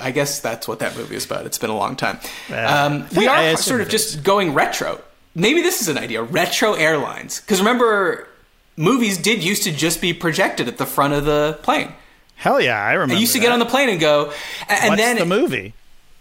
I 0.00 0.12
guess 0.12 0.40
that's 0.40 0.66
what 0.66 0.78
that 0.78 0.96
movie 0.96 1.16
is 1.16 1.26
about. 1.26 1.44
It's 1.44 1.58
been 1.58 1.68
a 1.68 1.76
long 1.76 1.94
time. 1.94 2.20
Um, 2.50 3.06
we 3.14 3.26
are 3.26 3.54
sort 3.58 3.82
of 3.82 3.90
just 3.90 4.22
going 4.22 4.54
retro. 4.54 4.98
Maybe 5.34 5.62
this 5.62 5.80
is 5.80 5.88
an 5.88 5.98
idea 5.98 6.22
retro 6.22 6.74
airlines. 6.74 7.40
Because 7.40 7.58
remember, 7.60 8.28
movies 8.76 9.18
did 9.18 9.42
used 9.42 9.62
to 9.64 9.72
just 9.72 10.00
be 10.00 10.12
projected 10.12 10.68
at 10.68 10.78
the 10.78 10.86
front 10.86 11.14
of 11.14 11.24
the 11.24 11.58
plane. 11.62 11.92
Hell 12.36 12.60
yeah, 12.60 12.82
I 12.82 12.92
remember. 12.94 13.14
I 13.14 13.18
used 13.18 13.32
to 13.34 13.38
get 13.40 13.52
on 13.52 13.58
the 13.60 13.66
plane 13.66 13.88
and 13.88 14.00
go, 14.00 14.32
and 14.68 14.90
What's 14.90 15.00
then 15.02 15.16
the 15.18 15.24
movie? 15.26 15.74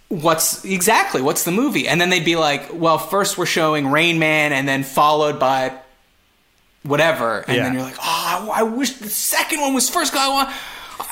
what's 0.10 0.66
exactly 0.66 1.22
what's 1.22 1.46
the 1.46 1.52
movie 1.54 1.88
and 1.88 2.02
then 2.02 2.10
they'd 2.10 2.26
be 2.26 2.36
like 2.36 2.70
well 2.74 2.98
first 2.98 3.38
we're 3.38 3.46
showing 3.46 3.88
rain 3.88 4.20
man 4.20 4.52
and 4.52 4.68
then 4.68 4.84
followed 4.84 5.40
by 5.40 5.72
whatever 6.84 7.40
and 7.48 7.56
Yeah. 7.56 7.64
then 7.64 7.74
you're 7.76 7.82
like 7.84 7.96
oh 7.98 8.52
I, 8.54 8.60
I 8.60 8.64
wish 8.64 8.92
the 8.98 9.08
second 9.08 9.62
one 9.62 9.74
was 9.74 9.90
first 9.90 10.14
i 10.14 10.28
want 10.28 10.50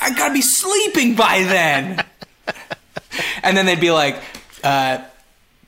i 0.02 0.14
gotta 0.14 0.34
be 0.34 0.42
sleeping 0.42 1.16
by 1.16 1.44
then 1.44 2.04
and 3.44 3.56
then 3.56 3.66
they'd 3.66 3.80
be 3.80 3.92
like 3.92 4.22
uh, 4.66 4.98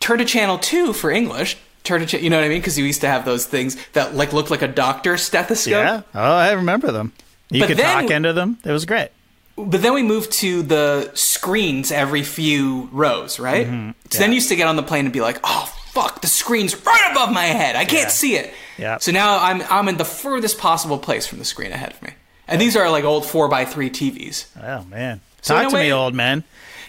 turn 0.01 0.17
to 0.17 0.25
channel 0.25 0.57
2 0.57 0.91
for 0.91 1.09
english 1.09 1.55
turn 1.83 2.05
cha- 2.05 2.17
you 2.17 2.29
know 2.29 2.37
what 2.37 2.45
i 2.45 2.49
mean 2.49 2.59
because 2.59 2.77
you 2.77 2.85
used 2.85 3.01
to 3.01 3.07
have 3.07 3.25
those 3.25 3.45
things 3.45 3.75
that 3.93 4.15
like 4.15 4.33
looked 4.33 4.51
like 4.51 4.61
a 4.61 4.67
doctor 4.67 5.17
stethoscope 5.17 5.71
Yeah. 5.71 6.01
Oh, 6.13 6.33
I 6.35 6.51
remember 6.51 6.91
them. 6.91 7.13
You 7.49 7.61
But 7.61 7.67
could 7.67 7.77
then- 7.77 8.01
talk 8.03 8.11
into 8.11 8.33
them. 8.33 8.57
It 8.63 8.71
was 8.71 8.85
great. 8.85 9.09
But 9.57 9.81
then 9.81 9.93
we 9.93 10.01
moved 10.01 10.31
to 10.33 10.61
the 10.63 11.11
screens 11.13 11.91
every 11.91 12.23
few 12.23 12.87
rows, 12.93 13.37
right? 13.39 13.67
Mm-hmm. 13.67 13.91
So 14.09 14.19
then 14.19 14.29
you 14.31 14.35
used 14.35 14.49
to 14.49 14.55
get 14.55 14.67
on 14.67 14.75
the 14.77 14.83
plane 14.83 15.05
and 15.05 15.13
be 15.13 15.19
like, 15.21 15.39
"Oh 15.43 15.65
fuck, 15.91 16.21
the 16.21 16.27
screen's 16.27 16.73
right 16.85 17.07
above 17.11 17.31
my 17.33 17.43
head. 17.45 17.75
I 17.75 17.83
can't 17.85 18.03
Yeah. 18.05 18.07
see 18.09 18.35
it." 18.37 18.53
Yeah. 18.77 18.97
So 18.99 19.11
now 19.11 19.37
I'm 19.43 19.61
I'm 19.69 19.87
in 19.89 19.97
the 19.97 20.05
furthest 20.05 20.57
possible 20.57 20.97
place 20.97 21.27
from 21.27 21.37
the 21.39 21.45
screen 21.45 21.71
ahead 21.73 21.91
of 21.91 22.01
me, 22.01 22.11
and 22.47 22.59
these 22.61 22.75
are 22.77 22.89
like 22.89 23.03
old 23.03 23.25
four 23.25 23.53
x 23.53 23.73
three 23.73 23.89
TVs. 23.89 24.45
Oh 24.63 24.85
man. 24.85 25.19
So 25.41 25.53
Talk 25.55 25.69
to 25.71 25.77
me, 25.77 25.91
old 25.91 26.15
man. 26.15 26.43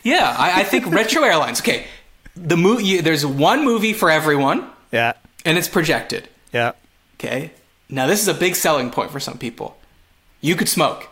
Yeah, 0.04 0.34
I, 0.38 0.60
I 0.60 0.64
think 0.64 0.86
retro 1.00 1.24
airlines. 1.24 1.60
Okay, 1.60 1.86
the 2.36 2.56
movie. 2.56 3.00
There's 3.00 3.26
one 3.26 3.64
movie 3.64 3.92
for 3.92 4.08
everyone, 4.08 4.64
Yeah. 4.92 5.14
and 5.44 5.58
it's 5.58 5.68
projected. 5.68 6.28
Yeah. 6.52 6.72
Okay. 7.16 7.50
Now 7.88 8.06
this 8.06 8.20
is 8.20 8.28
a 8.28 8.34
big 8.34 8.54
selling 8.54 8.90
point 8.90 9.10
for 9.10 9.20
some 9.20 9.38
people. 9.38 9.76
You 10.40 10.54
could 10.56 10.68
smoke. 10.68 11.08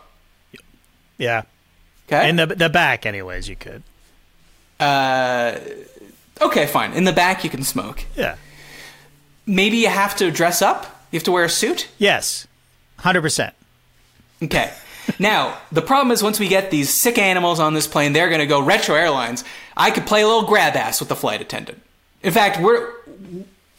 Yeah. 1.17 1.43
Okay. 2.07 2.29
In 2.29 2.35
the 2.35 2.45
the 2.47 2.69
back, 2.69 3.05
anyways, 3.05 3.47
you 3.47 3.55
could. 3.55 3.83
uh, 4.79 5.57
okay, 6.41 6.65
fine. 6.67 6.93
In 6.93 7.03
the 7.05 7.13
back, 7.13 7.43
you 7.43 7.49
can 7.49 7.63
smoke. 7.63 8.03
Yeah. 8.15 8.35
Maybe 9.45 9.77
you 9.77 9.87
have 9.89 10.15
to 10.17 10.31
dress 10.31 10.61
up. 10.61 10.85
You 11.11 11.17
have 11.17 11.23
to 11.25 11.31
wear 11.31 11.45
a 11.45 11.49
suit. 11.49 11.87
Yes. 11.97 12.47
Hundred 12.99 13.21
percent. 13.21 13.53
Okay. 14.43 14.71
Now, 15.19 15.57
the 15.71 15.81
problem 15.81 16.11
is 16.11 16.21
once 16.23 16.39
we 16.39 16.47
get 16.47 16.69
these 16.71 16.89
sick 16.89 17.17
animals 17.17 17.59
on 17.59 17.73
this 17.73 17.87
plane, 17.87 18.13
they're 18.13 18.29
going 18.29 18.39
to 18.41 18.47
go 18.47 18.61
retro 18.61 18.95
airlines. 18.95 19.43
I 19.75 19.89
could 19.91 20.05
play 20.05 20.21
a 20.21 20.27
little 20.27 20.43
grab 20.47 20.75
ass 20.75 20.99
with 20.99 21.09
the 21.09 21.15
flight 21.15 21.41
attendant. 21.41 21.81
In 22.23 22.31
fact, 22.31 22.59
we're 22.61 22.93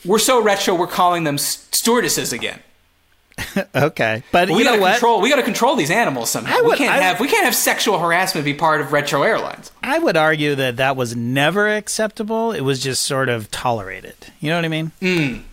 we're 0.05 0.19
so 0.19 0.43
retro, 0.43 0.75
we're 0.75 0.87
calling 0.87 1.25
them 1.25 1.39
stewardesses 1.39 2.33
again. 2.33 2.61
Okay. 3.75 4.23
But 4.31 4.51
We 4.51 4.59
you 4.59 4.65
got 4.65 4.71
know 4.73 4.77
to 4.77 4.83
what? 4.83 4.93
control. 4.93 5.21
We 5.23 5.31
got 5.31 5.37
to 5.37 5.43
control 5.43 5.75
these 5.75 5.91
animals 5.91 6.31
somehow. 6.31 6.59
I 6.59 6.61
we 6.63 6.77
can't 6.77 6.93
I- 6.93 7.01
have 7.01 7.19
we 7.19 7.29
can't 7.29 7.45
have 7.45 7.55
sexual 7.55 7.99
harassment 7.99 8.45
be 8.45 8.53
part 8.55 8.81
of 8.83 8.93
retro 8.93 9.23
airlines. 9.23 9.71
I 9.83 9.99
would 9.99 10.17
argue 10.19 10.55
that 10.55 10.77
that 10.77 10.97
was 10.97 11.17
never 11.17 11.69
acceptable. 11.69 12.53
It 12.53 12.61
was 12.61 12.83
just 12.83 13.03
sort 13.05 13.29
of 13.31 13.51
tolerated. 13.51 14.15
You 14.41 14.51
know 14.51 14.57
what 14.57 14.65
I 14.67 14.69
mean? 14.69 15.45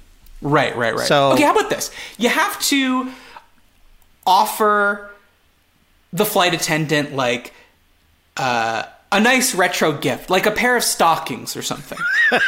Right, 0.42 0.76
right, 0.76 0.94
right. 0.94 1.08
So- 1.08 1.32
okay, 1.34 1.44
how 1.44 1.54
about 1.58 1.70
this? 1.70 1.90
You 2.18 2.30
have 2.30 2.60
to 2.64 3.12
offer 4.28 5.10
the 6.12 6.26
flight 6.26 6.54
attendant 6.54 7.16
like 7.16 7.54
uh, 8.38 8.84
a 9.12 9.20
nice 9.20 9.56
retro 9.56 9.94
gift, 9.94 10.30
like 10.30 10.46
a 10.46 10.52
pair 10.52 10.76
of 10.76 10.84
stockings 10.84 11.56
or 11.56 11.62
something. 11.62 11.98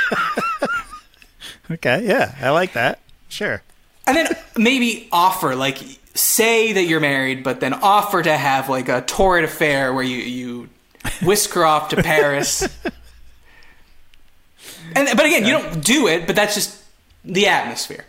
Okay. 1.72 2.06
Yeah. 2.06 2.36
I 2.42 2.50
like 2.50 2.74
that. 2.74 3.00
Sure. 3.30 3.62
And 4.08 4.18
then 4.18 4.28
maybe 4.58 5.08
offer, 5.12 5.56
like, 5.56 5.78
say 6.14 6.74
that 6.74 6.84
you're 6.84 7.00
married, 7.00 7.44
but 7.44 7.60
then 7.60 7.74
offer 7.74 8.22
to 8.22 8.36
have 8.36 8.70
like 8.70 8.90
a 8.90 9.02
torrid 9.02 9.46
affair 9.46 9.94
where 9.94 10.04
you 10.04 10.18
you 10.18 10.70
whisk 11.24 11.54
her 11.54 11.66
off 11.66 11.90
to 11.90 12.04
Paris. 12.04 12.68
And 14.96 15.08
but 15.16 15.26
again, 15.26 15.46
you 15.46 15.54
don't 15.54 15.84
do 15.84 16.08
it, 16.08 16.28
but 16.28 16.36
that's 16.36 16.54
just 16.54 16.84
the 17.24 17.48
atmosphere. 17.48 18.06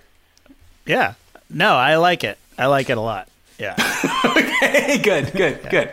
Yeah. 0.84 1.14
No, 1.48 1.74
I 1.74 1.96
like 1.96 2.24
it. 2.24 2.38
I 2.58 2.66
like 2.66 2.90
it 2.90 2.96
a 2.96 3.00
lot. 3.00 3.28
Yeah. 3.62 3.76
okay, 4.24 4.98
good, 4.98 5.32
good, 5.34 5.70
good. 5.70 5.88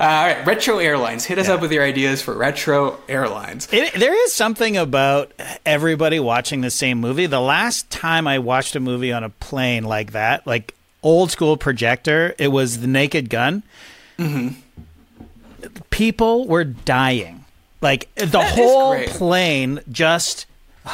Uh, 0.00 0.04
all 0.04 0.26
right, 0.26 0.46
retro 0.46 0.78
airlines. 0.78 1.26
Hit 1.26 1.36
us 1.36 1.46
up 1.46 1.60
with 1.60 1.70
your 1.70 1.84
ideas 1.84 2.22
for 2.22 2.32
retro 2.32 2.98
airlines. 3.06 3.68
It, 3.70 3.92
there 3.92 4.14
is 4.24 4.32
something 4.32 4.78
about 4.78 5.30
everybody 5.66 6.18
watching 6.18 6.62
the 6.62 6.70
same 6.70 7.00
movie. 7.00 7.26
The 7.26 7.38
last 7.38 7.90
time 7.90 8.26
I 8.26 8.38
watched 8.38 8.74
a 8.76 8.80
movie 8.80 9.12
on 9.12 9.24
a 9.24 9.28
plane 9.28 9.84
like 9.84 10.12
that, 10.12 10.46
like 10.46 10.74
old 11.02 11.30
school 11.30 11.58
projector, 11.58 12.34
it 12.38 12.48
was 12.48 12.80
The 12.80 12.86
Naked 12.86 13.28
Gun. 13.28 13.62
Mm-hmm. 14.18 15.68
People 15.90 16.46
were 16.46 16.64
dying. 16.64 17.44
Like 17.82 18.12
the 18.14 18.24
That 18.24 18.54
whole 18.54 18.98
plane 19.04 19.80
just 19.90 20.46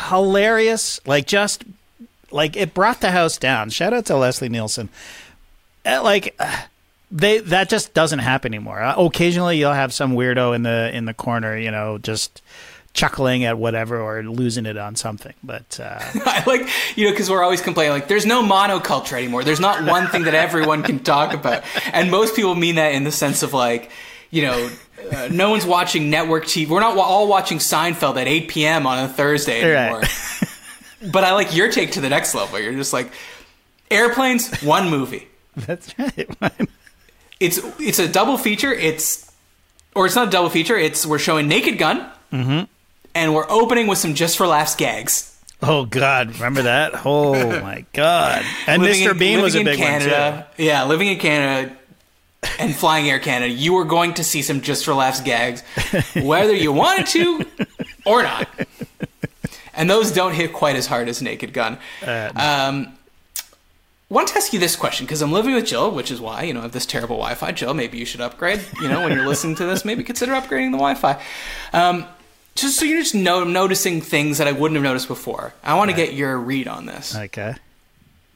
hilarious. 0.09 1.01
Like 1.07 1.29
just 1.29 1.63
like 2.33 2.57
it 2.57 2.75
brought 2.75 3.01
the 3.03 3.13
house 3.13 3.39
down. 3.39 3.71
Shout 3.71 3.93
out 3.93 4.07
to 4.07 4.17
Leslie 4.17 4.49
Nielsen. 4.49 4.89
Uh, 5.89 6.03
Like 6.03 6.35
uh, 6.39 6.57
they 7.11 7.39
that 7.39 7.69
just 7.69 7.95
doesn't 7.95 8.19
happen 8.21 8.53
anymore. 8.53 8.81
Uh, 8.83 8.95
occasionally, 9.03 9.59
you'll 9.59 9.73
have 9.73 9.93
some 9.93 10.13
weirdo 10.15 10.55
in 10.55 10.63
the 10.63 10.91
in 10.95 11.05
the 11.07 11.15
corner, 11.15 11.57
you 11.57 11.71
know, 11.71 11.99
just 11.99 12.43
chuckling 12.95 13.45
at 13.45 13.57
whatever 13.57 14.01
or 14.01 14.23
losing 14.25 14.67
it 14.67 14.77
on 14.77 14.97
something. 14.97 15.35
But 15.45 15.79
uh, 15.81 16.01
I 16.27 16.43
like, 16.47 16.69
you 16.97 17.05
know, 17.05 17.13
because 17.13 17.31
we're 17.31 17.43
always 17.45 17.61
complaining, 17.61 17.93
like, 17.93 18.09
there's 18.09 18.27
no 18.27 18.43
monoculture 18.43 19.17
anymore. 19.17 19.45
There's 19.45 19.61
not 19.61 19.85
one 19.89 20.09
thing 20.09 20.25
that 20.25 20.35
everyone 20.35 20.83
can 20.83 20.99
talk 20.99 21.33
about. 21.33 21.63
And 21.93 22.11
most 22.11 22.35
people 22.35 22.55
mean 22.57 22.75
that 22.75 22.95
in 22.95 23.05
the 23.05 23.13
sense 23.13 23.43
of, 23.45 23.53
like, 23.55 23.91
you 24.31 24.43
know, 24.43 24.71
uh, 25.13 25.29
no 25.31 25.51
one's 25.51 25.65
watching 25.65 26.11
network 26.11 26.45
TV. 26.47 26.69
We're 26.69 26.81
not 26.81 26.97
all 26.97 27.29
watching 27.29 27.59
Seinfeld 27.59 28.17
at 28.21 28.27
8 28.27 28.49
p.m. 28.49 28.87
on 28.87 28.99
a 29.05 29.09
Thursday 29.09 29.63
Right. 29.73 29.79
anymore. 29.85 30.03
but 31.13 31.23
I 31.23 31.35
like 31.35 31.55
your 31.55 31.71
take 31.71 31.93
to 31.93 32.01
the 32.01 32.09
next 32.09 32.35
level. 32.35 32.59
You're 32.59 32.73
just 32.73 32.93
like, 32.93 33.13
airplanes, 33.93 34.61
one 34.63 34.91
movie. 34.91 35.29
that's 35.57 35.99
right. 35.99 36.29
It's 37.41 37.61
it's 37.79 38.01
a 38.01 38.09
double 38.09 38.37
feature. 38.37 38.73
It's 38.73 39.31
or 39.95 40.07
it's 40.07 40.17
not 40.17 40.27
a 40.27 40.31
double 40.31 40.51
feature. 40.51 40.77
It's 40.77 41.07
we're 41.07 41.21
showing 41.21 41.47
Naked 41.47 41.79
Gun, 41.79 42.11
Mm-hmm. 42.33 42.65
and 43.15 43.33
we're 43.35 43.49
opening 43.49 43.87
with 43.87 43.99
some 43.99 44.15
just 44.15 44.37
for 44.37 44.49
laughs 44.49 44.75
gags. 44.75 45.39
oh 45.63 45.85
God, 45.85 46.35
remember 46.35 46.63
that? 46.63 47.07
Oh 47.07 47.61
my 47.63 47.85
God! 47.93 48.45
And 48.67 48.83
Living 48.83 49.03
Mr. 49.07 49.13
in- 49.13 49.19
Bean 49.19 49.41
was 49.41 49.55
a 49.55 49.59
big 49.63 49.79
in 49.79 49.81
one 49.81 49.89
Canada. 50.01 50.49
too. 50.57 50.65
Yeah, 50.65 50.85
living 50.87 51.07
in 51.07 51.19
Canada 51.21 51.77
and 52.59 52.75
flying 52.75 53.09
Air 53.09 53.21
Canada, 53.21 53.53
you 53.53 53.73
were 53.73 53.85
going 53.85 54.15
to 54.15 54.25
see 54.25 54.43
some 54.43 54.61
just 54.61 54.85
for 54.85 54.93
laughs 54.93 55.21
gags, 55.21 55.63
whether 56.17 56.53
you 56.55 56.73
wanted 56.73 57.07
to 57.07 57.47
or 58.05 58.25
not. 58.25 58.49
And 59.75 59.89
those 59.89 60.11
don't 60.11 60.35
hit 60.35 60.53
quite 60.53 60.75
as 60.75 60.87
hard 60.89 61.09
as 61.09 61.23
Naked 61.23 61.53
Gun. 61.53 61.79
Uh, 62.05 62.31
Um, 62.35 62.98
want 64.11 64.29
to 64.29 64.37
ask 64.37 64.53
you 64.53 64.59
this 64.59 64.75
question 64.77 65.07
because 65.07 65.21
I'm 65.23 65.33
living 65.33 65.55
with 65.55 65.67
Jill, 65.67 65.91
which 65.91 66.11
is 66.11 66.21
why 66.21 66.43
you 66.45 66.53
know 66.55 66.61
I 66.61 66.63
have 66.65 66.73
this 66.73 66.87
terrible 66.87 67.17
Wi-Fi. 67.17 67.53
Jill, 67.53 67.75
maybe 67.75 67.99
you 67.99 68.05
should 68.05 68.21
upgrade. 68.21 68.65
You 68.81 68.89
know, 68.89 69.03
when 69.03 69.13
you're 69.13 69.27
listening 69.27 69.57
to 69.57 69.67
this, 69.67 69.85
maybe 69.85 70.03
consider 70.03 70.33
upgrading 70.33 70.71
the 70.73 70.79
Wi-Fi. 70.79 71.23
Um, 71.73 72.07
just 72.55 72.79
so 72.79 72.85
you're 72.85 73.01
just 73.01 73.15
no- 73.15 73.45
noticing 73.45 74.01
things 74.01 74.39
that 74.39 74.49
I 74.49 74.53
wouldn't 74.53 74.77
have 74.77 74.83
noticed 74.83 75.07
before. 75.09 75.53
I 75.63 75.75
want 75.75 75.91
to 75.91 75.97
get 75.97 76.15
your 76.15 76.37
read 76.39 76.67
on 76.67 76.87
this 76.87 77.15
Okay. 77.15 77.55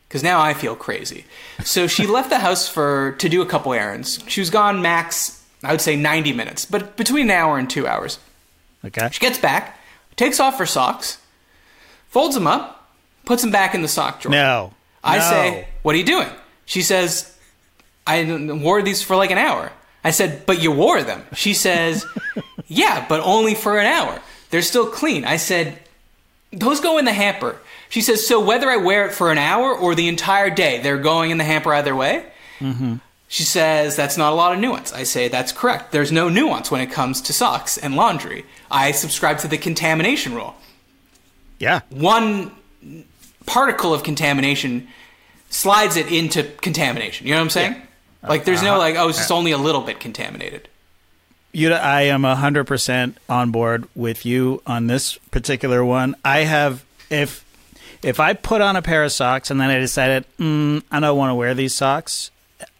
because 0.09 0.23
now 0.23 0.41
I 0.41 0.55
feel 0.55 0.77
crazy. 0.77 1.25
So 1.65 1.87
she 1.89 2.07
left 2.07 2.31
the 2.31 2.39
house 2.39 2.69
for 2.69 3.13
to 3.19 3.29
do 3.29 3.43
a 3.43 3.47
couple 3.47 3.73
errands. 3.73 4.23
She 4.29 4.41
was 4.41 4.49
gone 4.51 4.81
max, 4.81 5.43
I 5.65 5.73
would 5.73 5.81
say, 5.81 5.97
90 5.97 6.33
minutes, 6.35 6.65
but 6.65 6.97
between 6.97 7.31
an 7.31 7.37
hour 7.37 7.59
and 7.59 7.69
two 7.69 7.87
hours. 7.89 8.19
Okay. 8.85 9.09
She 9.11 9.19
gets 9.21 9.39
back, 9.39 9.79
takes 10.17 10.39
off 10.39 10.59
her 10.59 10.67
socks, 10.67 11.19
folds 12.09 12.35
them 12.37 12.47
up, 12.47 12.91
puts 13.25 13.43
them 13.43 13.51
back 13.51 13.75
in 13.75 13.83
the 13.83 13.89
sock 13.89 14.21
drawer. 14.21 14.31
No. 14.33 14.73
I 15.05 15.19
No. 15.19 15.23
say, 15.31 15.69
"What 15.83 15.95
are 15.95 15.99
you 15.99 16.05
doing?" 16.05 16.29
She 16.65 16.83
says, 16.83 17.33
"I 18.07 18.23
wore 18.63 18.83
these 18.83 19.03
for 19.03 19.17
like 19.17 19.31
an 19.31 19.39
hour." 19.39 19.73
I 20.05 20.11
said, 20.11 20.47
"But 20.47 20.61
you 20.63 20.71
wore 20.73 21.03
them." 21.03 21.25
She 21.35 21.55
says, 21.55 22.05
"Yeah, 22.67 23.05
but 23.09 23.21
only 23.21 23.55
for 23.55 23.79
an 23.79 23.87
hour. 23.87 24.21
They're 24.51 24.63
still 24.63 24.87
clean." 24.87 25.25
I 25.25 25.37
said, 25.39 25.79
"Those 26.53 26.81
go 26.81 26.99
in 26.99 27.05
the 27.05 27.13
hamper." 27.13 27.57
She 27.89 28.01
says, 28.01 28.27
"So 28.27 28.41
whether 28.41 28.71
I 28.71 28.77
wear 28.77 29.07
it 29.07 29.13
for 29.13 29.31
an 29.33 29.39
hour 29.39 29.73
or 29.75 29.95
the 29.95 30.09
entire 30.09 30.51
day, 30.51 30.81
they're 30.83 30.99
going 30.99 31.31
in 31.31 31.39
the 31.39 31.45
hamper 31.45 31.73
either 31.75 31.95
way." 31.95 32.25
Mm-hmm. 32.61 32.97
She 33.29 33.43
says, 33.45 33.97
"That's 33.97 34.17
not 34.17 34.33
a 34.33 34.37
lot 34.37 34.53
of 34.55 34.59
nuance." 34.61 34.93
I 34.93 35.05
say, 35.05 35.29
"That's 35.29 35.53
correct. 35.53 35.91
There's 35.93 36.13
no 36.13 36.29
nuance 36.29 36.71
when 36.71 36.81
it 36.81 36.91
comes 36.93 37.21
to 37.23 37.33
socks 37.33 37.77
and 37.79 37.97
laundry. 37.97 38.45
I 38.71 38.93
subscribe 38.93 39.39
to 39.39 39.49
the 39.49 39.59
contamination 39.59 40.35
rule." 40.35 40.55
Yeah. 41.59 41.81
one 41.91 42.51
particle 43.47 43.93
of 43.95 44.03
contamination 44.03 44.89
slides 45.51 45.97
it 45.97 46.11
into 46.11 46.45
contamination. 46.45 47.27
You 47.27 47.35
know 47.35 47.41
what 47.41 47.45
I'm 47.45 47.51
saying? 47.51 47.83
Like 48.23 48.45
there's 48.45 48.63
no 48.63 48.79
like, 48.79 48.97
oh, 48.97 49.09
it's 49.09 49.19
just 49.19 49.33
only 49.33 49.51
a 49.51 49.59
little 49.59 49.81
bit 49.81 50.01
contaminated. 50.01 50.69
You, 51.53 51.73
I 51.73 52.03
am 52.03 52.23
hundred 52.25 52.65
percent 52.65 53.19
on 53.29 53.51
board 53.51 53.87
with 53.95 54.25
you 54.25 54.63
on 54.67 54.87
this 54.87 55.19
particular 55.31 55.85
one. 55.85 56.15
I 56.25 56.41
have 56.41 56.85
if 57.11 57.45
if 58.03 58.21
I 58.21 58.33
put 58.33 58.61
on 58.61 58.77
a 58.77 58.83
pair 58.83 59.05
of 59.05 59.13
socks 59.13 59.51
and 59.51 59.61
then 59.61 59.71
I 59.71 59.79
decided 59.79 60.25
mm, 60.39 60.83
I 60.91 61.01
don't 61.01 61.19
want 61.19 61.31
to 61.31 61.35
wear 61.35 61.53
these 61.55 61.75
socks, 61.75 62.31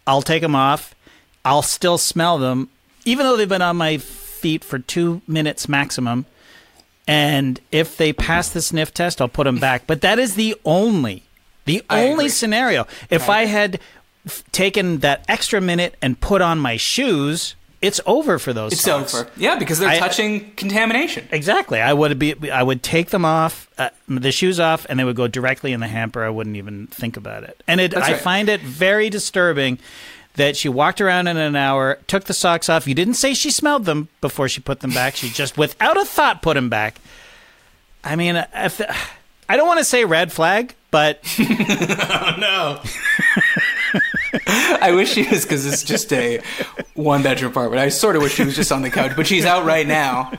I'll 0.07 0.21
take 0.21 0.41
them 0.41 0.55
off. 0.55 0.95
I'll 1.45 1.61
still 1.61 1.97
smell 1.97 2.37
them, 2.37 2.69
even 3.05 3.25
though 3.25 3.35
they've 3.37 3.47
been 3.47 3.61
on 3.61 3.77
my 3.77 3.97
feet 3.97 4.63
for 4.63 4.79
two 4.79 5.21
minutes 5.27 5.67
maximum. 5.69 6.25
And 7.07 7.59
if 7.71 7.97
they 7.97 8.13
pass 8.13 8.49
the 8.49 8.61
sniff 8.61 8.93
test, 8.93 9.21
I'll 9.21 9.27
put 9.27 9.43
them 9.45 9.57
back. 9.59 9.87
But 9.87 10.01
that 10.01 10.19
is 10.19 10.35
the 10.35 10.55
only, 10.63 11.23
the 11.65 11.83
I 11.89 12.03
only 12.05 12.25
agree. 12.25 12.29
scenario. 12.29 12.87
If 13.09 13.29
I 13.29 13.45
had 13.45 13.79
f- 14.25 14.43
taken 14.53 14.99
that 14.99 15.25
extra 15.27 15.59
minute 15.59 15.95
and 16.01 16.19
put 16.19 16.41
on 16.41 16.59
my 16.59 16.77
shoes, 16.77 17.55
it's 17.81 17.99
over 18.05 18.39
for 18.39 18.53
those. 18.53 18.71
It's 18.71 18.83
socks. 18.83 19.13
over. 19.13 19.29
Yeah, 19.35 19.59
because 19.59 19.79
they're 19.79 19.89
I- 19.89 19.99
touching 19.99 20.51
contamination. 20.55 21.27
Exactly. 21.31 21.81
I 21.81 21.91
would 21.91 22.17
be. 22.17 22.49
I 22.49 22.63
would 22.63 22.81
take 22.81 23.09
them 23.09 23.25
off, 23.25 23.69
uh, 23.77 23.89
the 24.07 24.31
shoes 24.31 24.57
off, 24.61 24.85
and 24.87 24.97
they 24.97 25.03
would 25.03 25.17
go 25.17 25.27
directly 25.27 25.73
in 25.73 25.81
the 25.81 25.89
hamper. 25.89 26.23
I 26.23 26.29
wouldn't 26.29 26.55
even 26.55 26.87
think 26.87 27.17
about 27.17 27.43
it. 27.43 27.61
And 27.67 27.81
it, 27.81 27.93
I 27.93 28.13
find 28.13 28.47
it 28.47 28.61
very 28.61 29.09
disturbing 29.09 29.79
that 30.35 30.57
she 30.57 30.67
walked 30.69 30.99
around 30.99 31.27
in 31.27 31.37
an 31.37 31.55
hour, 31.55 31.99
took 32.07 32.23
the 32.25 32.33
socks 32.33 32.69
off. 32.69 32.87
You 32.87 32.95
didn't 32.95 33.15
say 33.15 33.33
she 33.33 33.51
smelled 33.51 33.85
them 33.85 34.07
before 34.21 34.49
she 34.49 34.61
put 34.61 34.79
them 34.79 34.91
back. 34.91 35.15
She 35.15 35.29
just, 35.29 35.57
without 35.57 35.95
a 35.99 36.05
thought, 36.05 36.41
put 36.41 36.55
them 36.55 36.69
back. 36.69 36.99
I 38.03 38.15
mean, 38.15 38.35
if, 38.55 38.81
I 39.47 39.57
don't 39.57 39.67
want 39.67 39.79
to 39.79 39.85
say 39.85 40.05
red 40.05 40.31
flag, 40.31 40.75
but 40.91 41.19
oh, 41.39 42.35
No. 42.39 42.81
I 44.81 44.91
wish 44.93 45.13
she 45.13 45.27
was 45.29 45.43
because 45.43 45.65
it's 45.65 45.83
just 45.83 46.11
a 46.11 46.41
one 46.95 47.21
bedroom 47.21 47.51
apartment. 47.51 47.79
I 47.81 47.89
sort 47.89 48.15
of 48.15 48.23
wish 48.23 48.33
she 48.33 48.43
was 48.43 48.55
just 48.55 48.71
on 48.71 48.81
the 48.81 48.89
couch, 48.89 49.11
but 49.15 49.27
she's 49.27 49.45
out 49.45 49.65
right 49.65 49.85
now. 49.85 50.31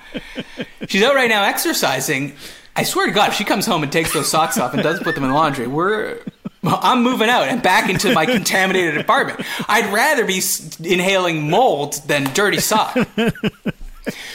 She's 0.88 1.03
out 1.03 1.14
right 1.14 1.28
now 1.28 1.45
exercising. 1.45 2.34
I 2.74 2.82
swear 2.82 3.07
to 3.07 3.12
God, 3.12 3.28
if 3.30 3.34
she 3.36 3.45
comes 3.45 3.66
home 3.66 3.84
and 3.84 3.92
takes 3.92 4.12
those 4.12 4.28
socks 4.28 4.59
off 4.59 4.74
and 4.74 4.82
doesn't 4.82 5.05
put 5.05 5.14
them 5.14 5.22
in 5.22 5.30
the 5.30 5.36
laundry, 5.36 5.68
we're 5.68 6.18
well, 6.64 6.80
I'm 6.82 7.02
moving 7.02 7.28
out 7.28 7.46
and 7.48 7.62
back 7.62 7.88
into 7.90 8.12
my 8.12 8.26
contaminated 8.26 8.98
apartment. 8.98 9.40
I'd 9.68 9.92
rather 9.92 10.24
be 10.24 10.40
inhaling 10.82 11.48
mold 11.50 12.00
than 12.06 12.24
dirty 12.34 12.58
sock. 12.58 12.96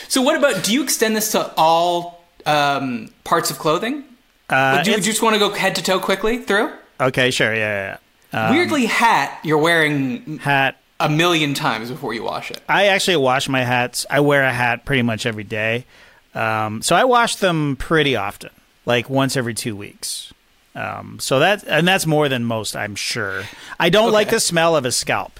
So, 0.07 0.23
what 0.23 0.35
about? 0.35 0.63
Do 0.63 0.73
you 0.73 0.81
extend 0.81 1.15
this 1.15 1.33
to 1.33 1.53
all 1.55 2.23
um, 2.47 3.11
parts 3.23 3.51
of 3.51 3.59
clothing? 3.59 4.03
uh, 4.49 4.81
do 4.81 4.89
you 4.89 4.95
it's- 4.97 5.05
just 5.05 5.21
want 5.21 5.35
to 5.35 5.39
go 5.39 5.51
head 5.53 5.75
to 5.75 5.83
toe 5.83 5.99
quickly 5.99 6.39
through? 6.39 6.71
okay, 6.99 7.29
sure, 7.29 7.53
yeah, 7.53 7.59
yeah, 7.93 7.97
yeah. 8.33 8.51
Weirdly, 8.51 8.87
hat 8.87 9.39
you're 9.43 9.59
wearing 9.59 10.39
Hat. 10.39 10.77
a 10.99 11.07
million 11.07 11.53
times 11.53 11.91
before 11.91 12.15
you 12.15 12.23
wash 12.23 12.49
it. 12.49 12.61
I 12.67 12.87
actually 12.87 13.17
wash 13.17 13.47
my 13.47 13.63
hats. 13.63 14.07
I 14.09 14.21
wear 14.21 14.43
a 14.43 14.51
hat 14.51 14.85
pretty 14.85 15.03
much 15.03 15.27
every 15.27 15.43
day. 15.43 15.85
Um, 16.33 16.81
so 16.81 16.95
I 16.95 17.03
wash 17.03 17.35
them 17.35 17.75
pretty 17.75 18.15
often, 18.15 18.49
like 18.87 19.07
once 19.07 19.37
every 19.37 19.53
two 19.53 19.75
weeks. 19.75 20.33
Um, 20.79 21.19
so 21.19 21.39
that 21.39 21.63
and 21.67 21.85
that's 21.87 22.05
more 22.05 22.29
than 22.29 22.45
most, 22.45 22.75
I'm 22.75 22.95
sure. 22.95 23.43
I 23.79 23.89
don't 23.89 24.11
like 24.13 24.29
the 24.29 24.39
smell 24.39 24.75
of 24.75 24.85
a 24.85 24.91
scalp. 24.91 25.39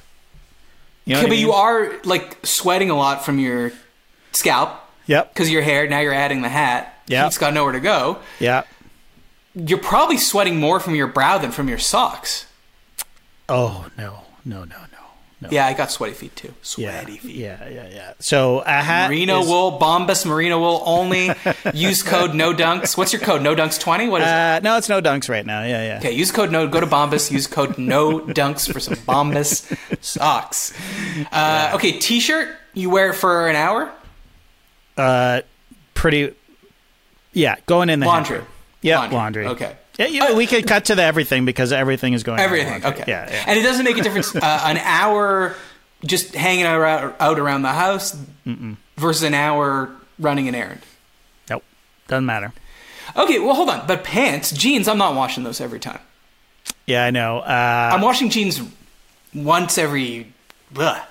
You 1.06 1.14
know 1.14 1.22
Okay, 1.22 1.30
but 1.30 1.38
you 1.38 1.54
are 1.54 1.94
like 2.04 2.38
sweating 2.46 2.90
a 2.90 2.96
lot 2.96 3.24
from 3.24 3.40
your 3.40 3.72
scalp 4.34 4.72
Yep. 5.08 5.34
because 5.34 5.50
your 5.50 5.62
hair. 5.62 5.88
Now 5.88 6.00
you're 6.00 6.14
adding 6.14 6.42
the 6.42 6.50
hat. 6.50 7.02
Yeah. 7.08 7.26
It's 7.26 7.38
got 7.38 7.54
nowhere 7.54 7.72
to 7.74 7.80
go. 7.80 8.20
Yeah. 8.40 8.64
You're 9.56 9.80
probably 9.80 10.18
sweating 10.18 10.60
more 10.60 10.80
from 10.80 10.94
your 10.94 11.08
brow 11.08 11.38
than 11.38 11.52
from 11.52 11.70
your 11.70 11.80
socks. 11.80 12.46
Oh 13.48 13.88
no, 13.98 14.24
no, 14.46 14.64
no, 14.66 14.78
no. 15.42 15.50
Yeah, 15.52 15.66
I 15.68 15.74
got 15.74 15.90
sweaty 15.92 16.14
feet 16.14 16.36
too. 16.36 16.50
Yeah, 16.50 16.54
Sweaty 17.02 17.18
feet. 17.18 17.36
yeah, 17.36 17.70
yeah, 17.70 17.88
yeah. 17.90 18.14
So 18.20 18.60
a 18.60 18.70
hat. 18.72 19.10
Merino 19.10 19.40
is- 19.42 19.48
wool, 19.48 19.80
Bombas 19.80 20.26
merino 20.26 20.60
wool 20.60 20.84
only. 20.86 21.32
use 21.74 22.04
code 22.04 22.34
no 22.36 22.54
dunks. 22.54 22.98
What's 22.98 23.14
your 23.14 23.22
code? 23.22 23.42
No 23.42 23.56
dunks 23.56 23.80
twenty. 23.80 24.10
What 24.10 24.22
is 24.22 24.28
it? 24.28 24.32
Uh, 24.32 24.60
no, 24.62 24.78
it's 24.78 24.90
no 24.90 25.02
dunks 25.02 25.30
right 25.30 25.46
now. 25.46 25.64
Yeah, 25.64 25.84
yeah. 25.86 25.98
Okay, 26.00 26.12
use 26.12 26.32
code 26.32 26.52
no. 26.52 26.68
Go 26.68 26.80
to 26.82 26.88
Bombas. 26.88 27.32
Use 27.32 27.48
code 27.48 27.78
no 27.78 28.20
dunks 28.20 28.72
for 28.72 28.80
some 28.82 28.96
Bombas 28.96 29.78
socks. 30.04 30.74
Uh, 31.32 31.72
okay, 31.76 31.94
t-shirt. 32.00 32.56
You 32.74 32.90
wear 32.90 33.10
it 33.12 33.16
for 33.16 33.48
an 33.48 33.56
hour. 33.56 33.92
Uh, 34.98 35.42
pretty. 35.94 36.34
Yeah, 37.34 37.56
going 37.66 37.90
in 37.90 38.00
the 38.02 38.06
Laundry. 38.06 38.42
Yeah, 38.82 39.08
laundry. 39.10 39.46
Okay. 39.48 39.76
Yeah, 40.00 40.08
you 40.08 40.20
know, 40.22 40.34
we 40.34 40.48
could 40.48 40.66
cut 40.66 40.86
to 40.86 40.96
the 40.96 41.04
everything 41.04 41.44
because 41.46 41.72
everything 41.74 42.14
is 42.14 42.24
going. 42.24 42.40
in 42.40 42.46
Everything. 42.46 42.82
laundry. 42.82 42.92
Okay. 43.02 43.04
Yeah, 43.12 43.30
yeah. 43.30 43.44
And 43.48 43.60
it 43.60 43.64
doesn't 43.64 43.84
make 43.84 43.98
a 43.98 44.02
difference. 44.02 44.34
Uh, 44.34 44.62
an 44.64 44.78
hour 44.78 45.56
just 46.06 46.34
hanging 46.34 46.64
out, 46.66 47.16
out 47.20 47.38
around 47.38 47.64
the 47.64 47.74
house 47.74 48.18
versus 48.96 49.24
an 49.24 49.34
hour 49.34 49.92
running 50.18 50.48
an 50.48 50.56
errand. 50.56 50.82
Nope. 51.50 51.64
Doesn't 52.08 52.26
matter. 52.26 52.54
Okay, 53.18 53.40
well, 53.40 53.56
hold 53.56 53.70
on. 53.70 53.86
But 53.88 54.06
pants, 54.06 54.52
jeans, 54.52 54.88
I'm 54.88 54.98
not 54.98 55.16
washing 55.16 55.44
those 55.44 55.60
every 55.60 55.80
time. 55.80 56.00
Yeah, 56.86 57.04
I 57.06 57.12
know. 57.12 57.40
Uh, 57.40 57.90
I'm 57.94 58.02
washing 58.02 58.30
jeans 58.30 58.62
once 59.34 59.78
every 59.78 60.32
ugh, 60.78 61.02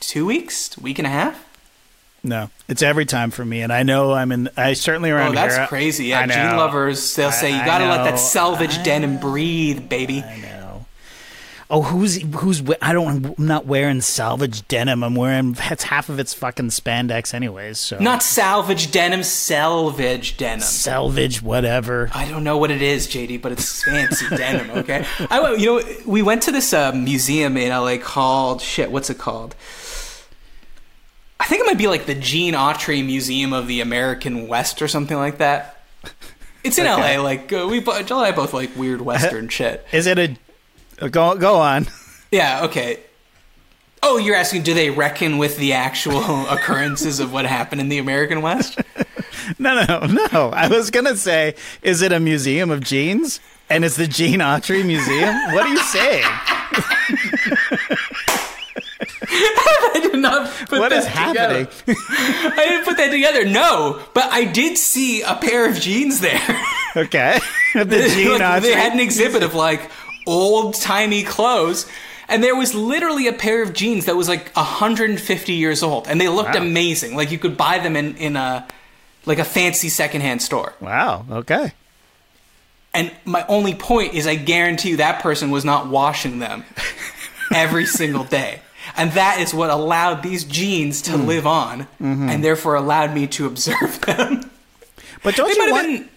two 0.00 0.26
weeks, 0.26 0.76
week 0.78 0.98
and 0.98 1.06
a 1.06 1.10
half. 1.10 1.46
No, 2.22 2.50
it's 2.68 2.82
every 2.82 3.06
time 3.06 3.30
for 3.30 3.44
me, 3.44 3.62
and 3.62 3.72
I 3.72 3.82
know 3.82 4.12
I'm 4.12 4.30
in. 4.32 4.48
I 4.56 4.74
certainly 4.74 5.10
around 5.10 5.32
Oh, 5.32 5.34
that's 5.34 5.56
here. 5.56 5.66
crazy. 5.66 6.06
Yeah, 6.06 6.20
I 6.20 6.26
jean 6.26 6.56
lovers, 6.56 7.14
they'll 7.16 7.32
say, 7.32 7.50
you 7.56 7.64
got 7.64 7.78
to 7.78 7.88
let 7.88 8.04
that 8.04 8.14
I- 8.14 8.82
denim 8.82 9.18
breathe, 9.18 9.88
baby. 9.88 10.22
I 10.22 10.36
know. 10.38 10.86
Oh, 11.72 11.82
who's 11.82 12.16
who's? 12.20 12.64
I 12.82 12.92
don't. 12.92 13.24
I'm 13.38 13.46
not 13.46 13.64
wearing 13.64 14.00
salvage 14.00 14.66
denim. 14.66 15.04
I'm 15.04 15.14
wearing. 15.14 15.56
It's 15.70 15.84
half 15.84 16.08
of 16.08 16.18
it's 16.18 16.34
fucking 16.34 16.70
spandex, 16.70 17.32
anyways. 17.32 17.78
So 17.78 17.96
Not 18.00 18.24
salvage 18.24 18.90
denim, 18.90 19.22
salvage 19.22 20.36
denim. 20.36 20.60
salvage, 20.62 21.42
whatever. 21.42 22.10
I 22.12 22.28
don't 22.28 22.42
know 22.42 22.58
what 22.58 22.72
it 22.72 22.82
is, 22.82 23.06
JD, 23.06 23.40
but 23.40 23.52
it's 23.52 23.84
fancy 23.84 24.26
denim. 24.36 24.70
Okay, 24.78 25.06
I 25.30 25.54
you 25.54 25.66
know 25.78 25.82
we 26.06 26.22
went 26.22 26.42
to 26.42 26.50
this 26.52 26.72
uh, 26.72 26.90
museum 26.90 27.56
in 27.56 27.68
LA 27.70 27.98
called 27.98 28.60
shit. 28.60 28.90
What's 28.90 29.08
it 29.08 29.18
called? 29.18 29.54
I 31.40 31.46
think 31.46 31.62
it 31.62 31.66
might 31.66 31.78
be 31.78 31.88
like 31.88 32.06
the 32.06 32.14
Gene 32.14 32.54
Autry 32.54 33.04
Museum 33.04 33.52
of 33.52 33.66
the 33.66 33.80
American 33.80 34.46
West 34.46 34.82
or 34.82 34.86
something 34.88 35.16
like 35.16 35.38
that. 35.38 35.82
It's 36.62 36.76
in 36.78 36.86
Okay. 36.86 37.16
LA. 37.16 37.22
Like 37.22 37.52
uh, 37.52 37.66
we, 37.68 37.80
Jill 37.80 37.96
and 37.96 38.12
I 38.26 38.32
both 38.32 38.52
like 38.52 38.76
weird 38.76 39.00
Western 39.00 39.48
shit. 39.48 39.84
Is 39.92 40.06
it 40.06 40.18
a? 40.18 40.36
uh, 41.00 41.08
Go 41.08 41.34
go 41.36 41.56
on. 41.56 41.86
Yeah. 42.30 42.64
Okay. 42.66 43.00
Oh, 44.02 44.16
you're 44.18 44.36
asking, 44.36 44.62
do 44.62 44.72
they 44.74 44.88
reckon 44.90 45.36
with 45.38 45.56
the 45.58 45.72
actual 45.72 46.46
occurrences 46.48 47.20
of 47.20 47.32
what 47.32 47.44
happened 47.46 47.80
in 47.80 47.88
the 47.88 47.98
American 47.98 48.42
West? 48.42 48.78
No, 49.58 49.82
no, 49.84 50.06
no. 50.06 50.50
I 50.50 50.68
was 50.68 50.90
gonna 50.90 51.16
say, 51.16 51.56
is 51.82 52.02
it 52.02 52.12
a 52.12 52.20
museum 52.20 52.70
of 52.70 52.80
jeans? 52.80 53.40
And 53.68 53.84
it's 53.84 53.96
the 53.96 54.06
Gene 54.06 54.38
Autry 54.40 54.84
Museum. 54.86 55.34
What 55.52 55.64
are 55.64 55.68
you 55.68 55.78
saying? 55.78 56.24
I 59.94 60.00
did 60.00 60.18
not 60.20 60.50
put 60.68 60.78
What 60.80 60.90
that 60.90 60.98
is 60.98 61.06
happening? 61.06 61.66
together. 61.66 62.00
I 62.56 62.66
didn't 62.68 62.84
put 62.84 62.96
that 62.98 63.10
together. 63.10 63.44
No, 63.46 64.00
but 64.14 64.24
I 64.30 64.44
did 64.44 64.76
see 64.78 65.22
a 65.22 65.34
pair 65.36 65.68
of 65.68 65.78
jeans 65.80 66.20
there. 66.20 66.40
Okay, 66.96 67.38
the 67.74 67.84
Gene 68.12 68.40
Like, 68.40 68.62
they 68.62 68.72
had 68.72 68.92
an 68.92 68.98
exhibit 68.98 69.44
of 69.44 69.54
like 69.54 69.88
old 70.26 70.74
timey 70.74 71.22
clothes. 71.22 71.86
And 72.28 72.42
there 72.42 72.56
was 72.56 72.74
literally 72.74 73.28
a 73.28 73.32
pair 73.32 73.62
of 73.62 73.72
jeans 73.72 74.06
that 74.06 74.16
was 74.16 74.28
like 74.28 74.52
150 74.56 75.52
years 75.52 75.84
old, 75.84 76.08
and 76.08 76.20
they 76.20 76.26
looked 76.28 76.54
Wow. 76.56 76.62
amazing. 76.62 77.14
Like 77.14 77.30
you 77.30 77.38
could 77.38 77.56
buy 77.56 77.78
them 77.78 77.94
in, 77.94 78.16
in 78.16 78.34
a 78.34 78.66
like 79.24 79.38
a 79.38 79.44
fancy 79.44 79.88
secondhand 79.88 80.42
store. 80.42 80.74
Wow. 80.80 81.24
Okay. 81.30 81.72
And 82.92 83.12
my 83.24 83.46
only 83.46 83.76
point 83.76 84.14
is, 84.14 84.26
I 84.26 84.34
guarantee 84.34 84.90
you 84.90 84.96
that 84.96 85.22
person 85.22 85.52
was 85.52 85.64
not 85.64 85.86
washing 85.86 86.40
them 86.40 86.64
every 87.54 87.86
single 87.86 88.24
day. 88.24 88.62
And 88.96 89.12
that 89.12 89.40
is 89.40 89.52
what 89.54 89.70
allowed 89.70 90.22
these 90.22 90.44
jeans 90.44 91.06
Hmm. 91.06 91.12
to 91.12 91.16
live 91.18 91.46
on, 91.46 91.80
Mm-hmm. 92.00 92.28
and 92.28 92.44
therefore 92.44 92.74
allowed 92.74 93.14
me 93.14 93.26
to 93.28 93.46
observe 93.46 94.00
them. 94.02 94.50
But 95.22 95.36
don't 95.36 95.48
They 95.48 95.52
you 95.54 95.58
might 95.66 95.72
want? 95.72 95.88
have 95.90 95.98
been, 96.00 96.08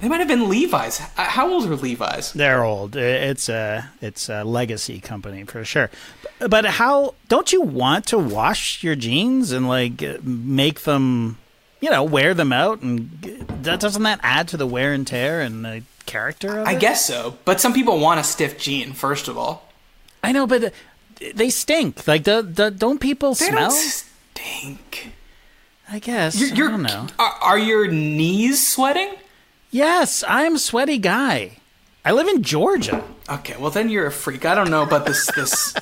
they 0.00 0.08
might 0.08 0.18
have 0.18 0.28
been 0.28 0.48
Levi's. 0.48 1.00
Uh, 1.16 1.24
How 1.24 1.48
old 1.50 1.66
are 1.68 1.76
Levi's? 1.76 2.32
They're 2.32 2.64
old. 2.64 2.96
It's 2.96 3.48
a 3.48 3.90
it's 4.00 4.28
a 4.28 4.44
legacy 4.44 5.00
company 5.00 5.44
for 5.44 5.64
sure. 5.64 5.90
But, 6.40 6.64
how 6.64 7.14
don't 7.28 7.52
you 7.52 7.60
want 7.62 8.06
to 8.08 8.18
wash 8.18 8.82
your 8.82 8.96
jeans 8.96 9.52
and 9.52 9.68
like 9.68 10.02
make 10.24 10.80
them, 10.80 11.38
you 11.80 11.88
know, 11.90 12.02
wear 12.02 12.34
them 12.34 12.52
out 12.52 12.82
and 12.82 13.10
that 13.62 13.78
doesn't 13.78 14.02
that 14.02 14.18
add 14.24 14.48
to 14.48 14.56
the 14.56 14.66
wear 14.66 14.92
and 14.92 15.06
tear 15.06 15.40
and 15.40 15.64
the 15.64 15.82
character 16.06 16.58
of 16.58 16.66
I 16.66 16.72
it? 16.72 16.80
guess 16.80 17.04
so, 17.04 17.36
but 17.44 17.60
some 17.60 17.72
people 17.72 18.00
want 18.00 18.18
a 18.18 18.24
stiff 18.24 18.58
jean. 18.58 18.92
First 18.92 19.28
of 19.28 19.38
all, 19.38 19.68
I 20.22 20.32
know, 20.32 20.46
but 20.48 20.72
they 21.34 21.50
stink. 21.50 22.06
Like 22.06 22.24
the, 22.24 22.42
the 22.42 22.70
don't 22.70 23.00
people 23.00 23.34
they 23.34 23.46
smell? 23.46 23.70
don't 23.70 23.78
stink. 23.78 25.12
I 25.90 25.98
guess 25.98 26.40
You're, 26.40 26.50
I 26.50 26.54
you're- 26.54 26.70
don't 26.70 26.82
know. 26.82 27.06
Are, 27.18 27.32
are 27.42 27.58
your 27.58 27.88
knees 27.88 28.66
sweating? 28.66 29.14
Yes, 29.70 30.22
I'm 30.28 30.56
a 30.56 30.58
sweaty 30.58 30.98
guy. 30.98 31.58
I 32.04 32.12
live 32.12 32.28
in 32.28 32.42
Georgia. 32.42 33.02
Okay, 33.28 33.56
well 33.58 33.70
then 33.70 33.88
you're 33.88 34.06
a 34.06 34.12
freak. 34.12 34.44
I 34.44 34.54
don't 34.54 34.70
know 34.70 34.82
about 34.82 35.06
this. 35.06 35.30
This 35.36 35.74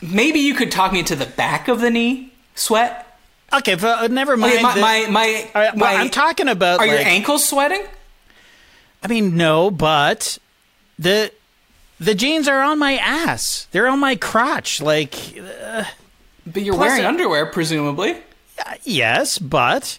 maybe 0.00 0.40
you 0.40 0.54
could 0.54 0.70
talk 0.72 0.92
me 0.92 1.02
to 1.04 1.14
the 1.16 1.26
back 1.26 1.68
of 1.68 1.80
the 1.80 1.90
knee 1.90 2.32
sweat. 2.54 3.02
Okay, 3.52 3.74
but 3.74 4.04
uh, 4.04 4.06
never 4.08 4.36
mind. 4.36 4.54
Okay, 4.54 4.62
my 4.62 4.74
my 4.80 5.06
my, 5.10 5.50
right, 5.54 5.76
my- 5.76 5.94
I'm 5.94 6.10
talking 6.10 6.48
about. 6.48 6.80
Are 6.80 6.86
your 6.86 6.98
ankles 6.98 7.46
sweating? 7.48 7.84
I 9.02 9.08
mean, 9.08 9.36
no, 9.36 9.70
but 9.70 10.38
the 10.98 11.30
the 11.98 12.14
jeans 12.14 12.48
are 12.48 12.60
on 12.62 12.78
my 12.78 12.96
ass. 12.96 13.66
They're 13.72 13.88
on 13.88 14.00
my 14.00 14.16
crotch. 14.16 14.80
Like, 14.80 15.14
But 16.46 16.62
you're 16.62 16.76
wearing 16.76 17.02
it- 17.02 17.06
underwear, 17.06 17.46
presumably. 17.46 18.16
uh, 18.64 18.74
yes, 18.84 19.38
but 19.38 19.98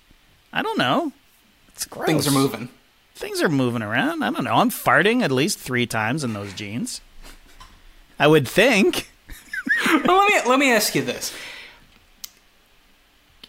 I 0.54 0.62
don't 0.62 0.78
know. 0.78 1.12
It's 1.70 1.86
gross. 1.86 2.08
Things 2.08 2.28
are 2.28 2.32
moving. 2.32 2.70
Things 3.16 3.42
are 3.42 3.50
moving 3.50 3.82
around. 3.82 4.24
I 4.24 4.30
don't 4.32 4.44
know. 4.44 4.56
I'm 4.56 4.70
farting 4.70 5.22
at 5.24 5.32
least 5.32 5.60
three 5.60 5.86
times 5.88 6.24
in 6.24 6.34
those 6.34 6.54
jeans. 6.54 7.02
I 8.20 8.28
would 8.28 8.48
think. 8.48 9.10
well, 10.06 10.18
let 10.20 10.44
me 10.46 10.50
let 10.50 10.60
me 10.60 10.72
ask 10.72 10.96
you 10.96 11.02
this: 11.04 11.34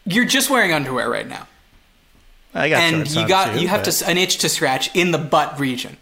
You're 0.04 0.24
just 0.24 0.48
wearing 0.50 0.72
underwear 0.72 1.08
right 1.10 1.26
now, 1.28 1.46
I 2.54 2.68
got 2.70 2.80
and 2.80 3.10
you 3.10 3.28
got 3.28 3.54
too, 3.54 3.60
you 3.60 3.68
have 3.68 3.84
but- 3.84 3.90
to 3.92 4.08
an 4.08 4.16
itch 4.18 4.38
to 4.38 4.48
scratch 4.48 4.94
in 4.96 5.10
the 5.10 5.18
butt 5.18 5.58
region. 5.60 5.96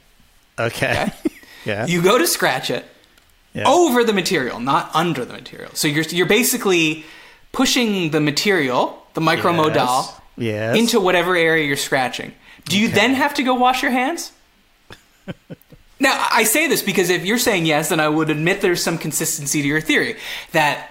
Okay. 0.58 1.12
yeah. 1.66 1.86
You 1.86 2.02
go 2.02 2.18
to 2.18 2.26
scratch 2.26 2.70
it 2.70 2.84
yeah. 3.52 3.64
over 3.66 4.04
the 4.04 4.12
material, 4.12 4.60
not 4.60 4.90
under 4.94 5.24
the 5.24 5.32
material. 5.32 5.70
So 5.74 5.88
you're 5.88 6.04
you're 6.04 6.26
basically 6.26 7.04
pushing 7.52 8.10
the 8.10 8.20
material, 8.20 9.02
the 9.14 9.20
micromodal, 9.20 9.74
Yes. 9.74 10.20
Yes. 10.36 10.76
into 10.76 11.00
whatever 11.00 11.34
area 11.34 11.64
you're 11.66 11.76
scratching. 11.76 12.34
Do 12.66 12.78
you 12.78 12.88
then 12.88 13.14
have 13.14 13.34
to 13.34 13.42
go 13.42 13.54
wash 13.54 13.82
your 13.82 13.92
hands? 13.92 14.32
now, 16.00 16.28
I 16.32 16.44
say 16.44 16.68
this 16.68 16.82
because 16.82 17.10
if 17.10 17.24
you're 17.24 17.38
saying 17.38 17.64
yes, 17.64 17.88
then 17.88 18.00
I 18.00 18.08
would 18.08 18.28
admit 18.28 18.60
there's 18.60 18.82
some 18.82 18.98
consistency 18.98 19.62
to 19.62 19.68
your 19.68 19.80
theory 19.80 20.16
that 20.52 20.90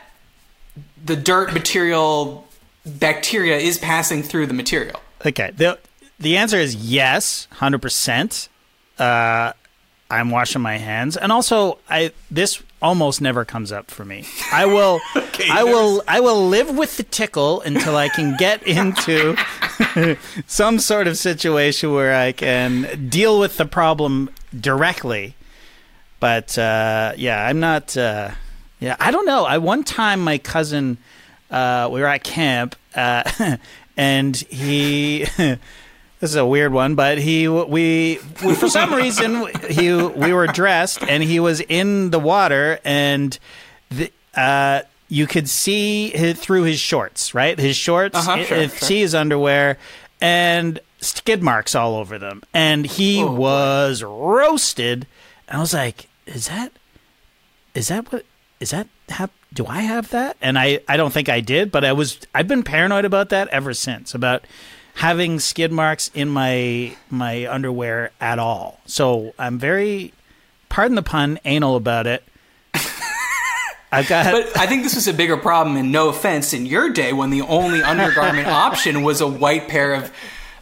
the 1.04 1.16
dirt 1.16 1.54
material 1.54 2.48
bacteria 2.86 3.58
is 3.58 3.78
passing 3.78 4.24
through 4.24 4.48
the 4.48 4.54
material. 4.54 5.00
Okay. 5.26 5.52
The 5.56 5.78
the 6.20 6.38
answer 6.38 6.58
is 6.58 6.76
yes, 6.76 7.48
hundred 7.52 7.82
percent. 7.82 8.50
Uh, 8.98 9.52
I'm 10.10 10.30
washing 10.30 10.62
my 10.62 10.78
hands, 10.78 11.18
and 11.18 11.32
also 11.32 11.80
I 11.90 12.12
this 12.30 12.62
almost 12.82 13.20
never 13.20 13.44
comes 13.44 13.72
up 13.72 13.90
for 13.90 14.06
me. 14.06 14.26
I 14.52 14.66
will, 14.68 15.00
I 15.50 15.64
will, 15.64 16.04
I 16.08 16.20
will 16.20 16.48
live 16.48 16.78
with 16.78 16.98
the 16.98 17.04
tickle 17.04 17.62
until 17.62 17.96
I 17.96 18.10
can 18.10 18.38
get 18.38 18.62
into 18.68 19.36
some 20.48 20.78
sort 20.78 21.08
of 21.08 21.18
situation 21.18 21.92
where 21.92 22.16
I 22.16 22.32
can 22.32 23.10
deal 23.10 23.40
with 23.40 23.58
the 23.58 23.66
problem 23.66 24.30
directly. 24.58 25.36
But 26.20 26.58
uh, 26.58 27.14
yeah, 27.18 27.46
I'm 27.46 27.60
not. 27.60 27.98
Uh, 27.98 28.32
yeah, 28.80 28.96
I 29.00 29.10
don't 29.12 29.26
know. 29.26 29.46
I 29.46 29.58
one 29.58 29.84
time 29.84 30.20
my 30.22 30.38
cousin, 30.38 30.98
uh, 31.50 31.90
we 31.92 32.00
were 32.00 32.08
at 32.08 32.24
camp, 32.24 32.76
uh, 32.96 33.58
and 33.98 34.36
he. 34.36 35.26
This 36.20 36.30
is 36.32 36.36
a 36.38 36.46
weird 36.46 36.72
one, 36.74 36.96
but 36.96 37.18
he 37.18 37.48
we, 37.48 38.20
we 38.44 38.56
for 38.56 38.70
some 38.70 38.94
reason 38.94 39.48
he 39.70 39.92
we 39.94 40.34
were 40.34 40.48
dressed 40.48 41.04
and 41.04 41.22
he 41.24 41.40
was 41.40 41.60
in 41.62 42.10
the 42.12 42.20
water 42.20 42.80
and 42.86 43.38
the, 43.90 44.12
uh, 44.34 44.82
you 45.08 45.28
could 45.28 45.48
see 45.50 46.10
his, 46.10 46.40
through 46.40 46.64
his 46.64 46.80
shorts, 46.80 47.36
right? 47.36 47.60
His 47.60 47.76
shorts, 47.76 48.18
Uh-huh, 48.18 48.44
sure, 48.44 48.58
uh, 48.58 48.68
sure. 48.68 48.70
see 48.70 49.02
his 49.02 49.14
underwear, 49.14 49.78
and 50.22 50.80
skid 51.00 51.44
marks 51.44 51.76
all 51.76 51.96
over 51.96 52.18
them. 52.18 52.42
And 52.54 52.86
he 52.86 53.22
Oh, 53.22 53.28
boy. 53.28 53.34
was 53.36 54.02
roasted. 54.02 55.06
And 55.48 55.58
I 55.58 55.60
was 55.62 55.74
like, 55.74 56.08
"Is 56.26 56.48
that 56.48 56.72
is 57.76 57.90
that 57.90 58.12
what 58.12 58.26
is 58.60 58.72
that 58.72 58.88
hap- 59.10 59.32
do 59.54 59.68
I 59.68 59.82
have 59.82 60.10
that? 60.10 60.38
And 60.42 60.58
I 60.58 60.80
I 60.88 60.98
don't 60.98 61.12
think 61.14 61.30
I 61.30 61.40
did, 61.42 61.72
but 61.72 61.84
I 61.86 61.92
was 61.94 62.18
I've 62.34 62.48
been 62.48 62.64
paranoid 62.64 63.06
about 63.06 63.30
that 63.30 63.48
ever 63.50 63.74
since 63.74 64.16
about 64.16 64.44
having 64.96 65.40
skid 65.40 65.72
marks 65.72 66.10
in 66.14 66.30
my 66.30 66.96
my 67.10 67.48
underwear 67.52 68.12
at 68.20 68.40
all. 68.40 68.80
So 68.86 69.34
I'm 69.38 69.60
very 69.60 70.14
pardon 70.70 70.96
the 70.96 71.04
pun 71.04 71.40
anal 71.46 71.76
about 71.76 72.08
it. 72.08 72.24
I've 73.92 74.10
got 74.10 74.32
But 74.32 74.58
I 74.58 74.68
think 74.68 74.84
this 74.84 74.96
was 74.96 75.08
a 75.08 75.14
bigger 75.14 75.38
problem, 75.38 75.78
and 75.78 75.92
no 75.92 76.10
offense, 76.10 76.54
in 76.54 76.66
your 76.66 76.90
day 76.90 77.14
when 77.14 77.30
the 77.30 77.42
only 77.44 77.82
undergarment 77.82 78.48
option 78.66 79.04
was 79.04 79.22
a 79.22 79.28
white 79.28 79.68
pair 79.70 79.94
of 79.94 80.12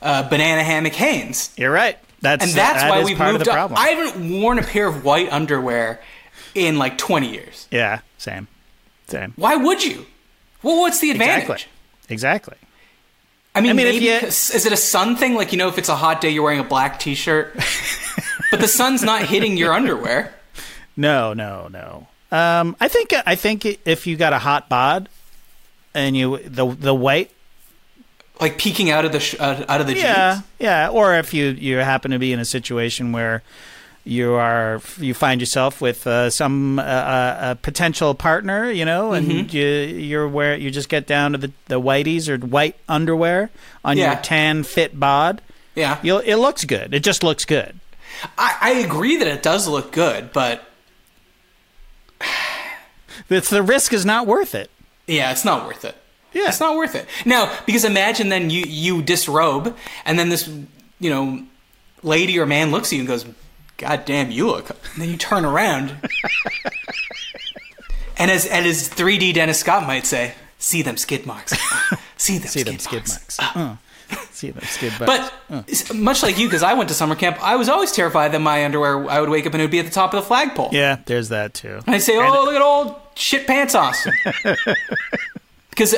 uh, 0.02 0.28
banana 0.30 0.64
hammock 0.64 0.94
Hanes. 0.94 1.52
you're 1.58 1.72
right. 1.72 1.98
That's 2.22 2.46
And 2.46 2.54
that's 2.54 2.82
that 2.82 2.90
why 2.90 3.04
we've 3.04 3.20
moved 3.20 3.48
up. 3.48 3.72
I 3.76 3.90
haven't 3.90 4.42
worn 4.42 4.58
a 4.60 4.62
pair 4.64 4.88
of 4.88 5.04
white 5.04 5.32
underwear 5.32 6.00
in 6.56 6.78
like 6.78 6.98
20 6.98 7.30
years. 7.32 7.68
yeah, 7.72 8.00
same. 8.18 8.48
Same. 9.08 9.34
Why 9.36 9.56
would 9.58 9.84
you? 9.84 10.06
Well, 10.62 10.80
what's 10.80 11.00
the 11.00 11.12
advantage? 11.12 11.44
Exactly. 11.44 11.72
Exactly. 12.10 12.58
I 13.56 13.62
mean, 13.62 13.70
I 13.70 13.74
mean, 13.74 13.88
if 13.88 13.94
maybe 13.96 14.06
you- 14.06 14.12
is 14.28 14.66
it 14.66 14.72
a 14.74 14.78
sun 14.78 15.16
thing? 15.16 15.36
Like, 15.36 15.52
you 15.52 15.58
know, 15.58 15.68
if 15.68 15.78
it's 15.78 15.90
a 15.90 15.96
hot 15.96 16.22
day, 16.22 16.30
you're 16.32 16.44
wearing 16.44 16.60
a 16.60 16.64
black 16.64 17.00
t 17.00 17.14
shirt, 17.16 17.54
but 18.52 18.60
the 18.60 18.68
sun's 18.68 19.04
not 19.04 19.24
hitting 19.24 19.58
your 19.58 19.74
underwear. 19.74 20.34
No, 20.98 21.34
no, 21.34 21.68
no. 21.72 22.08
Um, 22.32 22.76
I 22.80 22.88
think 22.88 23.14
I 23.26 23.36
think 23.36 23.66
if 23.86 24.08
you 24.08 24.16
got 24.16 24.34
a 24.34 24.40
hot 24.40 24.70
bod 24.70 25.08
and 25.94 26.18
you 26.18 26.40
the 26.40 26.66
the 26.66 26.94
white 26.96 27.30
Like 28.42 28.58
peeking 28.58 28.90
out 28.90 29.06
of 29.06 29.12
the 29.12 29.20
sh- 29.20 29.36
out 29.40 29.70
of 29.82 29.86
the 29.88 29.94
yeah 29.96 30.34
jeans. 30.36 30.46
yeah 30.60 30.86
Yeah. 30.86 30.90
or 30.90 31.14
if 31.16 31.34
you 31.36 31.50
you 31.50 31.78
happen 31.78 32.10
to 32.10 32.18
be 32.18 32.34
in 32.34 32.40
a 32.40 32.46
situation 32.46 33.12
where 33.12 33.44
you 34.06 34.34
are 34.34 34.82
you 34.98 35.14
find 35.14 35.40
yourself 35.42 35.80
with 35.80 36.06
uh, 36.06 36.30
some 36.30 36.78
uh, 36.78 36.82
uh, 36.82 37.38
a 37.52 37.56
potential 37.56 38.14
partner 38.14 38.70
you 38.70 38.84
know 38.86 39.14
and 39.14 39.28
Mm-hmm. 39.28 39.56
you 39.56 39.66
you're 40.02 40.28
where 40.28 40.56
you 40.58 40.70
just 40.72 40.90
get 40.90 41.08
down 41.08 41.32
to 41.32 41.38
the 41.38 41.52
the 41.68 41.80
whiteys 41.80 42.28
or 42.28 42.38
white 42.46 42.76
underwear 42.90 43.50
on 43.86 43.98
Yeah. 43.98 44.14
your 44.14 44.22
tan 44.22 44.64
fit 44.64 45.00
bod 45.00 45.42
Yeah, 45.76 46.00
you'll 46.04 46.20
it 46.20 46.36
looks 46.36 46.66
good 46.66 46.94
it 46.94 47.00
just 47.04 47.24
looks 47.24 47.46
good 47.46 47.80
I, 48.38 48.58
I 48.62 48.72
agree 48.86 49.18
that 49.18 49.28
it 49.28 49.42
does 49.42 49.68
look 49.68 49.92
good, 49.92 50.32
but 50.34 50.64
it's 53.30 53.50
the 53.50 53.64
risk 53.64 53.94
is 53.94 54.06
not 54.06 54.28
worth 54.28 54.56
it 54.56 54.70
yeah, 55.06 55.32
it's 55.32 55.44
not 55.44 55.66
worth 55.66 55.84
it. 55.84 55.96
yeah 56.32 56.48
It's 56.48 56.62
not 56.62 56.78
worth 56.78 56.96
it. 56.96 57.06
Now, 57.26 57.52
because 57.66 57.84
imagine 57.84 58.30
then 58.30 58.50
you 58.50 58.64
you 58.66 59.02
disrobe, 59.02 59.76
and 60.06 60.18
then 60.18 60.30
this 60.30 60.48
you 61.00 61.10
know 61.10 61.44
lady 62.04 62.40
or 62.40 62.46
man 62.46 62.72
looks 62.72 62.88
at 62.90 62.94
you 62.94 63.00
and 63.00 63.08
goes, 63.10 63.26
"God 63.84 64.06
damn, 64.06 64.32
you 64.32 64.48
look." 64.48 64.70
And 64.70 65.02
then 65.02 65.10
you 65.10 65.18
turn 65.18 65.46
around, 65.46 65.92
and 68.18 68.32
as 68.32 68.46
and 68.46 68.66
as 68.66 68.90
3D 68.90 69.34
Dennis 69.34 69.60
Scott 69.60 69.86
might 69.88 70.06
say, 70.06 70.34
"See 70.60 70.82
them 70.82 70.98
skid 70.98 71.26
marks. 71.26 71.54
See 72.18 72.38
them, 72.38 72.48
see 72.48 72.62
skid, 72.62 72.68
them 72.74 72.80
skid 72.80 73.08
marks." 73.08 73.40
marks 73.40 73.56
Uh, 73.58 73.76
see 74.32 74.52
them 74.52 74.64
skid 74.64 74.94
marks 75.00 75.32
But 75.52 75.68
s- 75.70 75.94
much 75.94 76.24
like 76.24 76.38
you, 76.38 76.48
because 76.48 76.64
I 76.64 76.74
went 76.74 76.88
to 76.90 76.96
summer 76.96 77.16
camp, 77.16 77.38
I 77.44 77.56
was 77.58 77.68
always 77.68 77.92
terrified 77.92 78.32
that 78.32 78.40
my 78.40 78.64
underwear. 78.64 79.10
I 79.10 79.20
would 79.20 79.30
wake 79.30 79.46
up 79.46 79.54
and 79.54 79.62
it 79.62 79.66
would 79.66 79.72
be 79.72 79.80
at 79.80 79.86
the 79.86 79.92
top 79.92 80.14
of 80.14 80.22
the 80.24 80.28
flagpole. 80.28 80.70
yeah 80.72 81.00
there's 81.06 81.30
that 81.30 81.54
too 81.54 81.82
And 81.86 81.96
I 81.96 81.98
say, 81.98 82.18
"Oh, 82.18 82.44
look 82.46 82.56
at 82.56 82.62
old 82.62 82.96
shit 83.16 83.46
pants 83.48 83.76
Austin." 83.76 84.14
Because 85.70 85.96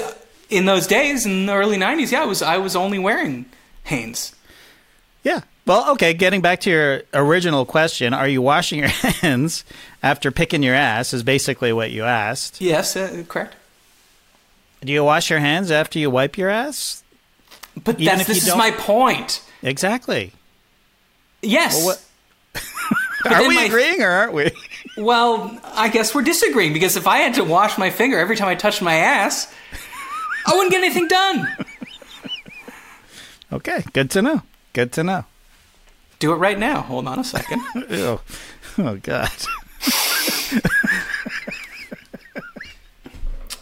in 0.49 0.65
those 0.65 0.87
days, 0.87 1.25
in 1.25 1.47
the 1.47 1.53
early 1.53 1.75
'90s, 1.77 2.11
yeah, 2.11 2.21
I 2.21 2.25
was 2.25 2.41
I 2.41 2.57
was 2.57 2.77
only 2.77 2.97
wearing 2.97 3.45
Hanes. 3.83 4.33
Yeah. 5.21 5.41
Well, 5.65 5.91
okay, 5.93 6.13
getting 6.13 6.41
back 6.41 6.59
to 6.61 6.69
your 6.69 7.01
original 7.13 7.65
question, 7.65 8.13
are 8.13 8.27
you 8.27 8.41
washing 8.41 8.79
your 8.79 8.87
hands 9.21 9.65
after 10.03 10.31
picking 10.31 10.61
your 10.61 10.75
ass 10.75 11.13
is 11.13 11.23
basically 11.23 11.73
what 11.73 11.89
you 11.91 12.03
asked. 12.03 12.61
Yes, 12.61 12.95
uh, 12.95 13.23
correct. 13.27 13.55
Do 14.83 14.93
you 14.93 15.03
wash 15.03 15.31
your 15.31 15.39
hands 15.39 15.71
after 15.71 15.97
you 15.97 16.11
wipe 16.11 16.37
your 16.37 16.49
ass? 16.51 17.03
But 17.83 17.97
this 17.97 18.29
is 18.29 18.45
don't- 18.45 18.59
my 18.59 18.69
point. 18.71 19.41
Exactly. 19.63 20.31
Yes. 21.41 21.83
Well, 21.83 21.97
are 23.33 23.47
we 23.47 23.55
my- 23.55 23.63
agreeing 23.63 24.01
or 24.03 24.09
aren't 24.09 24.33
we? 24.33 24.51
Well, 24.97 25.59
I 25.63 25.89
guess 25.89 26.13
we're 26.13 26.21
disagreeing 26.21 26.71
because 26.73 26.95
if 26.95 27.07
I 27.07 27.17
had 27.17 27.33
to 27.35 27.43
wash 27.43 27.77
my 27.79 27.89
finger 27.89 28.19
every 28.19 28.35
time 28.35 28.47
I 28.47 28.55
touched 28.55 28.81
my 28.83 28.95
ass, 28.95 29.51
I 30.45 30.53
wouldn't 30.53 30.71
get 30.71 30.83
anything 30.83 31.07
done. 31.07 31.47
Okay, 33.53 33.83
good 33.93 34.09
to 34.09 34.21
know. 34.23 34.41
Good 34.73 34.91
to 34.93 35.03
know. 35.03 35.23
Do 36.19 36.31
it 36.31 36.35
right 36.35 36.57
now. 36.57 36.81
Hold 36.81 37.07
on 37.07 37.19
a 37.19 37.23
second. 37.23 37.61
Ew. 37.89 38.19
Oh 38.77 38.95
God. 39.01 39.29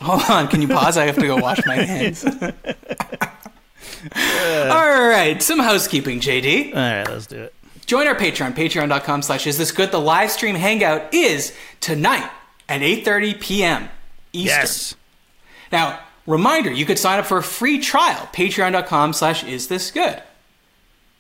Hold 0.01 0.22
on. 0.30 0.47
Can 0.47 0.62
you 0.62 0.68
pause? 0.68 0.97
I 0.97 1.06
have 1.06 1.16
to 1.16 1.28
go 1.28 1.38
wash 1.38 1.66
my 1.66 1.76
hands. 1.76 2.26
All 4.16 5.08
right. 5.08 5.41
Some 5.41 5.60
housekeeping, 5.60 6.20
JD. 6.20 6.76
All 6.76 6.82
right, 6.82 7.10
let's 7.10 7.28
do 7.28 7.43
it. 7.43 7.54
Join 7.86 8.08
our 8.08 8.16
Patreon, 8.16 8.54
patreon.com 8.54 9.22
slash 9.22 9.45
is 9.45 9.58
this 9.58 9.72
good. 9.72 9.91
The 9.91 9.99
live 9.99 10.32
stream 10.32 10.56
hangout 10.56 11.14
is 11.14 11.56
tonight 11.80 12.30
at 12.70 12.82
8.30 12.82 13.39
p.m. 13.39 13.89
Eastern. 14.32 14.60
Yes. 14.62 14.95
Now, 15.72 15.99
reminder, 16.26 16.72
you 16.72 16.86
could 16.86 16.97
sign 16.97 17.20
up 17.20 17.26
for 17.26 17.38
a 17.38 17.43
free 17.43 17.80
trial, 17.80 18.30
patreon.com 18.34 19.14
slash 19.14 19.43
is 19.43 19.68
this 19.68 19.91
good. 19.91 20.22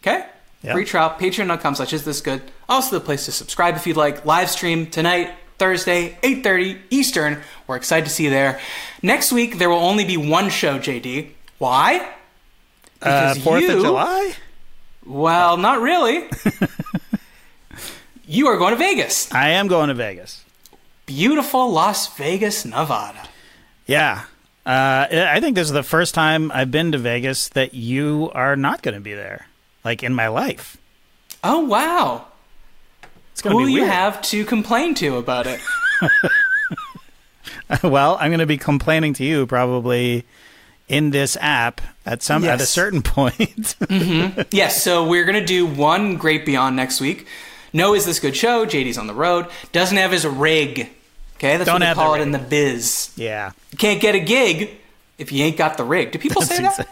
Okay? 0.01 0.25
Yeah. 0.63 0.73
Free 0.73 0.85
trial, 0.85 1.09
patreon.com 1.19 1.75
slash 1.75 1.91
is 1.93 2.05
this 2.05 2.21
good. 2.21 2.41
Also 2.69 2.97
the 2.97 3.03
place 3.03 3.25
to 3.25 3.31
subscribe 3.31 3.75
if 3.75 3.85
you'd 3.85 3.97
like. 3.97 4.25
Live 4.25 4.49
stream 4.49 4.87
tonight, 4.87 5.29
Thursday, 5.57 6.17
8.30 6.23 6.79
Eastern. 6.89 7.41
We're 7.67 7.75
excited 7.75 8.05
to 8.05 8.11
see 8.11 8.23
you 8.23 8.29
there. 8.29 8.59
Next 9.01 9.31
week, 9.33 9.57
there 9.57 9.69
will 9.69 9.77
only 9.83 10.05
be 10.05 10.15
one 10.17 10.49
show, 10.49 10.79
JD. 10.79 11.31
Why? 11.57 12.09
Uh, 13.01 13.35
Fourth 13.35 13.63
you- 13.63 13.75
of 13.77 13.83
July. 13.83 14.35
Well, 15.05 15.57
not 15.57 15.81
really. 15.81 16.29
you 18.25 18.47
are 18.47 18.57
going 18.57 18.71
to 18.71 18.77
Vegas. 18.77 19.31
I 19.33 19.49
am 19.49 19.67
going 19.67 19.89
to 19.89 19.93
Vegas. 19.93 20.45
Beautiful 21.05 21.69
Las 21.71 22.15
Vegas, 22.15 22.63
Nevada. 22.63 23.27
Yeah. 23.85 24.23
Uh, 24.65 25.07
I 25.11 25.41
think 25.41 25.55
this 25.55 25.67
is 25.67 25.73
the 25.73 25.83
first 25.83 26.13
time 26.15 26.49
I've 26.53 26.71
been 26.71 26.93
to 26.93 26.97
Vegas 26.97 27.49
that 27.49 27.73
you 27.73 28.31
are 28.33 28.55
not 28.55 28.81
going 28.81 28.95
to 28.95 29.01
be 29.01 29.13
there, 29.13 29.47
like 29.83 30.03
in 30.03 30.13
my 30.13 30.27
life. 30.27 30.77
Oh, 31.43 31.59
wow. 31.59 32.25
It's 33.33 33.41
Who 33.41 33.65
be 33.65 33.73
you 33.73 33.85
have 33.85 34.21
to 34.23 34.45
complain 34.45 34.93
to 34.95 35.17
about 35.17 35.47
it? 35.47 35.59
well, 37.83 38.17
I'm 38.19 38.29
going 38.29 38.39
to 38.39 38.45
be 38.45 38.57
complaining 38.57 39.13
to 39.15 39.23
you 39.23 39.45
probably 39.47 40.25
in 40.87 41.09
this 41.11 41.37
app 41.39 41.81
at 42.05 42.21
some 42.21 42.43
at 42.43 42.61
a 42.61 42.65
certain 42.65 43.01
point. 43.03 43.75
Mm-hmm. 43.79 44.41
yes, 44.51 44.83
so 44.83 45.07
we're 45.07 45.25
going 45.25 45.39
to 45.39 45.45
do 45.45 45.65
one 45.65 46.17
Great 46.17 46.45
Beyond 46.45 46.75
next 46.75 47.01
week. 47.01 47.27
No 47.71 47.95
Is 47.95 48.05
This 48.05 48.19
Good 48.19 48.35
Show. 48.35 48.65
JD's 48.65 48.97
on 48.97 49.07
the 49.07 49.13
road. 49.13 49.47
Doesn't 49.71 49.97
have 49.97 50.11
his 50.11 50.25
rig. 50.27 50.89
Okay, 51.37 51.57
that's 51.57 51.65
Don't 51.65 51.75
what 51.75 51.79
they 51.79 51.85
have 51.87 51.97
the 51.97 52.01
call 52.03 52.13
it 52.13 52.19
rig. 52.19 52.27
in 52.27 52.31
the 52.31 52.39
biz. 52.39 53.11
yeah. 53.15 53.51
You 53.71 53.77
can't 53.77 53.99
get 53.99 54.13
a 54.15 54.19
gig 54.19 54.69
if 55.17 55.31
you 55.31 55.43
ain't 55.43 55.57
got 55.57 55.77
the 55.77 55.83
rig. 55.83 56.11
Do 56.11 56.19
people 56.19 56.41
say 56.43 56.61
that? 56.61 56.73
exa- 56.79 56.85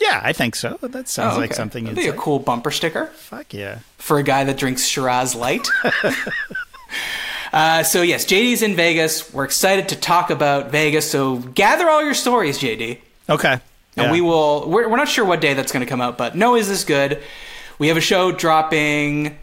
yeah, 0.00 0.20
I 0.22 0.32
think 0.32 0.54
so. 0.56 0.78
That 0.82 1.08
sounds 1.08 1.36
Oh, 1.36 1.40
like 1.40 1.54
something 1.54 1.84
That'd 1.84 1.98
be 1.98 2.08
a 2.08 2.12
cool 2.12 2.38
bumper 2.38 2.70
sticker. 2.70 3.06
Fuck 3.06 3.52
yeah. 3.54 3.78
for 3.98 4.18
a 4.18 4.22
guy 4.22 4.44
that 4.44 4.56
drinks 4.58 4.84
Shiraz 4.86 5.34
Light. 5.34 5.66
uh, 7.52 7.82
so 7.82 8.02
yes, 8.02 8.24
JD's 8.24 8.62
in 8.62 8.74
Vegas. 8.76 9.32
We're 9.32 9.44
excited 9.44 9.88
to 9.90 9.96
talk 9.96 10.30
about 10.30 10.70
Vegas. 10.70 11.10
So 11.10 11.36
gather 11.36 11.88
all 11.88 12.02
your 12.04 12.14
stories, 12.14 12.58
JD, 12.58 12.98
Okay. 13.28 13.52
and 13.52 13.60
Yeah. 13.96 14.12
we 14.12 14.20
will. 14.20 14.68
We're, 14.68 14.88
we're 14.88 14.96
not 14.96 15.08
sure 15.08 15.24
what 15.24 15.40
day 15.40 15.54
that's 15.54 15.72
going 15.72 15.84
to 15.84 15.88
come 15.88 16.00
out, 16.00 16.18
but 16.18 16.34
no, 16.36 16.54
is 16.56 16.68
this 16.68 16.84
good? 16.84 17.20
We 17.78 17.88
have 17.88 17.96
a 17.96 18.00
show 18.02 18.32
dropping 18.32 19.36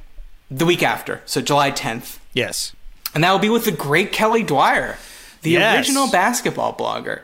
the 0.49 0.65
week 0.65 0.83
after, 0.83 1.21
so 1.25 1.41
July 1.41 1.71
10th, 1.71 2.17
Yes. 2.33 2.73
and 3.15 3.23
that 3.23 3.31
will 3.31 3.39
be 3.39 3.49
with 3.49 3.65
the 3.65 3.71
great 3.71 4.11
Kelly 4.11 4.43
Dwyer, 4.43 4.97
the 5.41 5.51
Yes. 5.51 5.77
original 5.77 6.09
basketball 6.09 6.73
blogger. 6.73 7.21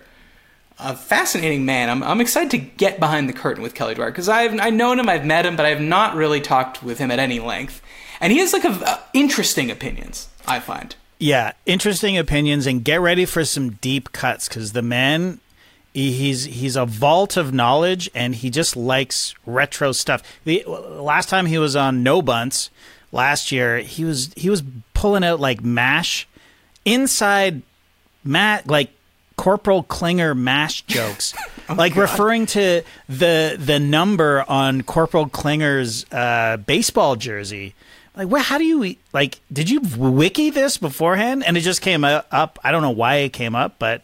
A 0.81 0.95
fascinating 0.95 1.65
man. 1.65 1.89
I'm, 1.89 2.01
I'm 2.01 2.21
excited 2.21 2.51
to 2.51 2.57
get 2.57 2.99
behind 2.99 3.27
the 3.27 3.33
curtain 3.33 3.61
with 3.61 3.75
Kelly 3.75 3.95
Dwyer 3.95 4.11
because 4.11 4.29
I've 4.29 4.57
I've 4.59 4.73
known 4.73 4.97
him, 4.97 5.09
I've 5.09 5.25
met 5.25 5.45
him, 5.45 5.57
but 5.57 5.65
I've 5.65 5.81
not 5.81 6.15
really 6.15 6.39
talked 6.39 6.81
with 6.81 6.99
him 6.99 7.11
at 7.11 7.19
any 7.19 7.39
length. 7.39 7.81
And 8.21 8.31
he 8.31 8.39
has 8.39 8.53
like 8.53 8.63
a, 8.63 9.01
interesting 9.13 9.69
opinions. 9.69 10.29
I 10.47 10.59
find. 10.59 10.95
Yeah, 11.19 11.51
interesting 11.65 12.17
opinions, 12.17 12.65
and 12.65 12.83
get 12.83 13.01
ready 13.01 13.25
for 13.25 13.43
some 13.43 13.71
deep 13.71 14.13
cuts 14.13 14.47
because 14.47 14.71
the 14.71 14.81
man, 14.81 15.41
he's 15.93 16.45
he's 16.45 16.77
a 16.77 16.85
vault 16.85 17.35
of 17.35 17.53
knowledge, 17.53 18.09
and 18.15 18.35
he 18.35 18.49
just 18.49 18.77
likes 18.77 19.35
retro 19.45 19.91
stuff. 19.91 20.23
The 20.45 20.63
last 20.65 21.27
time 21.27 21.47
he 21.47 21.57
was 21.57 21.75
on 21.75 22.03
No 22.03 22.21
Dunks 22.21 22.69
last 23.11 23.51
year, 23.51 23.79
he 23.79 24.05
was 24.05 24.31
he 24.37 24.49
was 24.49 24.63
pulling 24.93 25.25
out 25.25 25.41
like 25.41 25.61
mash 25.61 26.25
inside 26.85 27.63
Matt 28.23 28.67
like 28.67 28.91
Corporal 29.39 29.83
Klinger 29.83 30.35
mash 30.35 30.81
jokes, 30.87 31.33
like 31.73 31.95
referring 31.95 32.45
to 32.47 32.83
the 33.07 33.55
the 33.57 33.79
number 33.79 34.43
on 34.49 34.81
Corporal 34.81 35.29
Klinger's 35.29 36.05
uh, 36.11 36.57
baseball 36.57 37.15
jersey. 37.15 37.73
Like, 38.17 38.27
where? 38.27 38.41
How 38.41 38.57
do 38.57 38.65
you 38.65 38.97
like? 39.13 39.39
Did 39.51 39.69
you 39.69 39.79
wiki 39.97 40.49
this 40.49 40.77
beforehand? 40.77 41.45
And 41.45 41.55
it 41.55 41.61
just 41.61 41.81
came 41.81 42.03
up. 42.03 42.59
I 42.61 42.71
don't 42.71 42.81
know 42.81 42.89
why 42.89 43.15
it 43.17 43.29
came 43.31 43.55
up, 43.55 43.75
but 43.79 44.03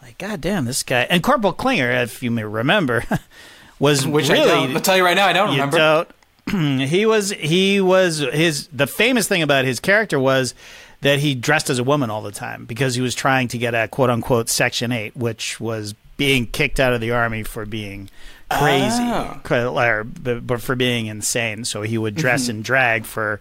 like, 0.00 0.16
god 0.16 0.40
damn, 0.40 0.64
this 0.64 0.82
guy 0.82 1.02
and 1.02 1.22
Corporal 1.22 1.52
Klinger, 1.52 1.90
if 1.90 2.22
you 2.22 2.30
may 2.30 2.44
remember, 2.44 3.04
was 3.78 4.06
Which 4.06 4.30
really 4.30 4.50
I 4.50 4.54
don't. 4.54 4.74
I'll 4.74 4.80
tell 4.80 4.96
you 4.96 5.04
right 5.04 5.16
now, 5.16 5.26
I 5.26 5.34
don't 5.34 5.50
remember. 5.50 5.76
don't. 5.76 6.08
he 6.88 7.04
was 7.04 7.30
he 7.32 7.78
was 7.80 8.20
his 8.20 8.68
the 8.68 8.86
famous 8.86 9.28
thing 9.28 9.42
about 9.42 9.66
his 9.66 9.80
character 9.80 10.18
was 10.18 10.54
that 11.02 11.18
he 11.20 11.34
dressed 11.34 11.68
as 11.70 11.78
a 11.78 11.84
woman 11.84 12.10
all 12.10 12.22
the 12.22 12.32
time 12.32 12.64
because 12.64 12.94
he 12.94 13.00
was 13.02 13.14
trying 13.14 13.48
to 13.48 13.58
get 13.58 13.74
a 13.74 13.86
quote 13.88 14.10
unquote 14.10 14.48
section 14.48 14.90
8 14.92 15.16
which 15.16 15.60
was 15.60 15.94
being 16.16 16.46
kicked 16.46 16.80
out 16.80 16.92
of 16.94 17.00
the 17.00 17.10
army 17.10 17.42
for 17.42 17.66
being 17.66 18.08
crazy 18.50 19.02
Oh. 19.02 19.40
or, 19.50 20.04
but 20.04 20.60
for 20.60 20.74
being 20.76 21.06
insane 21.06 21.64
so 21.64 21.82
he 21.82 21.96
would 21.98 22.14
dress 22.14 22.42
Mm-hmm. 22.42 22.56
in 22.58 22.62
drag 22.62 23.04
for 23.04 23.40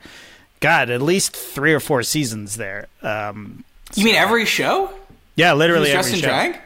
god 0.60 0.90
at 0.90 1.02
least 1.02 1.36
3 1.36 1.74
or 1.74 1.80
4 1.80 2.04
seasons 2.04 2.58
there 2.58 2.88
um 3.02 3.64
You 3.96 4.06
mean 4.06 4.16
every 4.16 4.46
show? 4.46 4.90
yeah 5.36 5.52
He 5.54 5.58
literally 5.60 5.82
was 5.82 5.92
dressed 5.92 6.08
every 6.10 6.20
in 6.20 6.24
show. 6.24 6.28
drag, 6.30 6.62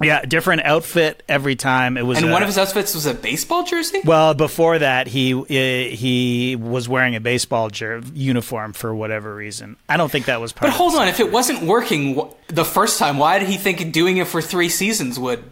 yeah 0.00 0.22
different 0.24 0.64
outfit 0.64 1.22
every 1.28 1.56
time 1.56 1.96
it 1.96 2.06
was 2.06 2.18
and 2.18 2.28
a- 2.28 2.32
one 2.32 2.42
of 2.42 2.48
his 2.48 2.56
outfits 2.58 2.94
was 2.94 3.06
a 3.06 3.14
baseball 3.14 3.64
jersey. 3.64 4.00
Well, 4.04 4.34
before 4.34 4.78
that, 4.78 5.06
he 5.06 5.34
uh, 5.34 5.94
he 5.94 6.56
was 6.56 6.88
wearing 6.88 7.16
a 7.16 7.20
baseball 7.20 7.68
jer- 7.70 8.02
uniform 8.14 8.72
for 8.72 8.94
whatever 8.94 9.34
reason. 9.34 9.76
I 9.88 9.96
don't 9.96 10.10
think 10.10 10.26
that 10.26 10.40
was 10.40 10.52
part. 10.52 10.70
But 10.70 10.76
hold 10.76 10.94
on, 10.94 11.08
if 11.08 11.20
it 11.20 11.30
wasn't 11.30 11.62
working 11.62 12.20
the 12.48 12.64
first 12.64 12.98
time, 12.98 13.18
why 13.18 13.38
did 13.38 13.48
he 13.48 13.56
think 13.56 13.92
doing 13.92 14.16
it 14.16 14.26
for 14.26 14.40
three 14.42 14.68
seasons 14.68 15.18
would 15.18 15.44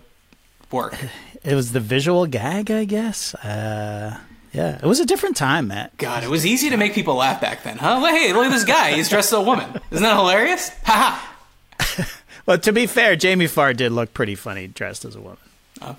work? 0.70 0.96
It 1.44 1.54
was 1.54 1.72
the 1.72 1.80
visual 1.80 2.26
gag, 2.26 2.70
I 2.70 2.84
guess. 2.84 3.34
Uh, 3.36 4.18
yeah, 4.52 4.76
it 4.76 4.84
was 4.86 4.98
a 4.98 5.06
different 5.06 5.36
time, 5.36 5.68
Matt. 5.68 5.96
God, 5.98 6.24
it 6.24 6.28
was 6.30 6.44
easy 6.44 6.70
to 6.70 6.76
make 6.76 6.94
people 6.94 7.14
laugh 7.14 7.40
back 7.40 7.62
then, 7.62 7.78
huh? 7.78 8.00
Like, 8.00 8.14
hey, 8.14 8.32
look 8.32 8.46
at 8.46 8.50
this 8.50 8.64
guy. 8.64 8.92
He's 8.92 9.08
dressed 9.08 9.32
as 9.32 9.38
a 9.38 9.42
woman. 9.42 9.78
Isn't 9.90 10.02
that 10.02 10.16
hilarious? 10.16 10.70
Ha 10.84 10.92
ha. 10.92 11.27
Well, 12.48 12.56
to 12.60 12.72
be 12.72 12.86
fair, 12.86 13.14
Jamie 13.14 13.46
Farr 13.46 13.74
did 13.74 13.92
look 13.92 14.14
pretty 14.14 14.34
funny 14.34 14.68
dressed 14.68 15.04
as 15.04 15.14
a 15.14 15.20
woman. 15.20 15.36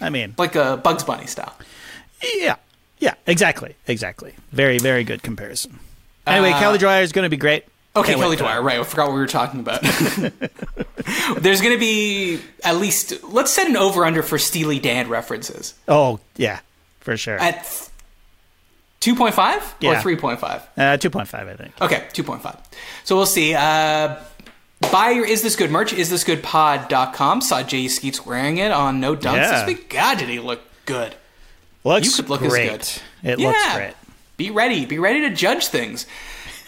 I 0.02 0.10
mean, 0.10 0.34
Like 0.36 0.56
a 0.56 0.78
Bugs 0.78 1.04
Bunny 1.04 1.28
style. 1.28 1.54
yeah, 2.38 2.56
yeah, 2.97 3.14
exactly, 3.28 3.76
exactly. 3.86 4.34
Very, 4.52 4.80
very 4.80 5.04
good 5.04 5.22
comparison. 5.22 5.78
Anyway, 6.26 6.50
Kelly 6.54 6.80
Dwyer 6.80 7.04
is 7.04 7.12
going 7.12 7.24
to 7.24 7.30
be 7.30 7.38
great. 7.38 7.66
Okay, 7.95 8.14
Can't 8.14 8.20
Kelly. 8.22 8.36
Dwyer. 8.36 8.64
Right, 8.64 8.80
I 8.80 8.84
forgot 8.84 9.10
what 9.10 9.14
we 9.14 9.20
were 9.20 9.28
talking 9.28 9.60
about. 9.60 9.82
There's 11.39 11.62
going 11.62 11.74
to 11.76 11.80
be 11.80 12.39
at 12.64 12.78
least, 12.78 13.24
let's 13.32 13.52
set 13.52 13.68
an 13.68 13.78
over 13.78 14.04
under 14.04 14.24
for 14.24 14.39
Steely 14.39 14.80
Dan 14.80 15.08
references. 15.08 15.76
Oh, 15.88 16.20
yeah, 16.36 16.62
for 17.00 17.16
sure. 17.16 17.38
At 17.38 17.64
2.5 19.02 19.38
or 19.84 19.93
3.5? 19.95 20.64
Uh, 20.76 20.97
Two 20.97 21.12
point 21.12 21.28
five, 21.28 21.47
I 21.47 21.54
think. 21.54 21.80
Okay, 21.80 22.08
2.5. 22.14 22.58
So 23.04 23.16
we'll 23.16 23.28
see. 23.28 23.54
Uh, 23.54 24.16
buy 24.92 25.12
your 25.12 25.26
Is 25.26 25.42
This 25.42 25.56
Good 25.56 25.72
merch, 25.72 25.94
isthisgoodpod.com. 25.94 27.42
Saw 27.42 27.64
Jay 27.64 27.88
Skeets 27.88 28.26
wearing 28.26 28.58
it 28.58 28.72
on 28.72 29.00
No 29.00 29.16
Dunks 29.16 29.36
Yeah. 29.36 29.60
this 29.60 29.68
week. 29.68 29.90
God, 29.90 30.18
did 30.18 30.30
he 30.30 30.40
look 30.40 30.62
good. 30.86 31.16
Looks 31.84 32.06
You 32.08 32.14
could 32.24 32.30
look 32.30 32.42
as 32.42 32.50
great. 32.52 32.70
good. 33.24 33.32
It 33.32 33.40
looks 33.40 33.60
Yeah. 33.66 33.76
great. 33.76 33.94
Be 34.38 34.52
ready. 34.52 34.86
Be 34.86 35.00
ready 35.00 35.22
to 35.22 35.30
judge 35.30 35.68
things. 35.68 36.06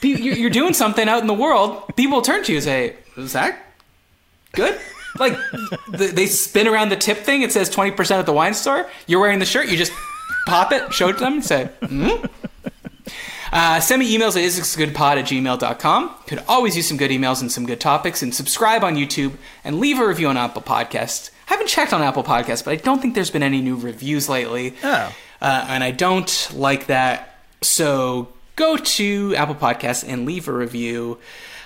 You're 0.01 0.49
doing 0.49 0.73
something 0.73 1.07
out 1.07 1.21
in 1.21 1.27
the 1.27 1.33
world. 1.33 1.83
People 1.95 2.21
turn 2.21 2.43
to 2.45 2.51
you 2.51 2.57
and 2.57 2.65
say, 2.65 2.95
"Is 3.17 3.33
that 3.33 3.57
good?" 4.53 4.79
Like 5.19 5.37
they 5.89 6.25
spin 6.25 6.67
around 6.67 6.89
the 6.89 6.95
tip 6.95 7.23
thing. 7.23 7.43
It 7.43 7.51
says 7.51 7.69
twenty 7.69 7.91
percent 7.91 8.19
at 8.19 8.25
the 8.25 8.33
wine 8.33 8.53
store. 8.55 8.89
You're 9.07 9.19
wearing 9.19 9.39
the 9.39 9.45
shirt. 9.45 9.67
You 9.67 9.77
just 9.77 9.91
pop 10.47 10.71
it, 10.71 10.91
show 10.93 11.09
it 11.09 11.13
to 11.13 11.19
them, 11.19 11.33
and 11.33 11.45
say, 11.45 11.69
hmm 11.85 12.09
uh, 13.51 13.79
send 13.79 13.99
me 13.99 14.17
emails 14.17 14.37
at 14.37 14.43
isthisgoodpod 14.43 15.17
at 15.17 15.25
gmail.com. 15.25 16.15
Could 16.27 16.43
always 16.47 16.75
use 16.75 16.87
some 16.87 16.97
good 16.97 17.11
emails 17.11 17.41
and 17.41 17.51
some 17.51 17.65
good 17.65 17.79
topics. 17.79 18.21
And 18.21 18.33
subscribe 18.33 18.83
on 18.83 18.95
YouTube 18.95 19.33
and 19.63 19.79
leave 19.79 19.99
a 19.99 20.07
review 20.07 20.27
on 20.27 20.37
Apple 20.37 20.61
Podcasts. 20.61 21.31
I 21.49 21.53
haven't 21.53 21.67
checked 21.67 21.93
on 21.93 22.01
Apple 22.01 22.23
Podcasts, 22.23 22.63
but 22.63 22.71
I 22.71 22.75
don't 22.77 23.01
think 23.01 23.13
there's 23.13 23.31
been 23.31 23.43
any 23.43 23.61
new 23.61 23.75
reviews 23.75 24.29
lately. 24.29 24.75
Oh. 24.83 25.13
Uh, 25.41 25.65
and 25.67 25.83
I 25.83 25.91
don't 25.91 26.49
like 26.53 26.87
that. 26.87 27.35
So 27.61 28.29
go 28.55 28.77
to 28.77 29.35
Apple 29.35 29.55
Podcasts 29.55 30.07
and 30.07 30.25
leave 30.25 30.47
a 30.47 30.53
review. 30.53 31.17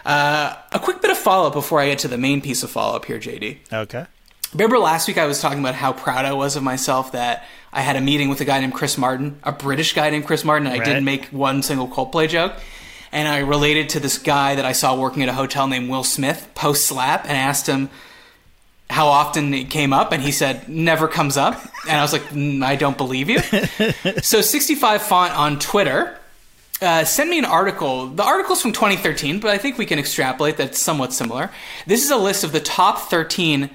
Uh, 0.06 0.56
a 0.72 0.80
quick 0.80 1.02
bit 1.02 1.12
of 1.12 1.18
follow 1.18 1.48
up 1.48 1.54
before 1.54 1.80
I 1.82 1.88
get 1.90 2.00
to 2.00 2.08
the 2.08 2.18
main 2.18 2.42
piece 2.42 2.64
of 2.64 2.72
follow 2.72 2.96
up 2.96 3.06
here, 3.06 3.20
JD. 3.20 3.58
Okay. 3.72 4.06
Remember 4.54 4.80
last 4.80 5.08
week 5.08 5.18
I 5.18 5.26
was 5.26 5.42
talking 5.42 5.60
about 5.60 5.76
how 5.76 5.92
proud 5.92 6.24
I 6.24 6.34
was 6.34 6.56
of 6.56 6.64
myself 6.64 7.12
that 7.12 7.46
I 7.76 7.82
had 7.82 7.96
a 7.98 8.02
meeting 8.02 8.30
with 8.30 8.40
a 8.42 8.46
guy 8.46 8.60
named 8.60 8.74
Chris 8.74 8.98
Martin, 8.98 9.38
a 9.44 9.52
British 9.52 9.94
guy 9.94 10.10
named 10.10 10.26
Chris 10.26 10.44
Martin, 10.44 10.66
and 10.66 10.74
I 10.76 10.80
Right. 10.80 10.86
didn't 10.86 11.04
make 11.04 11.26
one 11.28 11.62
single 11.62 11.88
Coldplay 11.88 12.30
joke. 12.30 12.54
And 13.12 13.28
I 13.28 13.40
related 13.40 13.90
to 13.90 14.00
this 14.00 14.18
guy 14.18 14.56
that 14.56 14.66
I 14.66 14.72
saw 14.72 14.96
working 14.96 15.22
at 15.24 15.30
a 15.30 15.34
hotel 15.34 15.68
named 15.68 15.90
Will 15.90 16.04
Smith 16.04 16.48
post 16.56 16.86
slap 16.86 17.26
and 17.28 17.38
asked 17.38 17.68
him 17.68 17.90
how 18.90 19.08
often 19.08 19.54
it 19.54 19.70
came 19.70 19.94
up, 19.94 20.12
and 20.12 20.22
he 20.24 20.32
said 20.32 20.68
never 20.70 21.08
comes 21.08 21.38
up. 21.38 21.62
And 21.88 21.98
I 21.98 22.02
was 22.02 22.14
like, 22.14 22.24
"Mm, 22.30 22.64
I 22.64 22.76
don't 22.76 22.98
believe 22.98 23.30
you. 23.30 23.40
so 24.22 24.42
65 24.42 25.02
font 25.02 25.34
on 25.34 25.60
Twitter. 25.60 26.18
Uh, 26.82 27.04
send 27.06 27.30
me 27.30 27.40
an 27.40 27.46
article. 27.46 28.08
The 28.08 28.24
article's 28.24 28.62
from 28.62 28.74
2013, 28.74 29.40
but 29.40 29.50
I 29.50 29.58
think 29.58 29.78
we 29.78 29.86
can 29.86 29.98
extrapolate 29.98 30.58
that 30.58 30.68
it's 30.68 30.82
somewhat 30.82 31.14
similar. 31.14 31.50
This 31.88 32.04
is 32.04 32.12
a 32.12 32.18
list 32.18 32.44
of 32.44 32.52
the 32.52 32.60
top 32.60 33.00
13 33.10 33.70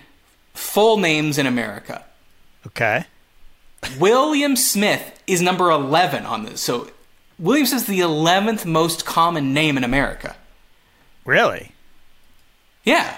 full 0.55 0.97
names 0.99 1.39
in 1.39 1.47
America. 1.47 2.05
Okay. 2.67 3.05
William 3.99 4.57
Smith 4.57 5.23
is 5.27 5.41
number 5.41 5.71
11 5.71 6.27
on 6.27 6.45
this. 6.45 6.61
So 6.61 6.91
William 7.39 7.67
Smith 7.67 7.83
is 7.83 7.89
the 7.89 8.01
11th 8.01 8.67
most 8.67 9.05
common 9.05 9.53
name 9.55 9.77
in 9.77 9.85
America. 9.85 10.37
Really? 11.25 11.73
Yeah. 12.85 13.17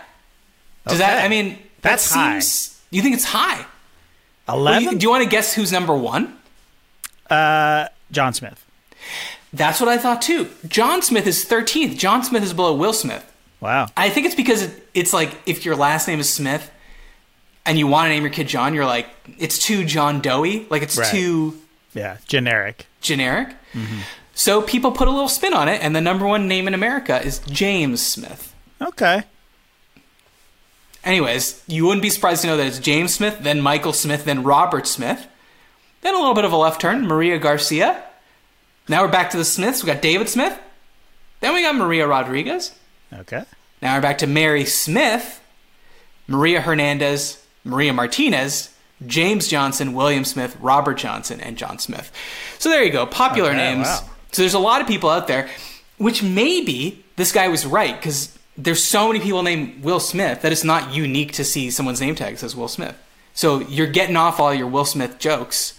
Does 0.86 0.98
that? 0.98 1.24
I 1.24 1.28
mean, 1.28 1.58
That's 1.82 2.12
that 2.12 2.42
seems. 2.42 2.80
You 2.90 3.02
think 3.02 3.14
it's 3.14 3.24
high? 3.24 3.64
Eleven? 4.48 4.82
you- 4.82 4.98
do 4.98 5.04
you 5.04 5.10
want 5.10 5.22
to 5.24 5.30
guess 5.30 5.54
who's 5.54 5.70
number 5.72 5.94
one? 5.96 6.36
uh, 7.30 7.86
John 8.10 8.34
Smith. 8.34 8.64
That's 9.52 9.80
what 9.80 9.88
I 9.88 9.96
thought 9.98 10.20
too. 10.20 10.50
John 10.68 11.00
Smith 11.02 11.26
is 11.26 11.44
13th. 11.44 11.96
John 11.96 12.24
Smith 12.24 12.42
is 12.42 12.52
below 12.52 12.74
Will 12.74 12.92
Smith. 12.92 13.24
Wow. 13.60 13.86
I 13.96 14.10
think 14.10 14.26
it's 14.26 14.34
because 14.34 14.62
it, 14.62 14.88
it's 14.92 15.12
like 15.12 15.30
if 15.46 15.64
your 15.64 15.76
last 15.76 16.08
name 16.08 16.18
is 16.20 16.28
Smith 16.28 16.70
and 17.66 17.78
you 17.78 17.86
want 17.86 18.06
to 18.06 18.08
name 18.10 18.22
your 18.22 18.32
kid 18.32 18.48
John, 18.48 18.74
you're 18.74 18.86
like 18.86 19.06
it's 19.38 19.58
too 19.58 19.84
John 19.84 20.20
Doe, 20.20 20.42
like 20.70 20.82
it's 20.82 20.96
Right. 20.98 21.10
too 21.10 21.58
Yeah. 21.94 22.16
Generic. 22.26 22.86
generic. 23.00 23.48
Mm-hmm. 23.74 23.98
So 24.34 24.62
people 24.62 24.92
put 24.92 25.08
a 25.08 25.10
little 25.10 25.28
spin 25.28 25.52
on 25.54 25.68
it, 25.68 25.82
and 25.82 25.94
the 25.94 26.00
number 26.00 26.26
one 26.26 26.48
name 26.48 26.66
in 26.66 26.74
America 26.74 27.20
is 27.22 27.40
James 27.40 28.04
Smith. 28.04 28.54
Okay. 28.80 29.24
Anyways, 31.04 31.62
you 31.66 31.84
wouldn't 31.84 32.02
be 32.02 32.10
surprised 32.10 32.42
to 32.42 32.46
know 32.48 32.56
that 32.56 32.66
it's 32.66 32.78
James 32.78 33.12
Smith, 33.12 33.38
then 33.40 33.60
Michael 33.60 33.92
Smith, 33.92 34.24
then 34.24 34.42
Robert 34.44 34.86
Smith, 34.86 35.26
then 36.02 36.14
a 36.14 36.18
little 36.18 36.34
bit 36.34 36.44
of 36.44 36.52
a 36.52 36.56
left 36.56 36.80
turn, 36.80 37.06
Maria 37.06 37.38
Garcia. 37.38 38.02
Now 38.88 39.02
we're 39.02 39.10
back 39.10 39.30
to 39.30 39.36
the 39.36 39.44
Smiths. 39.44 39.82
We 39.82 39.88
got 39.92 40.00
David 40.02 40.28
Smith. 40.28 40.58
Then 41.40 41.54
we 41.54 41.62
got 41.62 41.74
Maria 41.74 42.06
Rodriguez. 42.06 42.74
Okay. 43.12 43.44
Now 43.80 43.96
we're 43.96 44.00
back 44.02 44.18
to 44.18 44.26
Mary 44.28 44.64
Smith, 44.64 45.40
Maria 46.28 46.60
Hernandez, 46.60 47.41
Maria 47.64 47.92
Martinez, 47.92 48.70
James 49.06 49.48
Johnson, 49.48 49.94
William 49.94 50.24
Smith, 50.24 50.56
Robert 50.60 50.94
Johnson, 50.94 51.40
and 51.40 51.56
John 51.56 51.78
Smith. 51.78 52.12
So 52.58 52.68
there 52.68 52.82
you 52.84 52.90
go, 52.92 53.06
popular 53.06 53.50
Okay, 53.50 53.58
names. 53.58 53.86
wow. 53.86 54.00
So 54.32 54.42
there's 54.42 54.54
a 54.54 54.58
lot 54.58 54.80
of 54.80 54.86
people 54.86 55.10
out 55.10 55.26
there, 55.28 55.48
which 55.98 56.22
maybe 56.22 57.04
this 57.16 57.32
guy 57.32 57.48
was 57.48 57.66
right 57.66 57.96
because 57.96 58.36
there's 58.56 58.82
so 58.82 59.08
many 59.08 59.20
people 59.20 59.42
named 59.42 59.82
Will 59.82 60.00
Smith 60.00 60.42
that 60.42 60.52
it's 60.52 60.64
not 60.64 60.94
unique 60.94 61.32
to 61.32 61.44
see 61.44 61.70
someone's 61.70 62.00
name 62.00 62.14
tag 62.14 62.38
says 62.38 62.54
Will 62.56 62.68
Smith. 62.68 62.96
So 63.34 63.60
you're 63.60 63.86
getting 63.86 64.16
off 64.16 64.38
all 64.40 64.52
your 64.54 64.66
Will 64.66 64.84
Smith 64.84 65.18
jokes 65.18 65.78